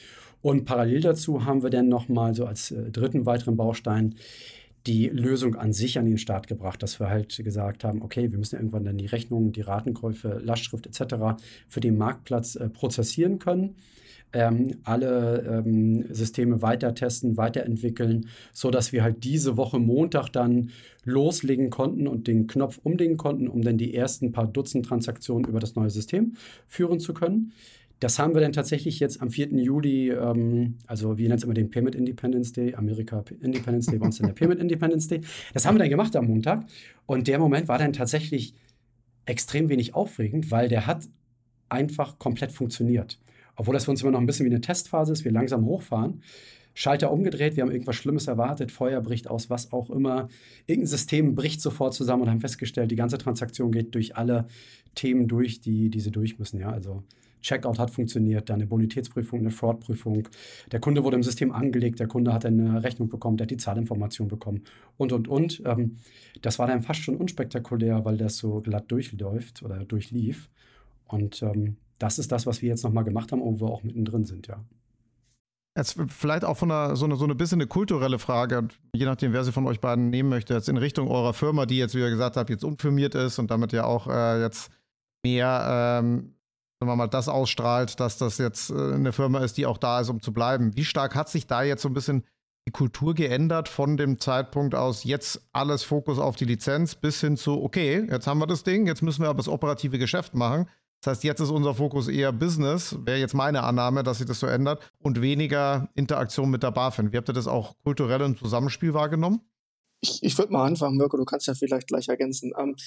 Und 0.41 0.65
parallel 0.65 1.02
dazu 1.02 1.46
haben 1.46 1.62
wir 1.62 1.69
dann 1.69 1.89
nochmal 1.89 2.34
so 2.34 2.48
als 2.48 2.72
äh, 2.72 2.89
dritten 2.89 3.28
weiteren 3.28 3.56
Baustein 3.56 4.15
die 4.88 5.10
Lösung 5.10 5.56
an 5.56 5.74
sich 5.74 6.00
an 6.00 6.06
den 6.06 6.17
Start 6.17 6.48
gebracht, 6.48 6.82
dass 6.82 7.00
wir 7.00 7.08
halt 7.08 7.38
gesagt 7.43 7.84
haben, 7.84 8.02
okay, 8.02 8.32
wir 8.32 8.39
müssen 8.39 8.56
irgendwann 8.56 8.84
dann 8.84 8.98
die 8.98 9.06
Rechnungen, 9.06 9.52
die 9.52 9.62
Ratenkäufe, 9.62 10.41
Lastschrift 10.43 10.88
etc. 10.88 11.39
für 11.69 11.82
den 11.82 11.98
Marktplatz 12.00 12.56
äh, 12.56 12.67
prozessieren 12.67 13.38
können. 13.38 13.76
Ähm, 14.34 14.78
alle 14.84 15.63
ähm, 15.63 16.06
Systeme 16.12 16.63
weiter 16.63 16.96
testen, 16.96 17.38
weiterentwickeln, 17.38 18.28
sodass 18.52 18.91
wir 18.91 19.04
halt 19.04 19.24
diese 19.24 19.58
Woche 19.58 19.78
Montag 19.78 20.30
dann 20.30 20.72
loslegen 21.06 21.69
konnten 21.69 22.08
und 22.08 22.26
den 22.26 22.48
Knopf 22.48 22.80
umlegen 22.82 23.17
konnten, 23.17 23.48
um 23.48 23.62
dann 23.62 23.78
die 23.78 23.93
ersten 23.93 24.32
paar 24.32 24.48
Dutzend 24.48 24.88
Transaktionen 24.88 25.48
über 25.48 25.60
das 25.60 25.76
neue 25.76 25.91
System 25.91 26.36
führen 26.67 27.00
zu 27.00 27.13
können. 27.13 27.54
Das 28.04 28.19
haben 28.19 28.34
wir 28.34 28.41
dann 28.41 28.52
tatsächlich 28.52 29.00
jetzt 29.00 29.22
am 29.22 29.30
4. 29.30 29.54
Juli, 29.60 30.10
ähm, 30.10 30.76
also 30.88 31.17
wir 31.17 31.30
nennen 31.30 31.38
es 31.38 31.46
immer 31.46 31.54
den 31.54 31.69
Payment 31.69 31.96
Independence 31.96 32.52
Day, 32.52 32.76
Amerika 32.76 33.24
Independence 33.39 33.86
Day, 33.86 33.98
bei 33.98 34.06
uns 34.06 34.17
dann 34.17 34.28
der 34.28 34.34
Payment 34.34 34.60
Independence 34.60 35.08
Day. 35.08 35.22
Das 35.54 35.65
haben 35.65 35.76
wir 35.76 35.80
dann 35.80 35.89
gemacht 35.89 36.13
am 36.17 36.26
Montag. 36.26 36.65
Und 37.06 37.30
der 37.30 37.39
Moment 37.39 37.69
war 37.69 37.78
dann 37.78 37.93
tatsächlich 37.93 38.56
extrem 39.26 39.69
wenig 39.69 39.96
aufregend, 39.96 40.52
weil 40.52 40.67
der 40.67 40.86
hat 40.86 41.08
einfach 41.69 42.19
komplett 42.19 42.52
funktioniert. 42.52 43.19
Obwohl 43.56 43.74
das 43.74 43.86
für 43.86 43.92
uns 43.92 44.02
immer 44.02 44.12
noch 44.12 44.20
ein 44.20 44.26
bisschen 44.26 44.46
wie 44.46 44.52
eine 44.52 44.62
Testphase 44.62 45.13
ist, 45.13 45.26
wir 45.26 45.32
langsam 45.32 45.66
hochfahren. 45.66 46.22
Schalter 46.76 47.12
umgedreht, 47.12 47.56
wir 47.56 47.63
haben 47.63 47.72
irgendwas 47.72 47.96
Schlimmes 47.96 48.28
erwartet, 48.28 48.72
Feuer 48.72 49.00
bricht 49.00 49.30
aus, 49.30 49.50
was 49.50 49.72
auch 49.72 49.92
immer. 49.92 50.28
Irgendein 50.66 50.88
System 50.88 51.36
bricht 51.36 51.62
sofort 51.62 51.94
zusammen 51.94 52.24
und 52.24 52.30
haben 52.30 52.42
festgestellt, 52.42 52.89
die 52.89 52.96
ganze 52.96 53.20
Transaktion 53.20 53.72
geht 53.72 53.94
durch 53.94 54.16
alle 54.16 54.48
Themen 54.96 55.28
durch, 55.28 55.62
die 55.62 55.89
diese 55.89 56.10
durch 56.10 56.39
müssen. 56.39 56.60
Ja, 56.60 56.72
also 56.72 57.04
Checkout 57.44 57.78
hat 57.78 57.92
funktioniert, 57.92 58.50
dann 58.50 58.56
eine 58.56 58.68
Bonitätsprüfung, 58.68 59.39
eine 59.39 59.52
Fraudprüfung. 59.52 60.28
Der 60.72 60.80
Kunde 60.80 61.04
wurde 61.04 61.18
im 61.18 61.24
System 61.24 61.52
angelegt, 61.52 62.00
der 62.00 62.08
Kunde 62.08 62.34
hat 62.34 62.46
eine 62.46 62.84
Rechnung 62.84 63.10
bekommen, 63.10 63.38
der 63.38 63.46
hat 63.46 63.52
die 63.52 63.58
Zahlinformation 63.58 64.30
bekommen 64.30 64.63
und, 64.98 65.12
und, 65.12 65.28
und. 65.28 65.62
Ähm, 65.66 65.98
das 66.42 66.58
war 66.58 66.68
dann 66.68 66.82
fast 66.82 67.02
schon 67.02 67.18
unspektakulär, 67.18 68.04
weil 68.06 68.18
das 68.18 68.38
so 68.38 68.62
glatt 68.62 68.89
durchläuft 68.89 69.62
oder 69.62 69.86
durchlief. 69.86 70.50
Und 71.06 71.44
ähm, 71.44 71.76
das 72.04 72.20
ist 72.20 72.34
das, 72.34 72.46
was 72.46 72.62
wir 72.62 72.68
jetzt 72.68 72.84
nochmal 72.84 73.06
gemacht 73.06 73.32
haben, 73.32 73.42
wo 73.42 73.60
wir 73.62 73.72
auch 73.72 73.84
mittendrin 73.84 74.26
sind, 74.26 74.48
ja. 74.48 74.63
Jetzt 75.76 75.98
vielleicht 76.08 76.44
auch 76.44 76.58
von 76.58 76.70
einer, 76.70 76.96
so, 76.96 77.06
eine, 77.06 77.16
so 77.16 77.24
eine 77.24 77.34
bisschen 77.34 77.60
eine 77.60 77.68
kulturelle 77.68 78.20
Frage, 78.20 78.68
je 78.94 79.06
nachdem, 79.06 79.32
wer 79.34 79.44
sie 79.44 79.52
von 79.52 79.66
euch 79.66 79.80
beiden 79.80 80.10
nehmen 80.10 80.30
möchte, 80.30 80.54
jetzt 80.54 80.70
in 80.70 80.78
Richtung 80.78 81.08
eurer 81.08 81.34
Firma, 81.34 81.66
die 81.66 81.78
jetzt, 81.78 81.96
wie 81.96 82.02
ihr 82.02 82.10
gesagt 82.10 82.36
habt, 82.36 82.50
jetzt 82.50 82.63
umfirmiert 82.63 83.16
ist 83.16 83.39
und 83.39 83.50
damit 83.50 83.72
ja 83.72 83.86
auch 83.86 84.08
äh, 84.08 84.42
jetzt 84.42 84.70
mehr 85.24 86.02
ähm, 86.02 86.36
sagen 86.80 86.92
wir 86.92 86.96
mal, 86.98 87.08
das 87.08 87.30
ausstrahlt, 87.30 88.00
dass 88.00 88.18
das 88.18 88.38
jetzt 88.38 88.70
äh, 88.70 88.74
eine 88.74 89.13
Firma 89.13 89.39
ist, 89.39 89.58
die 89.58 89.66
auch 89.66 89.78
da 89.78 90.02
ist, 90.02 90.10
um 90.10 90.22
zu 90.22 90.34
bleiben. 90.34 90.76
Wie 90.76 90.84
stark 90.84 91.16
hat 91.16 91.30
sich 91.30 91.48
da 91.48 91.63
jetzt 91.63 91.82
so 91.82 91.89
ein 91.89 91.94
bisschen 91.94 92.24
die 92.68 92.72
Kultur 92.72 93.13
geändert 93.13 93.70
von 93.70 93.98
dem 93.98 94.20
Zeitpunkt 94.20 94.76
aus, 94.76 95.06
jetzt 95.06 95.48
alles 95.54 95.84
Fokus 95.84 96.20
auf 96.20 96.36
die 96.36 96.46
Lizenz 96.46 96.96
bis 96.96 97.20
hin 97.22 97.36
zu, 97.38 97.63
okay, 97.63 98.06
jetzt 98.10 98.28
haben 98.28 98.39
wir 98.39 98.48
das 98.48 98.63
Ding, 98.63 98.88
jetzt 98.88 99.02
müssen 99.02 99.22
wir 99.22 99.30
aber 99.30 99.38
das 99.38 99.48
operative 99.48 99.98
Geschäft 99.98 100.36
machen. 100.36 100.68
Das 101.04 101.18
heißt, 101.18 101.24
jetzt 101.26 101.42
ist 101.42 101.50
unser 101.50 101.76
Fokus 101.76 102.08
eher 102.08 102.32
Business, 102.32 102.98
wäre 103.04 103.20
jetzt 103.20 103.34
meine 103.34 103.63
Annahme, 103.63 104.04
dass 104.04 104.20
sich 104.20 104.28
das 104.28 104.39
so 104.39 104.48
ändert, 104.48 104.89
und 105.00 105.22
weniger 105.22 105.89
Interaktion 105.96 106.50
mit 106.50 106.63
der 106.63 106.72
BaFin. 106.72 107.12
Wie 107.12 107.18
habt 107.18 107.30
ihr 107.30 107.34
das 107.34 107.46
auch 107.46 107.76
kulturell 107.84 108.22
im 108.22 108.38
Zusammenspiel 108.38 108.94
wahrgenommen? 108.94 109.42
Ich, 110.00 110.24
ich 110.24 110.38
würde 110.38 110.54
mal 110.54 110.66
anfangen, 110.66 110.96
Mirko, 110.96 111.18
du 111.18 111.26
kannst 111.26 111.48
ja 111.48 111.56
vielleicht 111.56 111.88
gleich 111.88 112.08
ergänzen. 112.08 112.54
Ähm, 112.58 112.78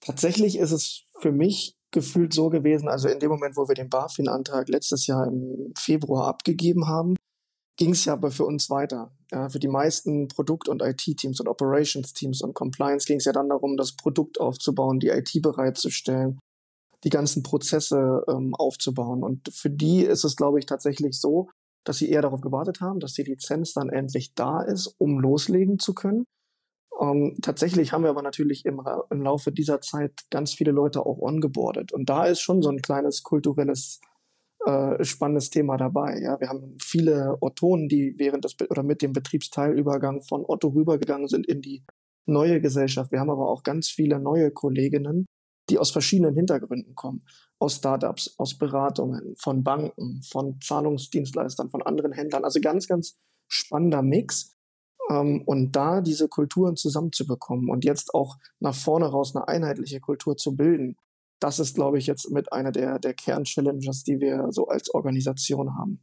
tatsächlich 0.00 0.56
ist 0.56 0.72
es 0.72 1.02
für 1.20 1.32
mich 1.32 1.76
gefühlt 1.90 2.32
so 2.32 2.48
gewesen, 2.48 2.88
also 2.88 3.08
in 3.08 3.20
dem 3.20 3.28
Moment, 3.28 3.58
wo 3.58 3.68
wir 3.68 3.74
den 3.74 3.90
BaFin-Antrag 3.90 4.70
letztes 4.70 5.06
Jahr 5.06 5.26
im 5.26 5.74
Februar 5.76 6.28
abgegeben 6.28 6.86
haben, 6.88 7.14
ging 7.76 7.90
es 7.90 8.06
ja 8.06 8.14
aber 8.14 8.30
für 8.30 8.46
uns 8.46 8.70
weiter. 8.70 9.12
Ja, 9.30 9.50
für 9.50 9.58
die 9.58 9.68
meisten 9.68 10.28
Produkt- 10.28 10.68
und 10.70 10.80
IT-Teams 10.80 11.40
und 11.40 11.48
Operations-Teams 11.48 12.40
und 12.40 12.54
Compliance 12.54 13.06
ging 13.06 13.18
es 13.18 13.26
ja 13.26 13.32
dann 13.32 13.50
darum, 13.50 13.76
das 13.76 13.96
Produkt 13.96 14.40
aufzubauen, 14.40 14.98
die 14.98 15.08
IT 15.08 15.42
bereitzustellen, 15.42 16.38
die 17.04 17.10
ganzen 17.10 17.42
Prozesse 17.42 18.24
ähm, 18.28 18.54
aufzubauen. 18.54 19.22
Und 19.22 19.48
für 19.52 19.70
die 19.70 20.00
ist 20.00 20.24
es, 20.24 20.36
glaube 20.36 20.58
ich, 20.58 20.66
tatsächlich 20.66 21.20
so, 21.20 21.48
dass 21.84 21.98
sie 21.98 22.08
eher 22.08 22.22
darauf 22.22 22.40
gewartet 22.40 22.80
haben, 22.80 22.98
dass 22.98 23.12
die 23.12 23.22
Lizenz 23.22 23.74
dann 23.74 23.90
endlich 23.90 24.34
da 24.34 24.62
ist, 24.62 24.94
um 24.98 25.20
loslegen 25.20 25.78
zu 25.78 25.94
können. 25.94 26.24
Ähm, 27.00 27.36
tatsächlich 27.42 27.92
haben 27.92 28.04
wir 28.04 28.10
aber 28.10 28.22
natürlich 28.22 28.64
im, 28.64 28.80
im 29.10 29.22
Laufe 29.22 29.52
dieser 29.52 29.80
Zeit 29.80 30.12
ganz 30.30 30.54
viele 30.54 30.70
Leute 30.70 31.04
auch 31.04 31.18
ongeboardet. 31.18 31.92
Und 31.92 32.08
da 32.08 32.24
ist 32.24 32.40
schon 32.40 32.62
so 32.62 32.70
ein 32.70 32.80
kleines 32.80 33.22
kulturelles 33.22 34.00
äh, 34.64 35.04
spannendes 35.04 35.50
Thema 35.50 35.76
dabei. 35.76 36.20
Ja, 36.22 36.40
wir 36.40 36.48
haben 36.48 36.78
viele 36.80 37.36
Ottonen, 37.40 37.88
die 37.88 38.14
während 38.16 38.44
des 38.44 38.56
oder 38.70 38.82
mit 38.82 39.02
dem 39.02 39.12
Betriebsteilübergang 39.12 40.22
von 40.22 40.44
Otto 40.46 40.68
rübergegangen 40.68 41.28
sind 41.28 41.46
in 41.46 41.60
die 41.60 41.84
neue 42.26 42.60
Gesellschaft. 42.60 43.12
Wir 43.12 43.20
haben 43.20 43.30
aber 43.30 43.50
auch 43.50 43.62
ganz 43.62 43.88
viele 43.88 44.18
neue 44.18 44.50
Kolleginnen, 44.50 45.26
die 45.70 45.78
aus 45.78 45.90
verschiedenen 45.90 46.34
Hintergründen 46.34 46.94
kommen. 46.94 47.22
Aus 47.58 47.76
Startups, 47.76 48.34
aus 48.38 48.58
Beratungen, 48.58 49.34
von 49.36 49.62
Banken, 49.64 50.22
von 50.22 50.60
Zahlungsdienstleistern, 50.60 51.70
von 51.70 51.82
anderen 51.82 52.12
Händlern. 52.12 52.44
Also 52.44 52.60
ganz, 52.60 52.86
ganz 52.86 53.16
spannender 53.48 54.02
Mix. 54.02 54.56
Ähm, 55.10 55.42
und 55.46 55.72
da 55.72 56.00
diese 56.00 56.28
Kulturen 56.28 56.76
zusammenzubekommen 56.76 57.70
und 57.70 57.84
jetzt 57.84 58.14
auch 58.14 58.36
nach 58.60 58.74
vorne 58.74 59.06
raus 59.06 59.34
eine 59.34 59.48
einheitliche 59.48 60.00
Kultur 60.00 60.36
zu 60.36 60.56
bilden, 60.56 60.96
das 61.40 61.58
ist, 61.58 61.74
glaube 61.74 61.98
ich, 61.98 62.06
jetzt 62.06 62.30
mit 62.30 62.52
einer 62.52 62.72
der, 62.72 62.98
der 62.98 63.12
Kern-Challenges, 63.12 64.04
die 64.04 64.20
wir 64.20 64.48
so 64.50 64.68
als 64.68 64.92
Organisation 64.94 65.76
haben. 65.76 66.00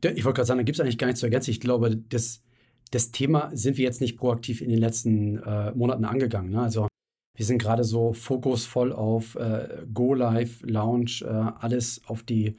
Da, 0.00 0.10
ich 0.10 0.24
wollte 0.24 0.36
gerade 0.36 0.46
sagen, 0.46 0.58
da 0.58 0.64
gibt 0.64 0.76
es 0.76 0.80
eigentlich 0.80 0.98
gar 0.98 1.06
nichts 1.06 1.20
zu 1.20 1.26
ergänzen. 1.26 1.50
Ich 1.50 1.60
glaube, 1.60 1.96
das, 1.96 2.42
das 2.90 3.10
Thema 3.10 3.50
sind 3.54 3.78
wir 3.78 3.84
jetzt 3.84 4.00
nicht 4.00 4.16
proaktiv 4.16 4.60
in 4.60 4.68
den 4.68 4.78
letzten 4.78 5.38
äh, 5.38 5.72
Monaten 5.72 6.04
angegangen. 6.04 6.50
Ne? 6.50 6.62
Also 6.62 6.88
wir 7.36 7.46
sind 7.46 7.58
gerade 7.58 7.84
so 7.84 8.12
fokusvoll 8.12 8.92
auf 8.92 9.36
äh, 9.36 9.84
Go 9.92 10.14
Live, 10.14 10.62
Launch, 10.62 11.22
äh, 11.22 11.26
alles 11.26 12.02
auf 12.06 12.22
die 12.22 12.56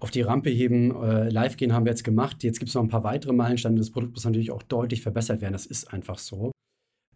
auf 0.00 0.10
die 0.10 0.22
Rampe 0.22 0.48
heben, 0.48 0.96
äh, 1.02 1.28
live 1.28 1.58
gehen 1.58 1.74
haben 1.74 1.84
wir 1.84 1.92
jetzt 1.92 2.04
gemacht. 2.04 2.42
Jetzt 2.42 2.58
gibt 2.58 2.70
es 2.70 2.74
noch 2.74 2.82
ein 2.82 2.88
paar 2.88 3.04
weitere 3.04 3.34
Meilensteine. 3.34 3.76
Das 3.76 3.90
Produkt 3.90 4.14
muss 4.14 4.24
natürlich 4.24 4.50
auch 4.50 4.62
deutlich 4.62 5.02
verbessert 5.02 5.42
werden. 5.42 5.52
Das 5.52 5.66
ist 5.66 5.92
einfach 5.92 6.18
so. 6.18 6.52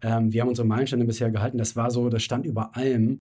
Ähm, 0.03 0.31
wir 0.31 0.41
haben 0.41 0.49
unsere 0.49 0.67
Meilensteine 0.67 1.05
bisher 1.05 1.31
gehalten. 1.31 1.57
Das 1.57 1.75
war 1.75 1.89
so, 1.89 2.09
das 2.09 2.21
stand 2.21 2.45
über 2.45 2.75
allem. 2.77 3.17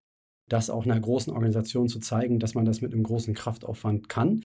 das 0.50 0.68
auch 0.68 0.84
einer 0.84 1.00
großen 1.00 1.32
Organisation 1.32 1.88
zu 1.88 2.00
zeigen, 2.00 2.38
dass 2.38 2.54
man 2.54 2.66
das 2.66 2.82
mit 2.82 2.92
einem 2.92 3.02
großen 3.02 3.32
Kraftaufwand 3.32 4.10
kann. 4.10 4.42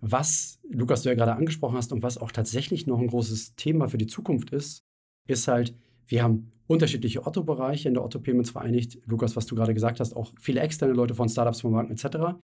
Was, 0.00 0.60
Lukas, 0.70 1.02
du 1.02 1.08
ja 1.08 1.16
gerade 1.16 1.34
angesprochen 1.34 1.76
hast 1.76 1.92
und 1.92 2.04
was 2.04 2.16
auch 2.16 2.30
tatsächlich 2.30 2.86
noch 2.86 3.00
ein 3.00 3.08
großes 3.08 3.56
Thema 3.56 3.88
für 3.88 3.98
die 3.98 4.06
Zukunft 4.06 4.50
ist, 4.50 4.82
ist 5.28 5.48
halt, 5.48 5.74
wir 6.06 6.22
haben 6.22 6.52
unterschiedliche 6.72 7.26
Otto-Bereiche 7.26 7.88
in 7.88 7.94
der 7.94 8.04
Otto 8.04 8.18
Payments 8.18 8.50
vereinigt. 8.50 8.98
Lukas, 9.06 9.36
was 9.36 9.46
du 9.46 9.54
gerade 9.54 9.74
gesagt 9.74 10.00
hast, 10.00 10.16
auch 10.16 10.32
viele 10.40 10.60
externe 10.60 10.94
Leute 10.94 11.14
von 11.14 11.28
Startups, 11.28 11.60
von 11.60 11.72
Banken 11.72 11.92
etc. 11.92 12.38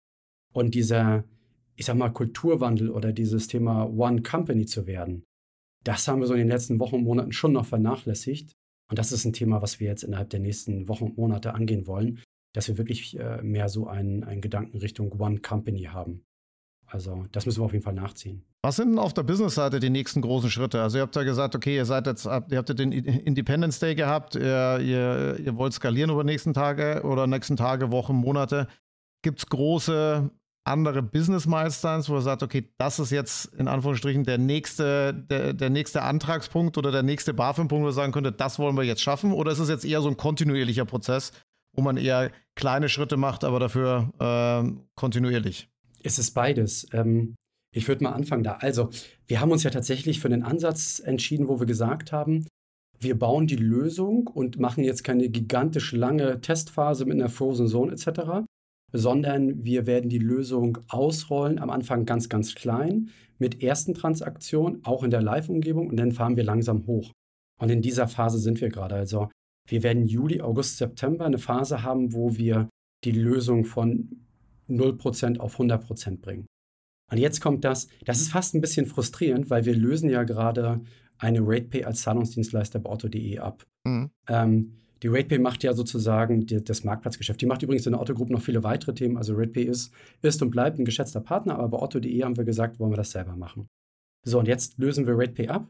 Und 0.52 0.74
dieser, 0.74 1.24
ich 1.76 1.86
sag 1.86 1.96
mal, 1.96 2.10
Kulturwandel 2.10 2.90
oder 2.90 3.12
dieses 3.12 3.46
Thema 3.46 3.84
One 3.84 4.22
Company 4.22 4.66
zu 4.66 4.86
werden, 4.86 5.24
das 5.84 6.08
haben 6.08 6.20
wir 6.20 6.26
so 6.26 6.34
in 6.34 6.40
den 6.40 6.48
letzten 6.48 6.80
Wochen 6.80 6.96
und 6.96 7.04
Monaten 7.04 7.32
schon 7.32 7.52
noch 7.52 7.66
vernachlässigt. 7.66 8.52
Und 8.90 8.98
das 8.98 9.12
ist 9.12 9.24
ein 9.24 9.32
Thema, 9.32 9.62
was 9.62 9.78
wir 9.78 9.86
jetzt 9.86 10.02
innerhalb 10.02 10.30
der 10.30 10.40
nächsten 10.40 10.88
Wochen 10.88 11.04
und 11.04 11.16
Monate 11.16 11.54
angehen 11.54 11.86
wollen, 11.86 12.20
dass 12.54 12.68
wir 12.68 12.78
wirklich 12.78 13.18
äh, 13.18 13.40
mehr 13.42 13.68
so 13.68 13.86
einen, 13.86 14.24
einen 14.24 14.40
Gedanken 14.40 14.78
Richtung 14.78 15.12
One 15.20 15.38
Company 15.38 15.84
haben. 15.84 16.24
Also 16.86 17.26
das 17.32 17.46
müssen 17.46 17.60
wir 17.60 17.64
auf 17.64 17.72
jeden 17.72 17.84
Fall 17.84 17.94
nachziehen. 17.94 18.44
Was 18.62 18.76
sind 18.76 18.90
denn 18.90 18.98
auf 18.98 19.12
der 19.12 19.22
Business-Seite 19.22 19.80
die 19.80 19.90
nächsten 19.90 20.22
großen 20.22 20.50
Schritte? 20.50 20.82
Also 20.82 20.98
ihr 20.98 21.02
habt 21.02 21.14
ja 21.16 21.22
gesagt, 21.22 21.54
okay, 21.54 21.76
ihr 21.76 21.84
seid 21.84 22.06
jetzt, 22.06 22.26
ihr 22.26 22.30
habt 22.30 22.50
ja 22.68 22.74
den 22.74 22.92
Independence 22.92 23.78
Day 23.78 23.94
gehabt, 23.94 24.34
ihr, 24.34 24.78
ihr, 24.80 25.38
ihr 25.38 25.56
wollt 25.56 25.72
skalieren 25.72 26.10
über 26.10 26.22
die 26.22 26.32
nächsten 26.32 26.54
Tage 26.54 27.02
oder 27.04 27.26
nächsten 27.26 27.56
Tage, 27.56 27.90
Wochen, 27.90 28.14
Monate. 28.14 28.68
Gibt 29.22 29.40
es 29.40 29.46
große 29.46 30.30
andere 30.64 31.02
Business-Milestones, 31.02 32.08
wo 32.08 32.16
ihr 32.16 32.22
sagt, 32.22 32.42
okay, 32.42 32.68
das 32.76 32.98
ist 32.98 33.10
jetzt 33.10 33.46
in 33.54 33.68
Anführungsstrichen 33.68 34.24
der 34.24 34.38
nächste, 34.38 35.14
der, 35.14 35.52
der 35.52 35.70
nächste 35.70 36.02
Antragspunkt 36.02 36.76
oder 36.76 36.90
der 36.90 37.04
nächste 37.04 37.34
BaFin-Punkt, 37.34 37.84
wo 37.84 37.88
ihr 37.88 37.92
sagen 37.92 38.12
könntet, 38.12 38.40
das 38.40 38.58
wollen 38.58 38.76
wir 38.76 38.82
jetzt 38.82 39.02
schaffen? 39.02 39.32
Oder 39.32 39.52
ist 39.52 39.60
es 39.60 39.68
jetzt 39.68 39.84
eher 39.84 40.02
so 40.02 40.08
ein 40.08 40.16
kontinuierlicher 40.16 40.84
Prozess, 40.84 41.30
wo 41.72 41.82
man 41.82 41.96
eher 41.96 42.32
kleine 42.56 42.88
Schritte 42.88 43.16
macht, 43.16 43.44
aber 43.44 43.60
dafür 43.60 44.12
äh, 44.18 44.72
kontinuierlich? 44.96 45.68
Es 46.06 46.20
ist 46.20 46.30
beides. 46.32 46.86
Ähm, 46.92 47.34
ich 47.74 47.88
würde 47.88 48.04
mal 48.04 48.12
anfangen 48.12 48.44
da. 48.44 48.52
Also, 48.60 48.90
wir 49.26 49.40
haben 49.40 49.50
uns 49.50 49.64
ja 49.64 49.70
tatsächlich 49.70 50.20
für 50.20 50.28
den 50.28 50.44
Ansatz 50.44 51.00
entschieden, 51.00 51.48
wo 51.48 51.58
wir 51.58 51.66
gesagt 51.66 52.12
haben, 52.12 52.46
wir 53.00 53.18
bauen 53.18 53.48
die 53.48 53.56
Lösung 53.56 54.28
und 54.28 54.60
machen 54.60 54.84
jetzt 54.84 55.02
keine 55.02 55.28
gigantisch 55.28 55.92
lange 55.92 56.40
Testphase 56.40 57.04
mit 57.06 57.14
einer 57.14 57.28
Frozen 57.28 57.66
Zone 57.66 57.92
etc., 57.92 58.46
sondern 58.92 59.64
wir 59.64 59.86
werden 59.86 60.08
die 60.08 60.20
Lösung 60.20 60.78
ausrollen, 60.88 61.58
am 61.58 61.70
Anfang 61.70 62.06
ganz, 62.06 62.28
ganz 62.28 62.54
klein, 62.54 63.10
mit 63.38 63.60
ersten 63.60 63.92
Transaktionen, 63.92 64.84
auch 64.84 65.02
in 65.02 65.10
der 65.10 65.22
Live-Umgebung, 65.22 65.90
und 65.90 65.96
dann 65.96 66.12
fahren 66.12 66.36
wir 66.36 66.44
langsam 66.44 66.86
hoch. 66.86 67.10
Und 67.60 67.70
in 67.70 67.82
dieser 67.82 68.06
Phase 68.06 68.38
sind 68.38 68.60
wir 68.60 68.68
gerade. 68.68 68.94
Also 68.94 69.28
wir 69.68 69.82
werden 69.82 70.06
Juli, 70.06 70.40
August, 70.40 70.78
September 70.78 71.26
eine 71.26 71.38
Phase 71.38 71.82
haben, 71.82 72.14
wo 72.14 72.36
wir 72.36 72.68
die 73.04 73.12
Lösung 73.12 73.64
von 73.64 74.25
0% 74.68 75.38
auf 75.38 75.58
100% 75.58 76.20
bringen. 76.20 76.46
Und 77.10 77.18
jetzt 77.18 77.40
kommt 77.40 77.64
das, 77.64 77.88
das 78.04 78.20
ist 78.20 78.32
fast 78.32 78.54
ein 78.54 78.60
bisschen 78.60 78.86
frustrierend, 78.86 79.48
weil 79.50 79.64
wir 79.64 79.76
lösen 79.76 80.10
ja 80.10 80.24
gerade 80.24 80.80
eine 81.18 81.40
RatePay 81.40 81.84
als 81.84 82.02
Zahlungsdienstleister 82.02 82.80
bei 82.80 82.90
Otto.de 82.90 83.38
ab. 83.38 83.64
Mhm. 83.84 84.10
Ähm, 84.28 84.72
die 85.02 85.08
RatePay 85.08 85.38
macht 85.38 85.62
ja 85.62 85.72
sozusagen 85.72 86.46
die, 86.46 86.62
das 86.62 86.84
Marktplatzgeschäft. 86.84 87.40
Die 87.40 87.46
macht 87.46 87.62
übrigens 87.62 87.86
in 87.86 87.92
der 87.92 88.00
Otto 88.00 88.14
Group 88.14 88.30
noch 88.30 88.42
viele 88.42 88.64
weitere 88.64 88.94
Themen. 88.94 89.16
Also 89.16 89.34
RatePay 89.34 89.64
ist, 89.64 89.92
ist 90.22 90.42
und 90.42 90.50
bleibt 90.50 90.78
ein 90.78 90.84
geschätzter 90.84 91.20
Partner, 91.20 91.58
aber 91.58 91.68
bei 91.68 91.82
Otto.de 91.82 92.22
haben 92.22 92.36
wir 92.36 92.44
gesagt, 92.44 92.80
wollen 92.80 92.92
wir 92.92 92.96
das 92.96 93.10
selber 93.10 93.36
machen. 93.36 93.68
So, 94.24 94.38
und 94.38 94.48
jetzt 94.48 94.78
lösen 94.78 95.06
wir 95.06 95.16
RatePay 95.16 95.48
ab. 95.48 95.68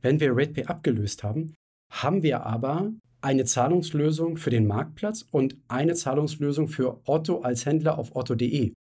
Wenn 0.00 0.20
wir 0.20 0.30
RatePay 0.30 0.64
abgelöst 0.64 1.24
haben, 1.24 1.54
haben 1.90 2.22
wir 2.22 2.46
aber 2.46 2.92
eine 3.20 3.44
Zahlungslösung 3.44 4.36
für 4.36 4.50
den 4.50 4.66
Marktplatz 4.66 5.26
und 5.30 5.56
eine 5.68 5.94
Zahlungslösung 5.94 6.68
für 6.68 7.00
Otto 7.04 7.40
als 7.40 7.66
Händler 7.66 7.98
auf 7.98 8.14
otto.de. 8.14 8.72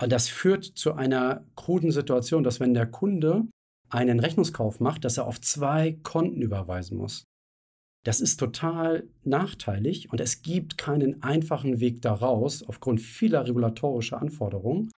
Und 0.00 0.12
das 0.12 0.28
führt 0.28 0.64
zu 0.64 0.94
einer 0.94 1.44
kruden 1.56 1.90
Situation, 1.90 2.42
dass 2.44 2.60
wenn 2.60 2.74
der 2.74 2.86
Kunde 2.86 3.44
einen 3.88 4.20
Rechnungskauf 4.20 4.80
macht, 4.80 5.04
dass 5.04 5.18
er 5.18 5.26
auf 5.26 5.40
zwei 5.40 5.98
Konten 6.02 6.42
überweisen 6.42 6.98
muss. 6.98 7.24
Das 8.04 8.20
ist 8.20 8.36
total 8.38 9.08
nachteilig 9.22 10.12
und 10.12 10.20
es 10.20 10.42
gibt 10.42 10.76
keinen 10.76 11.22
einfachen 11.22 11.80
Weg 11.80 12.02
daraus 12.02 12.62
aufgrund 12.62 13.00
vieler 13.00 13.46
regulatorischer 13.46 14.20
Anforderungen. 14.20 14.90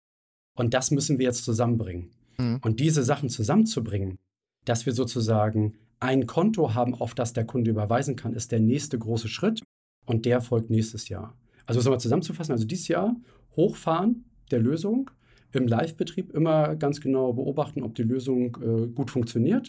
Und 0.56 0.74
das 0.74 0.90
müssen 0.90 1.18
wir 1.18 1.26
jetzt 1.26 1.44
zusammenbringen. 1.44 2.10
Mhm. 2.38 2.58
Und 2.62 2.80
diese 2.80 3.04
Sachen 3.04 3.28
zusammenzubringen, 3.28 4.16
dass 4.64 4.86
wir 4.86 4.92
sozusagen 4.92 5.78
ein 6.00 6.26
Konto 6.26 6.74
haben, 6.74 6.94
auf 6.94 7.14
das 7.14 7.32
der 7.32 7.44
Kunde 7.44 7.70
überweisen 7.70 8.16
kann, 8.16 8.32
ist 8.32 8.52
der 8.52 8.60
nächste 8.60 8.98
große 8.98 9.28
Schritt 9.28 9.62
und 10.04 10.24
der 10.24 10.40
folgt 10.40 10.70
nächstes 10.70 11.08
Jahr. 11.08 11.34
Also, 11.66 11.78
um 11.78 11.80
es 11.80 11.84
nochmal 11.84 12.00
zusammenzufassen, 12.00 12.52
also 12.52 12.66
dieses 12.66 12.88
Jahr 12.88 13.16
hochfahren 13.56 14.24
der 14.50 14.60
Lösung, 14.60 15.10
im 15.52 15.66
Live-Betrieb 15.66 16.32
immer 16.32 16.76
ganz 16.76 17.00
genau 17.00 17.32
beobachten, 17.32 17.82
ob 17.82 17.94
die 17.94 18.02
Lösung 18.02 18.56
äh, 18.60 18.88
gut 18.88 19.10
funktioniert, 19.10 19.68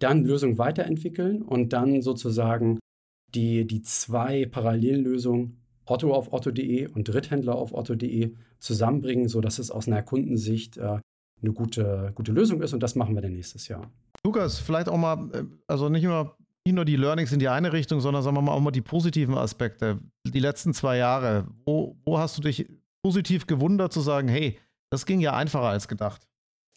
dann 0.00 0.24
Lösung 0.24 0.58
weiterentwickeln 0.58 1.42
und 1.42 1.72
dann 1.72 2.02
sozusagen 2.02 2.78
die, 3.34 3.66
die 3.66 3.82
zwei 3.82 4.46
Parallellösungen 4.46 5.60
Otto 5.86 6.14
auf 6.14 6.32
otto.de 6.32 6.86
und 6.88 7.04
Dritthändler 7.04 7.56
auf 7.56 7.74
otto.de 7.74 8.34
zusammenbringen, 8.58 9.28
sodass 9.28 9.58
es 9.58 9.70
aus 9.70 9.86
einer 9.86 10.02
Kundensicht 10.02 10.76
äh, 10.78 10.98
eine 11.42 11.52
gute, 11.52 12.12
gute 12.14 12.32
Lösung 12.32 12.62
ist 12.62 12.72
und 12.72 12.82
das 12.82 12.94
machen 12.94 13.14
wir 13.14 13.22
dann 13.22 13.32
nächstes 13.32 13.68
Jahr. 13.68 13.90
Lukas, 14.24 14.58
vielleicht 14.58 14.88
auch 14.88 14.96
mal, 14.96 15.30
äh, 15.32 15.44
also 15.66 15.88
nicht 15.88 16.04
nur, 16.04 16.36
nicht 16.64 16.74
nur 16.74 16.84
die 16.84 16.96
Learnings 16.96 17.32
in 17.32 17.38
die 17.38 17.48
eine 17.48 17.72
Richtung, 17.72 18.00
sondern 18.00 18.22
sagen 18.22 18.36
wir 18.36 18.42
mal 18.42 18.52
auch 18.52 18.60
mal 18.60 18.70
die 18.70 18.80
positiven 18.80 19.36
Aspekte. 19.36 19.98
Die 20.26 20.40
letzten 20.40 20.72
zwei 20.72 20.96
Jahre, 20.96 21.46
wo, 21.66 21.96
wo 22.04 22.18
hast 22.18 22.38
du 22.38 22.42
dich 22.42 22.66
positiv 23.02 23.46
gewundert 23.46 23.92
zu 23.92 24.00
sagen, 24.00 24.28
hey, 24.28 24.58
das 24.90 25.04
ging 25.04 25.20
ja 25.20 25.34
einfacher 25.34 25.68
als 25.68 25.88
gedacht? 25.88 26.26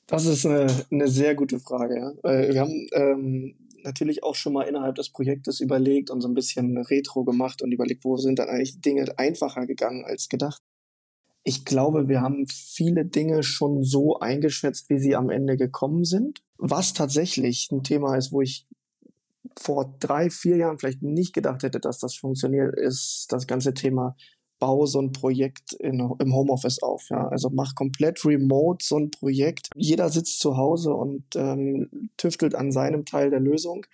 Das 0.08 0.26
ist 0.26 0.46
eine, 0.46 0.68
eine 0.90 1.08
sehr 1.08 1.36
gute 1.36 1.60
Frage. 1.60 1.98
Ja. 2.24 2.52
Wir 2.54 2.62
haben 2.62 2.88
ähm, 2.94 3.56
natürlich 3.84 4.24
auch 4.24 4.36
schon 4.36 4.54
mal 4.54 4.64
innerhalb 4.64 4.96
des 4.96 5.10
Projektes 5.10 5.60
überlegt 5.60 6.10
und 6.10 6.22
so 6.22 6.28
ein 6.28 6.34
bisschen 6.34 6.78
Retro 6.78 7.24
gemacht 7.24 7.62
und 7.62 7.72
überlegt, 7.72 8.04
wo 8.04 8.18
sind 8.18 8.40
dann 8.40 8.50
eigentlich 8.50 8.80
Dinge 8.82 9.06
einfacher 9.18 9.66
gegangen 9.66 10.06
als 10.06 10.30
gedacht. 10.30 10.62
Ich 11.48 11.64
glaube, 11.64 12.10
wir 12.10 12.20
haben 12.20 12.46
viele 12.46 13.06
Dinge 13.06 13.42
schon 13.42 13.82
so 13.82 14.20
eingeschätzt, 14.20 14.90
wie 14.90 15.00
sie 15.00 15.16
am 15.16 15.30
Ende 15.30 15.56
gekommen 15.56 16.04
sind. 16.04 16.44
Was 16.58 16.92
tatsächlich 16.92 17.70
ein 17.72 17.84
Thema 17.84 18.18
ist, 18.18 18.34
wo 18.34 18.42
ich 18.42 18.68
vor 19.58 19.96
drei, 20.02 20.30
vier 20.30 20.58
Jahren 20.58 20.78
vielleicht 20.78 21.04
nicht 21.04 21.32
gedacht 21.32 21.64
hätte, 21.64 21.80
dass 21.80 22.00
das 22.00 22.16
funktioniert, 22.16 22.78
ist 22.78 23.28
das 23.30 23.48
ganze 23.48 23.74
Thema 23.74 24.18
Bau 24.60 24.86
so 24.86 25.00
ein 25.00 25.14
Projekt 25.14 25.72
in, 25.72 26.14
im 26.20 26.36
Homeoffice 26.36 26.84
auf. 26.84 27.08
Ja? 27.12 27.30
Also 27.30 27.50
mach 27.50 27.76
komplett 27.76 28.26
remote 28.26 28.84
so 28.86 28.98
ein 28.98 29.10
Projekt. 29.10 29.70
Jeder 29.74 30.10
sitzt 30.10 30.42
zu 30.42 30.58
Hause 30.58 30.94
und 30.94 31.24
ähm, 31.38 32.10
tüftelt 32.18 32.56
an 32.56 32.74
seinem 32.74 33.06
Teil 33.06 33.30
der 33.30 33.40
Lösung. 33.40 33.86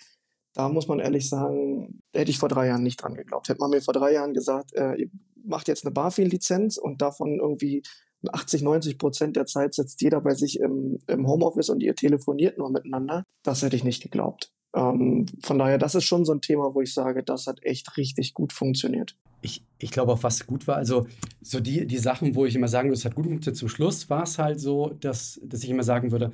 Da 0.56 0.70
muss 0.70 0.88
man 0.88 0.98
ehrlich 0.98 1.30
sagen, 1.30 2.02
hätte 2.14 2.32
ich 2.32 2.40
vor 2.40 2.50
drei 2.50 2.66
Jahren 2.66 2.82
nicht 2.82 2.98
dran 2.98 3.14
geglaubt. 3.14 3.48
Hätte 3.48 3.60
man 3.60 3.70
mir 3.70 3.82
vor 3.82 3.94
drei 3.94 4.12
Jahren 4.14 4.34
gesagt, 4.34 4.74
äh, 4.74 5.08
macht 5.44 5.68
jetzt 5.68 5.86
eine 5.86 5.94
BaFin-Lizenz 5.94 6.78
und 6.78 7.02
davon 7.02 7.40
irgendwie 7.40 7.84
80, 8.32 8.62
90 8.62 8.98
Prozent 8.98 9.36
der 9.36 9.46
Zeit 9.46 9.74
sitzt 9.74 10.02
jeder 10.02 10.22
bei 10.22 10.34
sich 10.34 10.60
im, 10.60 11.00
im 11.08 11.28
Homeoffice 11.28 11.70
und 11.70 11.82
ihr 11.82 11.96
telefoniert 11.96 12.58
nur 12.58 12.72
miteinander. 12.72 13.24
Das 13.44 13.62
hätte 13.62 13.76
ich 13.76 13.84
nicht 13.84 14.02
geglaubt. 14.02 14.52
Ähm, 14.76 15.26
von 15.42 15.60
daher, 15.60 15.78
das 15.78 15.96
ist 15.96 16.06
schon 16.06 16.26
so 16.26 16.34
ein 16.34 16.42
Thema, 16.42 16.74
wo 16.74 16.82
ich 16.82 16.94
sage, 16.94 17.24
das 17.24 17.48
hat 17.48 17.64
echt 17.64 17.98
richtig 17.98 18.34
gut 18.34 18.54
funktioniert. 18.54 19.16
Ich, 19.42 19.66
ich 19.78 19.92
glaube 19.92 20.14
auch, 20.14 20.24
was 20.24 20.48
gut 20.48 20.68
war, 20.68 20.78
also 20.78 21.06
so 21.42 21.60
die, 21.60 21.86
die 21.86 21.98
Sachen, 21.98 22.34
wo 22.36 22.46
ich 22.46 22.56
immer 22.56 22.70
sagen 22.70 22.90
würde, 22.90 22.98
es 22.98 23.06
hat 23.06 23.16
gut 23.16 23.26
funktioniert, 23.26 23.58
zum 23.58 23.70
Schluss 23.70 24.10
war 24.10 24.24
es 24.24 24.40
halt 24.40 24.60
so, 24.60 24.90
dass, 24.90 25.40
dass 25.44 25.64
ich 25.64 25.70
immer 25.70 25.84
sagen 25.84 26.12
würde, 26.12 26.32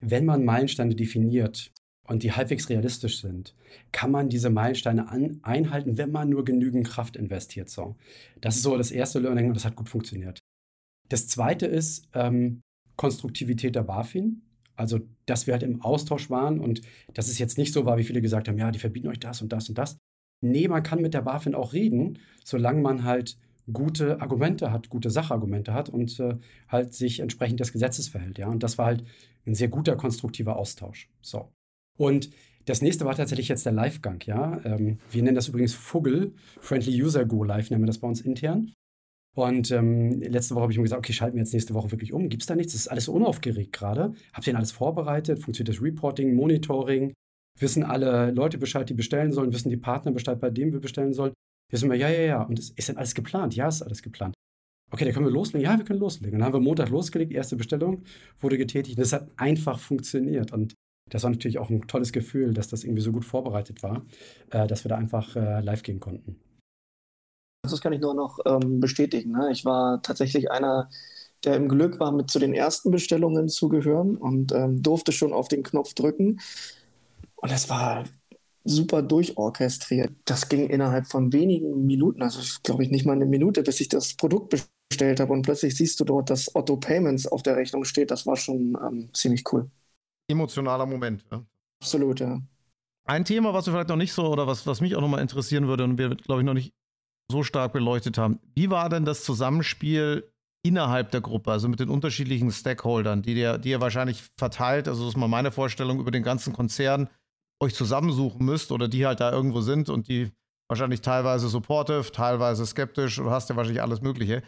wenn 0.00 0.24
man 0.24 0.44
Meilensteine 0.44 0.94
definiert 0.94 1.72
und 2.08 2.22
die 2.22 2.32
halbwegs 2.32 2.68
realistisch 2.68 3.20
sind, 3.20 3.54
kann 3.92 4.10
man 4.10 4.28
diese 4.28 4.50
Meilensteine 4.50 5.08
an, 5.08 5.40
einhalten, 5.42 5.98
wenn 5.98 6.12
man 6.12 6.28
nur 6.28 6.44
genügend 6.44 6.86
Kraft 6.86 7.16
investiert. 7.16 7.68
So. 7.68 7.96
Das 8.40 8.56
ist 8.56 8.62
so 8.62 8.76
das 8.76 8.90
erste 8.90 9.18
Learning 9.18 9.48
und 9.48 9.54
das 9.54 9.64
hat 9.64 9.76
gut 9.76 9.88
funktioniert. 9.88 10.38
Das 11.08 11.28
zweite 11.28 11.66
ist 11.66 12.08
ähm, 12.14 12.62
Konstruktivität 12.96 13.74
der 13.74 13.82
BaFin. 13.82 14.42
Also, 14.74 15.00
dass 15.24 15.46
wir 15.46 15.54
halt 15.54 15.62
im 15.62 15.80
Austausch 15.80 16.28
waren 16.28 16.60
und 16.60 16.82
dass 17.14 17.28
es 17.28 17.38
jetzt 17.38 17.56
nicht 17.56 17.72
so 17.72 17.86
war, 17.86 17.96
wie 17.96 18.04
viele 18.04 18.20
gesagt 18.20 18.46
haben, 18.46 18.58
ja, 18.58 18.70
die 18.70 18.78
verbieten 18.78 19.08
euch 19.08 19.20
das 19.20 19.40
und 19.40 19.52
das 19.52 19.68
und 19.68 19.78
das. 19.78 19.96
Nee, 20.42 20.68
man 20.68 20.82
kann 20.82 21.00
mit 21.00 21.14
der 21.14 21.22
BaFin 21.22 21.54
auch 21.54 21.72
reden, 21.72 22.18
solange 22.44 22.82
man 22.82 23.04
halt 23.04 23.38
gute 23.72 24.20
Argumente 24.20 24.70
hat, 24.70 24.90
gute 24.90 25.10
Sachargumente 25.10 25.72
hat 25.72 25.88
und 25.88 26.20
äh, 26.20 26.36
halt 26.68 26.94
sich 26.94 27.20
entsprechend 27.20 27.60
des 27.60 27.72
Gesetzes 27.72 28.08
verhält. 28.08 28.38
Ja? 28.38 28.48
Und 28.48 28.62
das 28.62 28.78
war 28.78 28.86
halt 28.86 29.04
ein 29.46 29.54
sehr 29.54 29.68
guter, 29.68 29.96
konstruktiver 29.96 30.56
Austausch. 30.56 31.08
So. 31.22 31.50
Und 31.96 32.30
das 32.66 32.82
nächste 32.82 33.04
war 33.04 33.14
tatsächlich 33.14 33.48
jetzt 33.48 33.64
der 33.64 33.72
Live-Gang, 33.72 34.24
ja. 34.26 34.60
Ähm, 34.64 34.98
wir 35.10 35.22
nennen 35.22 35.36
das 35.36 35.48
übrigens 35.48 35.74
Fuggel, 35.74 36.34
Friendly 36.60 37.02
User 37.02 37.24
Go 37.24 37.44
Live, 37.44 37.70
nennen 37.70 37.82
wir 37.82 37.86
das 37.86 37.98
bei 37.98 38.08
uns 38.08 38.20
intern. 38.20 38.72
Und 39.36 39.70
ähm, 39.70 40.18
letzte 40.20 40.54
Woche 40.54 40.62
habe 40.62 40.72
ich 40.72 40.78
mir 40.78 40.84
gesagt, 40.84 40.98
okay, 40.98 41.12
schalten 41.12 41.36
wir 41.36 41.42
jetzt 41.42 41.52
nächste 41.52 41.74
Woche 41.74 41.90
wirklich 41.90 42.12
um. 42.12 42.28
Gibt 42.30 42.42
es 42.42 42.46
da 42.46 42.56
nichts? 42.56 42.72
Das 42.72 42.80
ist 42.80 42.88
alles 42.88 43.04
so 43.04 43.12
unaufgeregt 43.12 43.72
gerade. 43.72 44.14
Habt 44.32 44.46
ihr 44.46 44.52
denn 44.52 44.56
alles 44.56 44.72
vorbereitet? 44.72 45.40
Funktioniert 45.40 45.76
das 45.76 45.82
Reporting, 45.82 46.34
Monitoring? 46.34 47.12
Wissen 47.58 47.84
alle 47.84 48.30
Leute 48.30 48.56
Bescheid, 48.56 48.88
die 48.88 48.94
bestellen 48.94 49.32
sollen? 49.32 49.52
Wissen 49.52 49.68
die 49.68 49.76
Partner 49.76 50.12
Bescheid, 50.12 50.40
bei 50.40 50.50
denen 50.50 50.72
wir 50.72 50.80
bestellen 50.80 51.12
sollen? 51.12 51.34
Wir 51.70 51.78
sind 51.78 51.86
immer, 51.86 51.96
ja, 51.96 52.08
ja, 52.08 52.22
ja. 52.22 52.42
Und 52.42 52.58
ist, 52.58 52.78
ist 52.78 52.88
denn 52.88 52.96
alles 52.96 53.14
geplant? 53.14 53.54
Ja, 53.54 53.68
ist 53.68 53.82
alles 53.82 54.02
geplant. 54.02 54.34
Okay, 54.90 55.04
dann 55.04 55.12
können 55.12 55.26
wir 55.26 55.32
loslegen. 55.32 55.64
Ja, 55.64 55.76
wir 55.76 55.84
können 55.84 56.00
loslegen. 56.00 56.38
Dann 56.38 56.46
haben 56.46 56.54
wir 56.54 56.60
Montag 56.60 56.88
losgelegt, 56.88 57.32
erste 57.32 57.56
Bestellung 57.56 58.04
wurde 58.40 58.56
getätigt. 58.56 58.96
Und 58.96 59.02
es 59.02 59.12
hat 59.12 59.28
einfach 59.36 59.78
funktioniert. 59.78 60.52
Und 60.52 60.74
das 61.10 61.22
war 61.22 61.30
natürlich 61.30 61.58
auch 61.58 61.70
ein 61.70 61.86
tolles 61.86 62.12
Gefühl, 62.12 62.52
dass 62.52 62.68
das 62.68 62.84
irgendwie 62.84 63.02
so 63.02 63.12
gut 63.12 63.24
vorbereitet 63.24 63.82
war, 63.82 64.04
äh, 64.50 64.66
dass 64.66 64.84
wir 64.84 64.88
da 64.88 64.96
einfach 64.96 65.36
äh, 65.36 65.60
live 65.60 65.82
gehen 65.82 66.00
konnten. 66.00 66.40
Das 67.62 67.80
kann 67.80 67.92
ich 67.92 68.00
nur 68.00 68.14
noch 68.14 68.38
ähm, 68.46 68.80
bestätigen. 68.80 69.32
Ne? 69.32 69.50
Ich 69.50 69.64
war 69.64 70.02
tatsächlich 70.02 70.50
einer, 70.50 70.88
der 71.44 71.56
im 71.56 71.68
Glück 71.68 72.00
war, 72.00 72.12
mit 72.12 72.30
zu 72.30 72.38
den 72.38 72.54
ersten 72.54 72.90
Bestellungen 72.90 73.48
zu 73.48 73.68
gehören 73.68 74.16
und 74.16 74.52
ähm, 74.52 74.82
durfte 74.82 75.12
schon 75.12 75.32
auf 75.32 75.48
den 75.48 75.62
Knopf 75.62 75.94
drücken. 75.94 76.40
Und 77.36 77.52
es 77.52 77.68
war 77.68 78.04
super 78.64 79.02
durchorchestriert. 79.02 80.12
Das 80.24 80.48
ging 80.48 80.68
innerhalb 80.68 81.06
von 81.06 81.32
wenigen 81.32 81.86
Minuten, 81.86 82.22
also 82.22 82.40
glaube 82.64 82.82
ich 82.82 82.90
nicht 82.90 83.06
mal 83.06 83.12
eine 83.12 83.26
Minute, 83.26 83.62
bis 83.62 83.80
ich 83.80 83.88
das 83.88 84.14
Produkt 84.14 84.54
bestellt 84.90 85.20
habe 85.20 85.32
und 85.32 85.42
plötzlich 85.42 85.76
siehst 85.76 86.00
du 86.00 86.04
dort, 86.04 86.30
dass 86.30 86.54
Otto 86.54 86.76
Payments 86.76 87.26
auf 87.26 87.42
der 87.42 87.56
Rechnung 87.56 87.84
steht. 87.84 88.10
Das 88.10 88.26
war 88.26 88.36
schon 88.36 88.76
ähm, 88.84 89.10
ziemlich 89.12 89.44
cool. 89.52 89.70
Emotionaler 90.28 90.86
Moment. 90.86 91.24
Ja. 91.30 91.44
Absolut, 91.80 92.20
ja. 92.20 92.40
Ein 93.04 93.24
Thema, 93.24 93.54
was 93.54 93.66
wir 93.66 93.72
vielleicht 93.72 93.88
noch 93.88 93.96
nicht 93.96 94.12
so 94.12 94.26
oder 94.26 94.46
was, 94.46 94.66
was 94.66 94.80
mich 94.80 94.96
auch 94.96 95.00
nochmal 95.00 95.20
interessieren 95.20 95.68
würde 95.68 95.84
und 95.84 95.98
wir, 95.98 96.10
glaube 96.16 96.40
ich, 96.40 96.46
noch 96.46 96.54
nicht 96.54 96.74
so 97.30 97.42
stark 97.42 97.72
beleuchtet 97.72 98.18
haben. 98.18 98.40
Wie 98.54 98.70
war 98.70 98.88
denn 98.88 99.04
das 99.04 99.24
Zusammenspiel 99.24 100.32
innerhalb 100.64 101.12
der 101.12 101.20
Gruppe, 101.20 101.52
also 101.52 101.68
mit 101.68 101.78
den 101.78 101.88
unterschiedlichen 101.88 102.50
Stakeholdern, 102.50 103.22
die 103.22 103.34
ihr, 103.34 103.58
die 103.58 103.70
ihr 103.70 103.80
wahrscheinlich 103.80 104.24
verteilt, 104.36 104.88
also 104.88 105.04
das 105.04 105.14
ist 105.14 105.16
mal 105.16 105.28
meine 105.28 105.52
Vorstellung, 105.52 106.00
über 106.00 106.10
den 106.10 106.24
ganzen 106.24 106.52
Konzern 106.52 107.08
euch 107.60 107.74
zusammensuchen 107.74 108.44
müsst 108.44 108.72
oder 108.72 108.88
die 108.88 109.06
halt 109.06 109.20
da 109.20 109.30
irgendwo 109.30 109.60
sind 109.60 109.88
und 109.88 110.08
die 110.08 110.32
wahrscheinlich 110.68 111.00
teilweise 111.00 111.48
supportive, 111.48 112.10
teilweise 112.10 112.66
skeptisch 112.66 113.20
oder 113.20 113.30
hast 113.30 113.48
ja 113.48 113.56
wahrscheinlich 113.56 113.82
alles 113.82 114.00
Mögliche. 114.00 114.42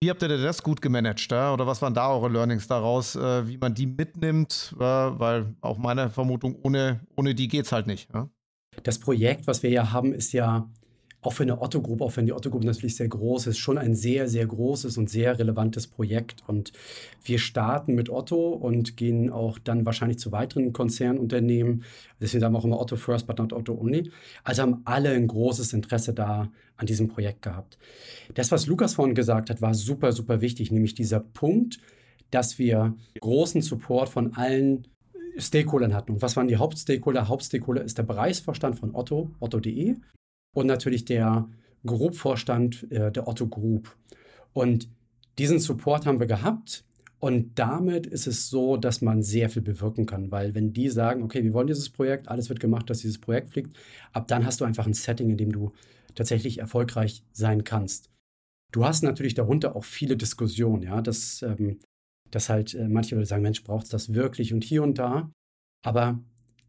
Wie 0.00 0.10
habt 0.10 0.22
ihr 0.22 0.28
denn 0.28 0.42
das 0.42 0.62
gut 0.62 0.80
gemanagt? 0.80 1.32
Oder 1.32 1.66
was 1.66 1.82
waren 1.82 1.92
da 1.92 2.10
eure 2.10 2.28
Learnings 2.28 2.68
daraus, 2.68 3.16
äh, 3.16 3.48
wie 3.48 3.58
man 3.58 3.74
die 3.74 3.86
mitnimmt? 3.86 4.72
Weil 4.76 5.56
auch 5.60 5.76
meine 5.76 6.08
Vermutung, 6.08 6.56
ohne, 6.62 7.00
ohne 7.16 7.34
die 7.34 7.48
es 7.58 7.72
halt 7.72 7.88
nicht. 7.88 8.08
Das 8.84 9.00
Projekt, 9.00 9.48
was 9.48 9.64
wir 9.64 9.70
ja 9.70 9.90
haben, 9.90 10.12
ist 10.12 10.32
ja 10.32 10.70
auch 11.20 11.32
für 11.32 11.42
eine 11.42 11.60
Otto-Gruppe, 11.60 12.04
auch 12.04 12.16
wenn 12.16 12.26
die 12.26 12.32
Otto-Gruppe 12.32 12.66
natürlich 12.66 12.94
sehr 12.94 13.08
groß 13.08 13.48
ist, 13.48 13.58
schon 13.58 13.76
ein 13.76 13.94
sehr, 13.94 14.28
sehr 14.28 14.46
großes 14.46 14.96
und 14.98 15.10
sehr 15.10 15.38
relevantes 15.38 15.88
Projekt. 15.88 16.44
Und 16.46 16.72
wir 17.24 17.38
starten 17.38 17.94
mit 17.94 18.08
Otto 18.08 18.50
und 18.50 18.96
gehen 18.96 19.30
auch 19.30 19.58
dann 19.58 19.84
wahrscheinlich 19.84 20.18
zu 20.18 20.30
weiteren 20.30 20.72
Konzernunternehmen. 20.72 21.82
Deswegen 22.20 22.40
sagen 22.40 22.54
wir 22.54 22.58
auch 22.58 22.64
immer 22.64 22.80
Otto 22.80 22.94
First, 22.94 23.26
but 23.26 23.38
not 23.38 23.52
Otto 23.52 23.74
Only. 23.74 24.10
Also 24.44 24.62
haben 24.62 24.82
alle 24.84 25.10
ein 25.10 25.26
großes 25.26 25.72
Interesse 25.72 26.14
da 26.14 26.52
an 26.76 26.86
diesem 26.86 27.08
Projekt 27.08 27.42
gehabt. 27.42 27.78
Das, 28.34 28.52
was 28.52 28.66
Lukas 28.66 28.94
vorhin 28.94 29.16
gesagt 29.16 29.50
hat, 29.50 29.60
war 29.60 29.74
super, 29.74 30.12
super 30.12 30.40
wichtig, 30.40 30.70
nämlich 30.70 30.94
dieser 30.94 31.18
Punkt, 31.18 31.80
dass 32.30 32.60
wir 32.60 32.94
großen 33.20 33.60
Support 33.62 34.08
von 34.08 34.34
allen 34.34 34.86
Stakeholdern 35.36 35.94
hatten. 35.94 36.12
Und 36.12 36.22
was 36.22 36.36
waren 36.36 36.46
die 36.46 36.56
Hauptstakeholder? 36.56 37.26
Hauptstakeholder 37.26 37.82
ist 37.82 37.98
der 37.98 38.04
Bereichsvorstand 38.04 38.78
von 38.78 38.94
Otto, 38.94 39.30
otto.de 39.40 39.96
und 40.58 40.66
natürlich 40.66 41.04
der 41.04 41.48
Group-Vorstand 41.86 42.90
äh, 42.90 43.12
der 43.12 43.28
Otto 43.28 43.46
Group. 43.46 43.96
Und 44.52 44.88
diesen 45.38 45.60
Support 45.60 46.06
haben 46.06 46.18
wir 46.18 46.26
gehabt. 46.26 46.84
Und 47.20 47.58
damit 47.58 48.06
ist 48.06 48.26
es 48.26 48.48
so, 48.48 48.76
dass 48.76 49.00
man 49.00 49.22
sehr 49.22 49.50
viel 49.50 49.62
bewirken 49.62 50.06
kann, 50.06 50.30
weil 50.30 50.54
wenn 50.54 50.72
die 50.72 50.88
sagen, 50.88 51.22
okay, 51.22 51.42
wir 51.42 51.52
wollen 51.52 51.66
dieses 51.66 51.90
Projekt, 51.90 52.28
alles 52.28 52.48
wird 52.48 52.60
gemacht, 52.60 52.88
dass 52.90 53.00
dieses 53.00 53.18
Projekt 53.18 53.50
fliegt, 53.50 53.76
ab 54.12 54.28
dann 54.28 54.46
hast 54.46 54.60
du 54.60 54.64
einfach 54.64 54.86
ein 54.86 54.94
Setting, 54.94 55.30
in 55.30 55.36
dem 55.36 55.50
du 55.50 55.72
tatsächlich 56.14 56.58
erfolgreich 56.58 57.24
sein 57.32 57.64
kannst. 57.64 58.10
Du 58.70 58.84
hast 58.84 59.02
natürlich 59.02 59.34
darunter 59.34 59.74
auch 59.74 59.84
viele 59.84 60.16
Diskussionen, 60.16 60.82
ja, 60.82 61.02
dass, 61.02 61.42
ähm, 61.42 61.80
dass 62.30 62.48
halt 62.48 62.74
äh, 62.74 62.88
manche 62.88 63.16
Leute 63.16 63.26
sagen, 63.26 63.42
Mensch, 63.42 63.64
braucht 63.64 63.84
es 63.84 63.90
das 63.90 64.14
wirklich 64.14 64.52
und 64.52 64.62
hier 64.62 64.84
und 64.84 64.98
da. 64.98 65.30
Aber 65.84 66.20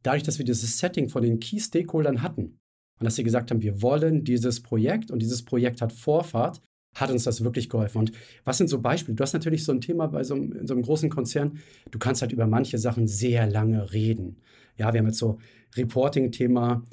dadurch, 0.01 0.23
dass 0.23 0.39
wir 0.39 0.45
dieses 0.45 0.79
Setting 0.79 1.09
von 1.09 1.21
den 1.21 1.39
Key 1.39 1.59
Stakeholdern 1.59 2.23
hatten, 2.23 2.58
und 2.99 3.05
dass 3.05 3.15
sie 3.15 3.23
gesagt 3.23 3.51
haben, 3.51 3.61
wir 3.61 3.81
wollen 3.81 4.23
dieses 4.23 4.61
Projekt 4.61 5.09
und 5.11 5.21
dieses 5.21 5.43
Projekt 5.43 5.81
hat 5.81 5.93
Vorfahrt, 5.93 6.61
hat 6.95 7.11
uns 7.11 7.23
das 7.23 7.43
wirklich 7.43 7.69
geholfen. 7.69 7.99
Und 7.99 8.11
was 8.43 8.57
sind 8.57 8.67
so 8.67 8.81
Beispiele? 8.81 9.15
Du 9.15 9.21
hast 9.21 9.33
natürlich 9.33 9.63
so 9.63 9.71
ein 9.71 9.81
Thema 9.81 10.07
bei 10.07 10.23
so 10.23 10.35
einem, 10.35 10.51
in 10.53 10.67
so 10.67 10.73
einem 10.73 10.83
großen 10.83 11.09
Konzern, 11.09 11.59
du 11.91 11.99
kannst 11.99 12.21
halt 12.21 12.31
über 12.31 12.47
manche 12.47 12.77
Sachen 12.77 13.07
sehr 13.07 13.47
lange 13.47 13.93
reden. 13.93 14.37
Ja, 14.77 14.93
wir 14.93 14.99
haben 14.99 15.07
jetzt 15.07 15.19
so 15.19 15.37
Reporting-Thema, 15.75 16.83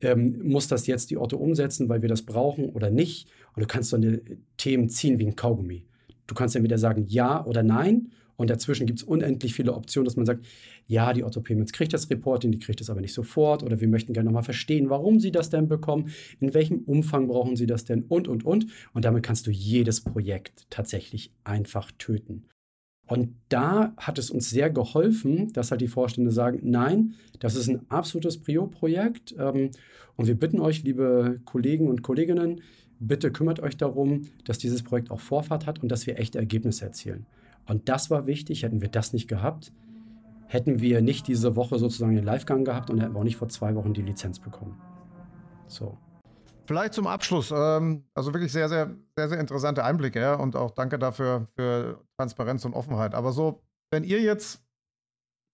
ähm, 0.00 0.40
muss 0.42 0.68
das 0.68 0.86
jetzt 0.86 1.10
die 1.10 1.16
Otto 1.16 1.36
umsetzen, 1.36 1.88
weil 1.88 2.02
wir 2.02 2.08
das 2.08 2.22
brauchen 2.22 2.70
oder 2.70 2.90
nicht? 2.90 3.28
Und 3.54 3.62
du 3.62 3.66
kannst 3.66 3.90
so 3.90 3.96
eine 3.96 4.20
Themen 4.56 4.88
ziehen 4.88 5.18
wie 5.18 5.26
ein 5.26 5.36
Kaugummi. 5.36 5.86
Du 6.26 6.34
kannst 6.34 6.56
entweder 6.56 6.78
sagen 6.78 7.04
ja 7.06 7.44
oder 7.44 7.62
nein 7.62 8.10
und 8.36 8.50
dazwischen 8.50 8.86
gibt 8.86 9.00
es 9.00 9.04
unendlich 9.04 9.54
viele 9.54 9.74
Optionen, 9.74 10.04
dass 10.04 10.16
man 10.16 10.26
sagt, 10.26 10.44
ja, 10.86 11.12
die 11.12 11.24
Otto 11.24 11.40
Payments 11.40 11.72
kriegt 11.72 11.92
das 11.92 12.10
Reporting, 12.10 12.52
die 12.52 12.58
kriegt 12.58 12.80
es 12.80 12.90
aber 12.90 13.00
nicht 13.00 13.14
sofort 13.14 13.62
oder 13.62 13.80
wir 13.80 13.88
möchten 13.88 14.12
gerne 14.12 14.26
nochmal 14.26 14.42
verstehen, 14.42 14.90
warum 14.90 15.20
sie 15.20 15.30
das 15.30 15.50
denn 15.50 15.68
bekommen, 15.68 16.10
in 16.40 16.54
welchem 16.54 16.78
Umfang 16.80 17.28
brauchen 17.28 17.56
sie 17.56 17.66
das 17.66 17.84
denn 17.84 18.02
und, 18.02 18.28
und, 18.28 18.44
und. 18.44 18.66
Und 18.92 19.04
damit 19.04 19.22
kannst 19.22 19.46
du 19.46 19.50
jedes 19.50 20.00
Projekt 20.00 20.66
tatsächlich 20.70 21.32
einfach 21.44 21.90
töten. 21.98 22.44
Und 23.06 23.34
da 23.50 23.92
hat 23.98 24.18
es 24.18 24.30
uns 24.30 24.48
sehr 24.48 24.70
geholfen, 24.70 25.52
dass 25.52 25.70
halt 25.70 25.82
die 25.82 25.88
Vorstände 25.88 26.30
sagen, 26.30 26.60
nein, 26.62 27.14
das 27.38 27.54
ist 27.54 27.68
ein 27.68 27.82
absolutes 27.90 28.38
Prio-Projekt 28.38 29.34
ähm, 29.38 29.70
und 30.16 30.26
wir 30.26 30.34
bitten 30.34 30.60
euch, 30.60 30.82
liebe 30.84 31.40
Kollegen 31.44 31.88
und 31.88 32.02
Kolleginnen, 32.02 32.62
bitte 33.00 33.30
kümmert 33.30 33.60
euch 33.60 33.76
darum, 33.76 34.22
dass 34.44 34.58
dieses 34.58 34.82
Projekt 34.82 35.10
auch 35.10 35.20
Vorfahrt 35.20 35.66
hat 35.66 35.82
und 35.82 35.90
dass 35.90 36.06
wir 36.06 36.18
echte 36.18 36.38
Ergebnisse 36.38 36.86
erzielen. 36.86 37.26
Und 37.66 37.88
das 37.88 38.10
war 38.10 38.26
wichtig. 38.26 38.62
Hätten 38.62 38.80
wir 38.80 38.88
das 38.88 39.12
nicht 39.12 39.28
gehabt, 39.28 39.72
hätten 40.46 40.80
wir 40.80 41.02
nicht 41.02 41.26
diese 41.26 41.56
Woche 41.56 41.78
sozusagen 41.78 42.14
den 42.14 42.24
Livegang 42.24 42.64
gehabt 42.64 42.90
und 42.90 43.00
hätten 43.00 43.14
wir 43.14 43.20
auch 43.20 43.24
nicht 43.24 43.36
vor 43.36 43.48
zwei 43.48 43.74
Wochen 43.74 43.94
die 43.94 44.02
Lizenz 44.02 44.38
bekommen. 44.38 44.80
So. 45.66 45.98
Vielleicht 46.66 46.94
zum 46.94 47.06
Abschluss. 47.06 47.52
Ähm, 47.54 48.04
also 48.14 48.32
wirklich 48.32 48.52
sehr, 48.52 48.68
sehr, 48.68 48.94
sehr, 49.16 49.28
sehr 49.28 49.40
interessante 49.40 49.84
Einblicke 49.84 50.20
ja? 50.20 50.34
und 50.34 50.56
auch 50.56 50.70
danke 50.70 50.98
dafür 50.98 51.48
für 51.56 52.00
Transparenz 52.18 52.64
und 52.64 52.74
Offenheit. 52.74 53.14
Aber 53.14 53.32
so, 53.32 53.62
wenn 53.90 54.04
ihr 54.04 54.20
jetzt 54.20 54.62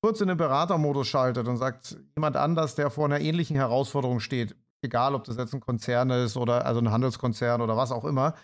kurz 0.02 0.20
in 0.20 0.28
den 0.28 0.36
Beratermodus 0.36 1.08
schaltet 1.08 1.48
und 1.48 1.56
sagt, 1.56 1.98
jemand 2.16 2.36
anders, 2.36 2.74
der 2.74 2.90
vor 2.90 3.06
einer 3.06 3.20
ähnlichen 3.20 3.56
Herausforderung 3.56 4.20
steht, 4.20 4.56
egal 4.82 5.14
ob 5.14 5.24
das 5.24 5.36
jetzt 5.36 5.52
ein 5.52 5.60
Konzern 5.60 6.10
ist 6.10 6.36
oder 6.36 6.64
also 6.64 6.80
ein 6.80 6.90
Handelskonzern 6.90 7.60
oder 7.60 7.76
was 7.76 7.92
auch 7.92 8.04
immer, 8.04 8.34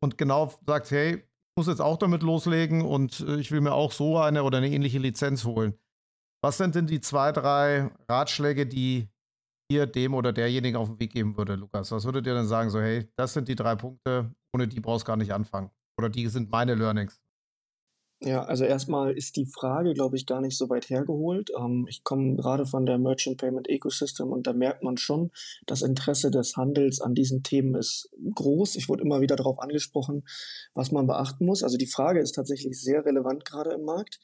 und 0.00 0.18
genau 0.18 0.52
sagt, 0.66 0.90
hey, 0.90 1.22
muss 1.56 1.66
jetzt 1.66 1.80
auch 1.80 1.96
damit 1.96 2.22
loslegen 2.22 2.82
und 2.82 3.20
äh, 3.20 3.36
ich 3.36 3.50
will 3.50 3.60
mir 3.60 3.72
auch 3.72 3.92
so 3.92 4.18
eine 4.18 4.42
oder 4.44 4.58
eine 4.58 4.70
ähnliche 4.70 4.98
Lizenz 4.98 5.44
holen. 5.44 5.74
Was 6.44 6.58
sind 6.58 6.74
denn 6.74 6.86
die 6.86 7.00
zwei, 7.00 7.32
drei 7.32 7.90
Ratschläge, 8.08 8.66
die 8.66 9.08
ihr 9.70 9.86
dem 9.86 10.14
oder 10.14 10.32
derjenigen 10.32 10.76
auf 10.76 10.88
den 10.88 11.00
Weg 11.00 11.12
geben 11.12 11.36
würde, 11.36 11.56
Lukas? 11.56 11.90
Was 11.90 12.04
würdet 12.04 12.26
ihr 12.26 12.34
denn 12.34 12.46
sagen? 12.46 12.70
So, 12.70 12.80
hey, 12.80 13.08
das 13.16 13.32
sind 13.32 13.48
die 13.48 13.56
drei 13.56 13.74
Punkte, 13.74 14.34
ohne 14.54 14.68
die 14.68 14.80
brauchst 14.80 15.06
du 15.06 15.08
gar 15.08 15.16
nicht 15.16 15.32
anfangen. 15.32 15.70
Oder 15.98 16.10
die 16.10 16.28
sind 16.28 16.50
meine 16.50 16.74
Learnings. 16.74 17.20
Ja, 18.20 18.44
also 18.44 18.64
erstmal 18.64 19.12
ist 19.12 19.36
die 19.36 19.44
Frage, 19.44 19.92
glaube 19.92 20.16
ich, 20.16 20.24
gar 20.24 20.40
nicht 20.40 20.56
so 20.56 20.70
weit 20.70 20.88
hergeholt. 20.88 21.50
Ähm, 21.58 21.86
ich 21.86 22.02
komme 22.02 22.34
gerade 22.36 22.64
von 22.64 22.86
der 22.86 22.96
Merchant 22.96 23.36
Payment 23.36 23.68
Ecosystem 23.68 24.28
und 24.32 24.46
da 24.46 24.54
merkt 24.54 24.82
man 24.82 24.96
schon, 24.96 25.30
das 25.66 25.82
Interesse 25.82 26.30
des 26.30 26.56
Handels 26.56 27.02
an 27.02 27.14
diesen 27.14 27.42
Themen 27.42 27.74
ist 27.74 28.08
groß. 28.34 28.76
Ich 28.76 28.88
wurde 28.88 29.02
immer 29.02 29.20
wieder 29.20 29.36
darauf 29.36 29.58
angesprochen, 29.58 30.24
was 30.72 30.92
man 30.92 31.06
beachten 31.06 31.44
muss. 31.44 31.62
Also 31.62 31.76
die 31.76 31.86
Frage 31.86 32.20
ist 32.20 32.32
tatsächlich 32.32 32.80
sehr 32.80 33.04
relevant 33.04 33.44
gerade 33.44 33.72
im 33.72 33.84
Markt. 33.84 34.18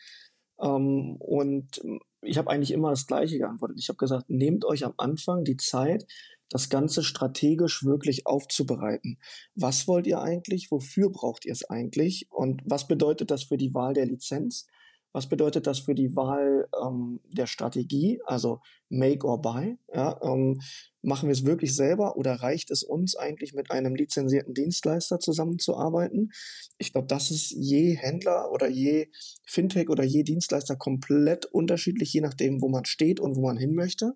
Ähm, 0.59 1.17
und 1.19 1.83
ich 2.23 2.39
habe 2.39 2.51
eigentlich 2.51 2.71
immer 2.71 2.91
das 2.91 3.07
Gleiche 3.07 3.37
geantwortet. 3.39 3.77
Ich 3.79 3.89
habe 3.91 3.99
gesagt, 3.99 4.31
nehmt 4.31 4.65
euch 4.65 4.87
am 4.87 4.95
Anfang 4.97 5.45
die 5.45 5.59
Zeit, 5.59 6.07
das 6.53 6.69
Ganze 6.69 7.03
strategisch 7.03 7.83
wirklich 7.83 8.27
aufzubereiten. 8.27 9.19
Was 9.55 9.89
wollt 9.89 10.07
ihr 10.07 10.21
eigentlich? 10.21 10.71
Wofür 10.71 11.11
braucht 11.11 11.47
ihr 11.47 11.53
es 11.53 11.65
eigentlich? 11.65 12.27
Und 12.31 12.61
was 12.67 12.87
bedeutet 12.87 13.31
das 13.31 13.45
für 13.45 13.57
die 13.57 13.73
Wahl 13.73 13.95
der 13.95 14.07
Lizenz? 14.07 14.67
Was 15.15 15.29
bedeutet 15.29 15.67
das 15.67 15.81
für 15.81 15.95
die 15.95 16.17
Wahl 16.17 16.69
ähm, 16.83 17.21
der 17.25 17.47
Strategie, 17.47 18.21
also 18.25 18.61
Make 18.89 19.27
or 19.27 19.41
Buy? 19.41 19.77
Ja, 19.95 20.19
ähm, 20.23 20.61
machen 21.03 21.29
wir 21.29 21.33
es 21.33 21.45
wirklich 21.45 21.75
selber 21.75 22.17
oder 22.17 22.35
reicht 22.35 22.71
es 22.71 22.83
uns 22.83 23.15
eigentlich 23.17 23.53
mit 23.53 23.71
einem 23.71 23.95
lizenzierten 23.95 24.55
Dienstleister 24.55 25.21
zusammenzuarbeiten? 25.21 26.31
Ich 26.79 26.93
glaube, 26.93 27.09
das 27.09 27.31
ist 27.31 27.51
je 27.51 27.95
Händler 27.95 28.51
oder 28.53 28.69
je 28.69 29.09
Fintech 29.45 29.91
oder 29.91 30.05
je 30.05 30.23
Dienstleister 30.23 30.77
komplett 30.77 31.45
unterschiedlich, 31.45 32.13
je 32.13 32.23
nachdem, 32.23 32.63
wo 32.63 32.69
man 32.69 32.87
steht 32.87 33.21
und 33.21 33.37
wo 33.37 33.43
man 33.43 33.59
hin 33.59 33.75
möchte. 33.75 34.15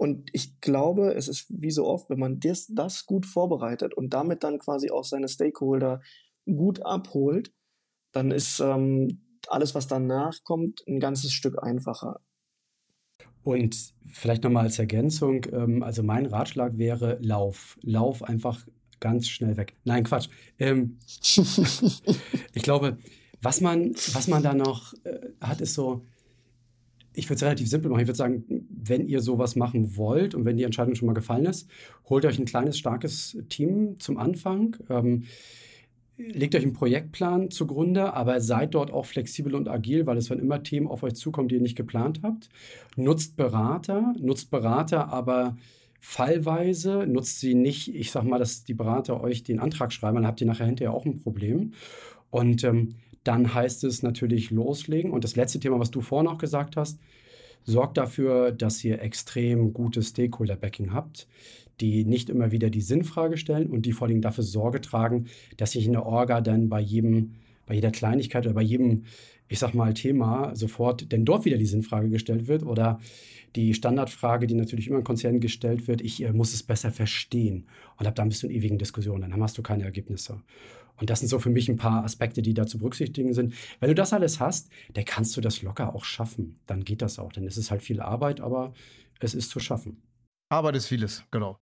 Und 0.00 0.30
ich 0.32 0.62
glaube, 0.62 1.12
es 1.12 1.28
ist 1.28 1.44
wie 1.50 1.70
so 1.70 1.86
oft, 1.86 2.08
wenn 2.08 2.18
man 2.18 2.40
das, 2.40 2.68
das 2.68 3.04
gut 3.04 3.26
vorbereitet 3.26 3.92
und 3.92 4.14
damit 4.14 4.42
dann 4.44 4.58
quasi 4.58 4.90
auch 4.90 5.04
seine 5.04 5.28
Stakeholder 5.28 6.00
gut 6.46 6.80
abholt, 6.86 7.52
dann 8.12 8.30
ist 8.30 8.60
ähm, 8.60 9.20
alles, 9.48 9.74
was 9.74 9.88
danach 9.88 10.42
kommt, 10.42 10.82
ein 10.88 11.00
ganzes 11.00 11.32
Stück 11.32 11.62
einfacher. 11.62 12.22
Und 13.42 13.92
vielleicht 14.10 14.42
nochmal 14.42 14.64
als 14.64 14.78
Ergänzung, 14.78 15.44
ähm, 15.52 15.82
also 15.82 16.02
mein 16.02 16.24
Ratschlag 16.24 16.78
wäre, 16.78 17.18
lauf. 17.20 17.78
Lauf 17.82 18.22
einfach 18.22 18.66
ganz 19.00 19.28
schnell 19.28 19.58
weg. 19.58 19.74
Nein, 19.84 20.04
Quatsch. 20.04 20.30
Ähm, 20.58 20.96
ich 22.54 22.62
glaube, 22.62 22.96
was 23.42 23.60
man, 23.60 23.90
was 24.14 24.28
man 24.28 24.42
da 24.42 24.54
noch 24.54 24.94
äh, 25.04 25.28
hat, 25.42 25.60
ist 25.60 25.74
so, 25.74 26.06
ich 27.12 27.26
würde 27.26 27.36
es 27.36 27.42
relativ 27.42 27.68
simpel 27.68 27.90
machen. 27.90 28.02
Ich 28.02 28.08
würde 28.08 28.16
sagen, 28.16 28.44
wenn 28.70 29.06
ihr 29.06 29.20
sowas 29.20 29.56
machen 29.56 29.96
wollt 29.96 30.34
und 30.34 30.44
wenn 30.44 30.56
die 30.56 30.64
Entscheidung 30.64 30.94
schon 30.94 31.06
mal 31.06 31.12
gefallen 31.12 31.46
ist, 31.46 31.68
holt 32.08 32.24
euch 32.24 32.38
ein 32.38 32.44
kleines, 32.44 32.78
starkes 32.78 33.36
Team 33.48 33.98
zum 33.98 34.16
Anfang. 34.16 34.76
Ähm, 34.88 35.24
legt 36.16 36.54
euch 36.54 36.62
einen 36.62 36.72
Projektplan 36.72 37.50
zugrunde, 37.50 38.14
aber 38.14 38.40
seid 38.40 38.74
dort 38.74 38.92
auch 38.92 39.06
flexibel 39.06 39.54
und 39.54 39.68
agil, 39.68 40.06
weil 40.06 40.18
es 40.18 40.30
werden 40.30 40.40
immer 40.40 40.62
Themen 40.62 40.86
auf 40.86 41.02
euch 41.02 41.14
zukommen, 41.14 41.48
die 41.48 41.56
ihr 41.56 41.60
nicht 41.60 41.76
geplant 41.76 42.20
habt. 42.22 42.48
Nutzt 42.96 43.36
Berater, 43.36 44.14
nutzt 44.20 44.50
Berater 44.50 45.08
aber 45.08 45.56
fallweise, 46.00 47.06
nutzt 47.06 47.40
sie 47.40 47.54
nicht, 47.54 47.94
ich 47.94 48.10
sag 48.10 48.24
mal, 48.24 48.38
dass 48.38 48.64
die 48.64 48.74
Berater 48.74 49.22
euch 49.22 49.42
den 49.42 49.60
Antrag 49.60 49.92
schreiben, 49.92 50.16
dann 50.16 50.26
habt 50.26 50.40
ihr 50.40 50.46
nachher 50.46 50.66
hinterher 50.66 50.94
auch 50.94 51.04
ein 51.04 51.20
Problem. 51.20 51.72
Und 52.30 52.64
ähm, 52.64 52.94
dann 53.24 53.54
heißt 53.54 53.84
es 53.84 54.02
natürlich 54.02 54.50
loslegen. 54.50 55.10
Und 55.10 55.24
das 55.24 55.36
letzte 55.36 55.60
Thema, 55.60 55.78
was 55.78 55.90
du 55.90 56.00
vorhin 56.00 56.28
auch 56.28 56.38
gesagt 56.38 56.76
hast, 56.76 56.98
sorgt 57.64 57.98
dafür, 57.98 58.52
dass 58.52 58.82
ihr 58.84 59.02
extrem 59.02 59.72
gutes 59.72 60.08
Stakeholder-Backing 60.08 60.92
habt, 60.92 61.28
die 61.80 62.04
nicht 62.04 62.30
immer 62.30 62.52
wieder 62.52 62.70
die 62.70 62.80
Sinnfrage 62.80 63.36
stellen 63.36 63.70
und 63.70 63.86
die 63.86 63.92
vor 63.92 64.08
allem 64.08 64.22
dafür 64.22 64.44
Sorge 64.44 64.80
tragen, 64.80 65.26
dass 65.56 65.72
sich 65.72 65.86
in 65.86 65.92
der 65.92 66.06
Orga 66.06 66.40
dann 66.40 66.68
bei 66.68 66.80
jedem, 66.80 67.34
bei 67.66 67.74
jeder 67.74 67.90
Kleinigkeit 67.90 68.46
oder 68.46 68.54
bei 68.54 68.62
jedem, 68.62 69.04
ich 69.48 69.58
sag 69.58 69.74
mal, 69.74 69.94
Thema 69.94 70.54
sofort 70.54 71.10
denn 71.12 71.24
dort 71.24 71.44
wieder 71.44 71.58
die 71.58 71.66
Sinnfrage 71.66 72.08
gestellt 72.08 72.48
wird 72.48 72.64
oder 72.64 73.00
die 73.56 73.74
Standardfrage, 73.74 74.46
die 74.46 74.54
natürlich 74.54 74.86
immer 74.86 74.98
in 74.98 75.04
Konzernen 75.04 75.40
gestellt 75.40 75.88
wird, 75.88 76.00
ich 76.02 76.22
äh, 76.22 76.32
muss 76.32 76.54
es 76.54 76.62
besser 76.62 76.92
verstehen. 76.92 77.66
Und 77.98 78.06
ab 78.06 78.14
dann 78.14 78.28
bist 78.28 78.42
du 78.42 78.46
in 78.46 78.54
ewigen 78.54 78.78
Diskussionen, 78.78 79.30
dann 79.30 79.42
hast 79.42 79.58
du 79.58 79.62
keine 79.62 79.84
Ergebnisse. 79.84 80.40
Und 81.00 81.08
das 81.08 81.20
sind 81.20 81.28
so 81.28 81.38
für 81.38 81.50
mich 81.50 81.68
ein 81.68 81.78
paar 81.78 82.04
Aspekte, 82.04 82.42
die 82.42 82.52
da 82.52 82.66
zu 82.66 82.78
berücksichtigen 82.78 83.32
sind. 83.32 83.54
Wenn 83.80 83.88
du 83.88 83.94
das 83.94 84.12
alles 84.12 84.38
hast, 84.38 84.70
dann 84.92 85.04
kannst 85.04 85.36
du 85.36 85.40
das 85.40 85.62
locker 85.62 85.94
auch 85.94 86.04
schaffen. 86.04 86.60
Dann 86.66 86.84
geht 86.84 87.00
das 87.00 87.18
auch. 87.18 87.32
Ist 87.32 87.56
es 87.56 87.70
halt 87.70 87.82
viel 87.82 88.00
Arbeit, 88.00 88.40
aber 88.40 88.74
es 89.18 89.34
ist 89.34 89.50
zu 89.50 89.60
schaffen. 89.60 90.02
Arbeit 90.50 90.76
ist 90.76 90.86
vieles, 90.86 91.24
genau. 91.30 91.58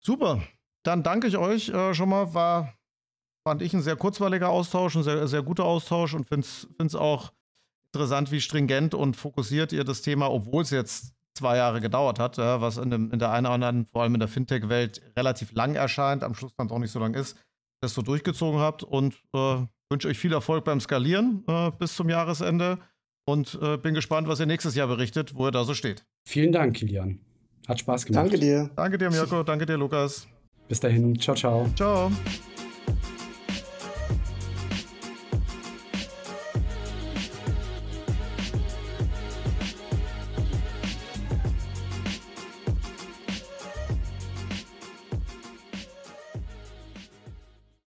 Super. 0.00 0.42
Dann 0.84 1.02
danke 1.02 1.28
ich 1.28 1.38
euch 1.38 1.70
äh, 1.70 1.94
schon 1.94 2.10
mal. 2.10 2.34
War, 2.34 2.74
fand 3.48 3.62
ich 3.62 3.72
ein 3.72 3.82
sehr 3.82 3.96
kurzweiliger 3.96 4.50
Austausch, 4.50 4.96
ein 4.96 5.02
sehr, 5.02 5.26
sehr 5.28 5.42
guter 5.42 5.64
Austausch 5.64 6.12
und 6.12 6.28
finde 6.28 6.46
es 6.78 6.94
auch 6.94 7.32
interessant, 7.86 8.30
wie 8.32 8.40
stringent 8.40 8.92
und 8.92 9.16
fokussiert 9.16 9.72
ihr 9.72 9.84
das 9.84 10.02
Thema, 10.02 10.30
obwohl 10.30 10.62
es 10.62 10.70
jetzt 10.70 11.14
zwei 11.34 11.56
Jahre 11.56 11.80
gedauert 11.80 12.18
hat, 12.18 12.38
was 12.38 12.76
in, 12.76 12.90
dem, 12.90 13.10
in 13.12 13.18
der 13.18 13.30
einen 13.32 13.46
oder 13.46 13.54
anderen, 13.54 13.86
vor 13.86 14.02
allem 14.02 14.14
in 14.14 14.20
der 14.20 14.28
Fintech-Welt, 14.28 15.00
relativ 15.16 15.52
lang 15.52 15.74
erscheint, 15.74 16.22
am 16.22 16.34
Schluss 16.34 16.54
dann 16.56 16.70
auch 16.70 16.78
nicht 16.78 16.92
so 16.92 16.98
lang 16.98 17.14
ist 17.14 17.36
das 17.84 17.94
so 17.94 18.02
durchgezogen 18.02 18.60
habt 18.60 18.82
und 18.82 19.14
äh, 19.34 19.56
wünsche 19.90 20.08
euch 20.08 20.18
viel 20.18 20.32
Erfolg 20.32 20.64
beim 20.64 20.80
Skalieren 20.80 21.44
äh, 21.46 21.70
bis 21.78 21.94
zum 21.94 22.08
Jahresende 22.08 22.78
und 23.26 23.58
äh, 23.62 23.76
bin 23.76 23.94
gespannt, 23.94 24.28
was 24.28 24.40
ihr 24.40 24.46
nächstes 24.46 24.74
Jahr 24.74 24.88
berichtet, 24.88 25.34
wo 25.34 25.46
ihr 25.46 25.50
da 25.52 25.64
so 25.64 25.74
steht. 25.74 26.04
Vielen 26.26 26.52
Dank, 26.52 26.76
Kilian. 26.76 27.20
Hat 27.68 27.80
Spaß 27.80 28.06
gemacht. 28.06 28.24
Danke 28.24 28.38
dir. 28.38 28.70
Danke 28.76 28.98
dir, 28.98 29.10
Mirko. 29.10 29.42
Danke 29.42 29.66
dir, 29.66 29.76
Lukas. 29.76 30.26
Bis 30.68 30.80
dahin. 30.80 31.18
Ciao, 31.18 31.36
ciao. 31.36 31.68
Ciao. 31.76 32.10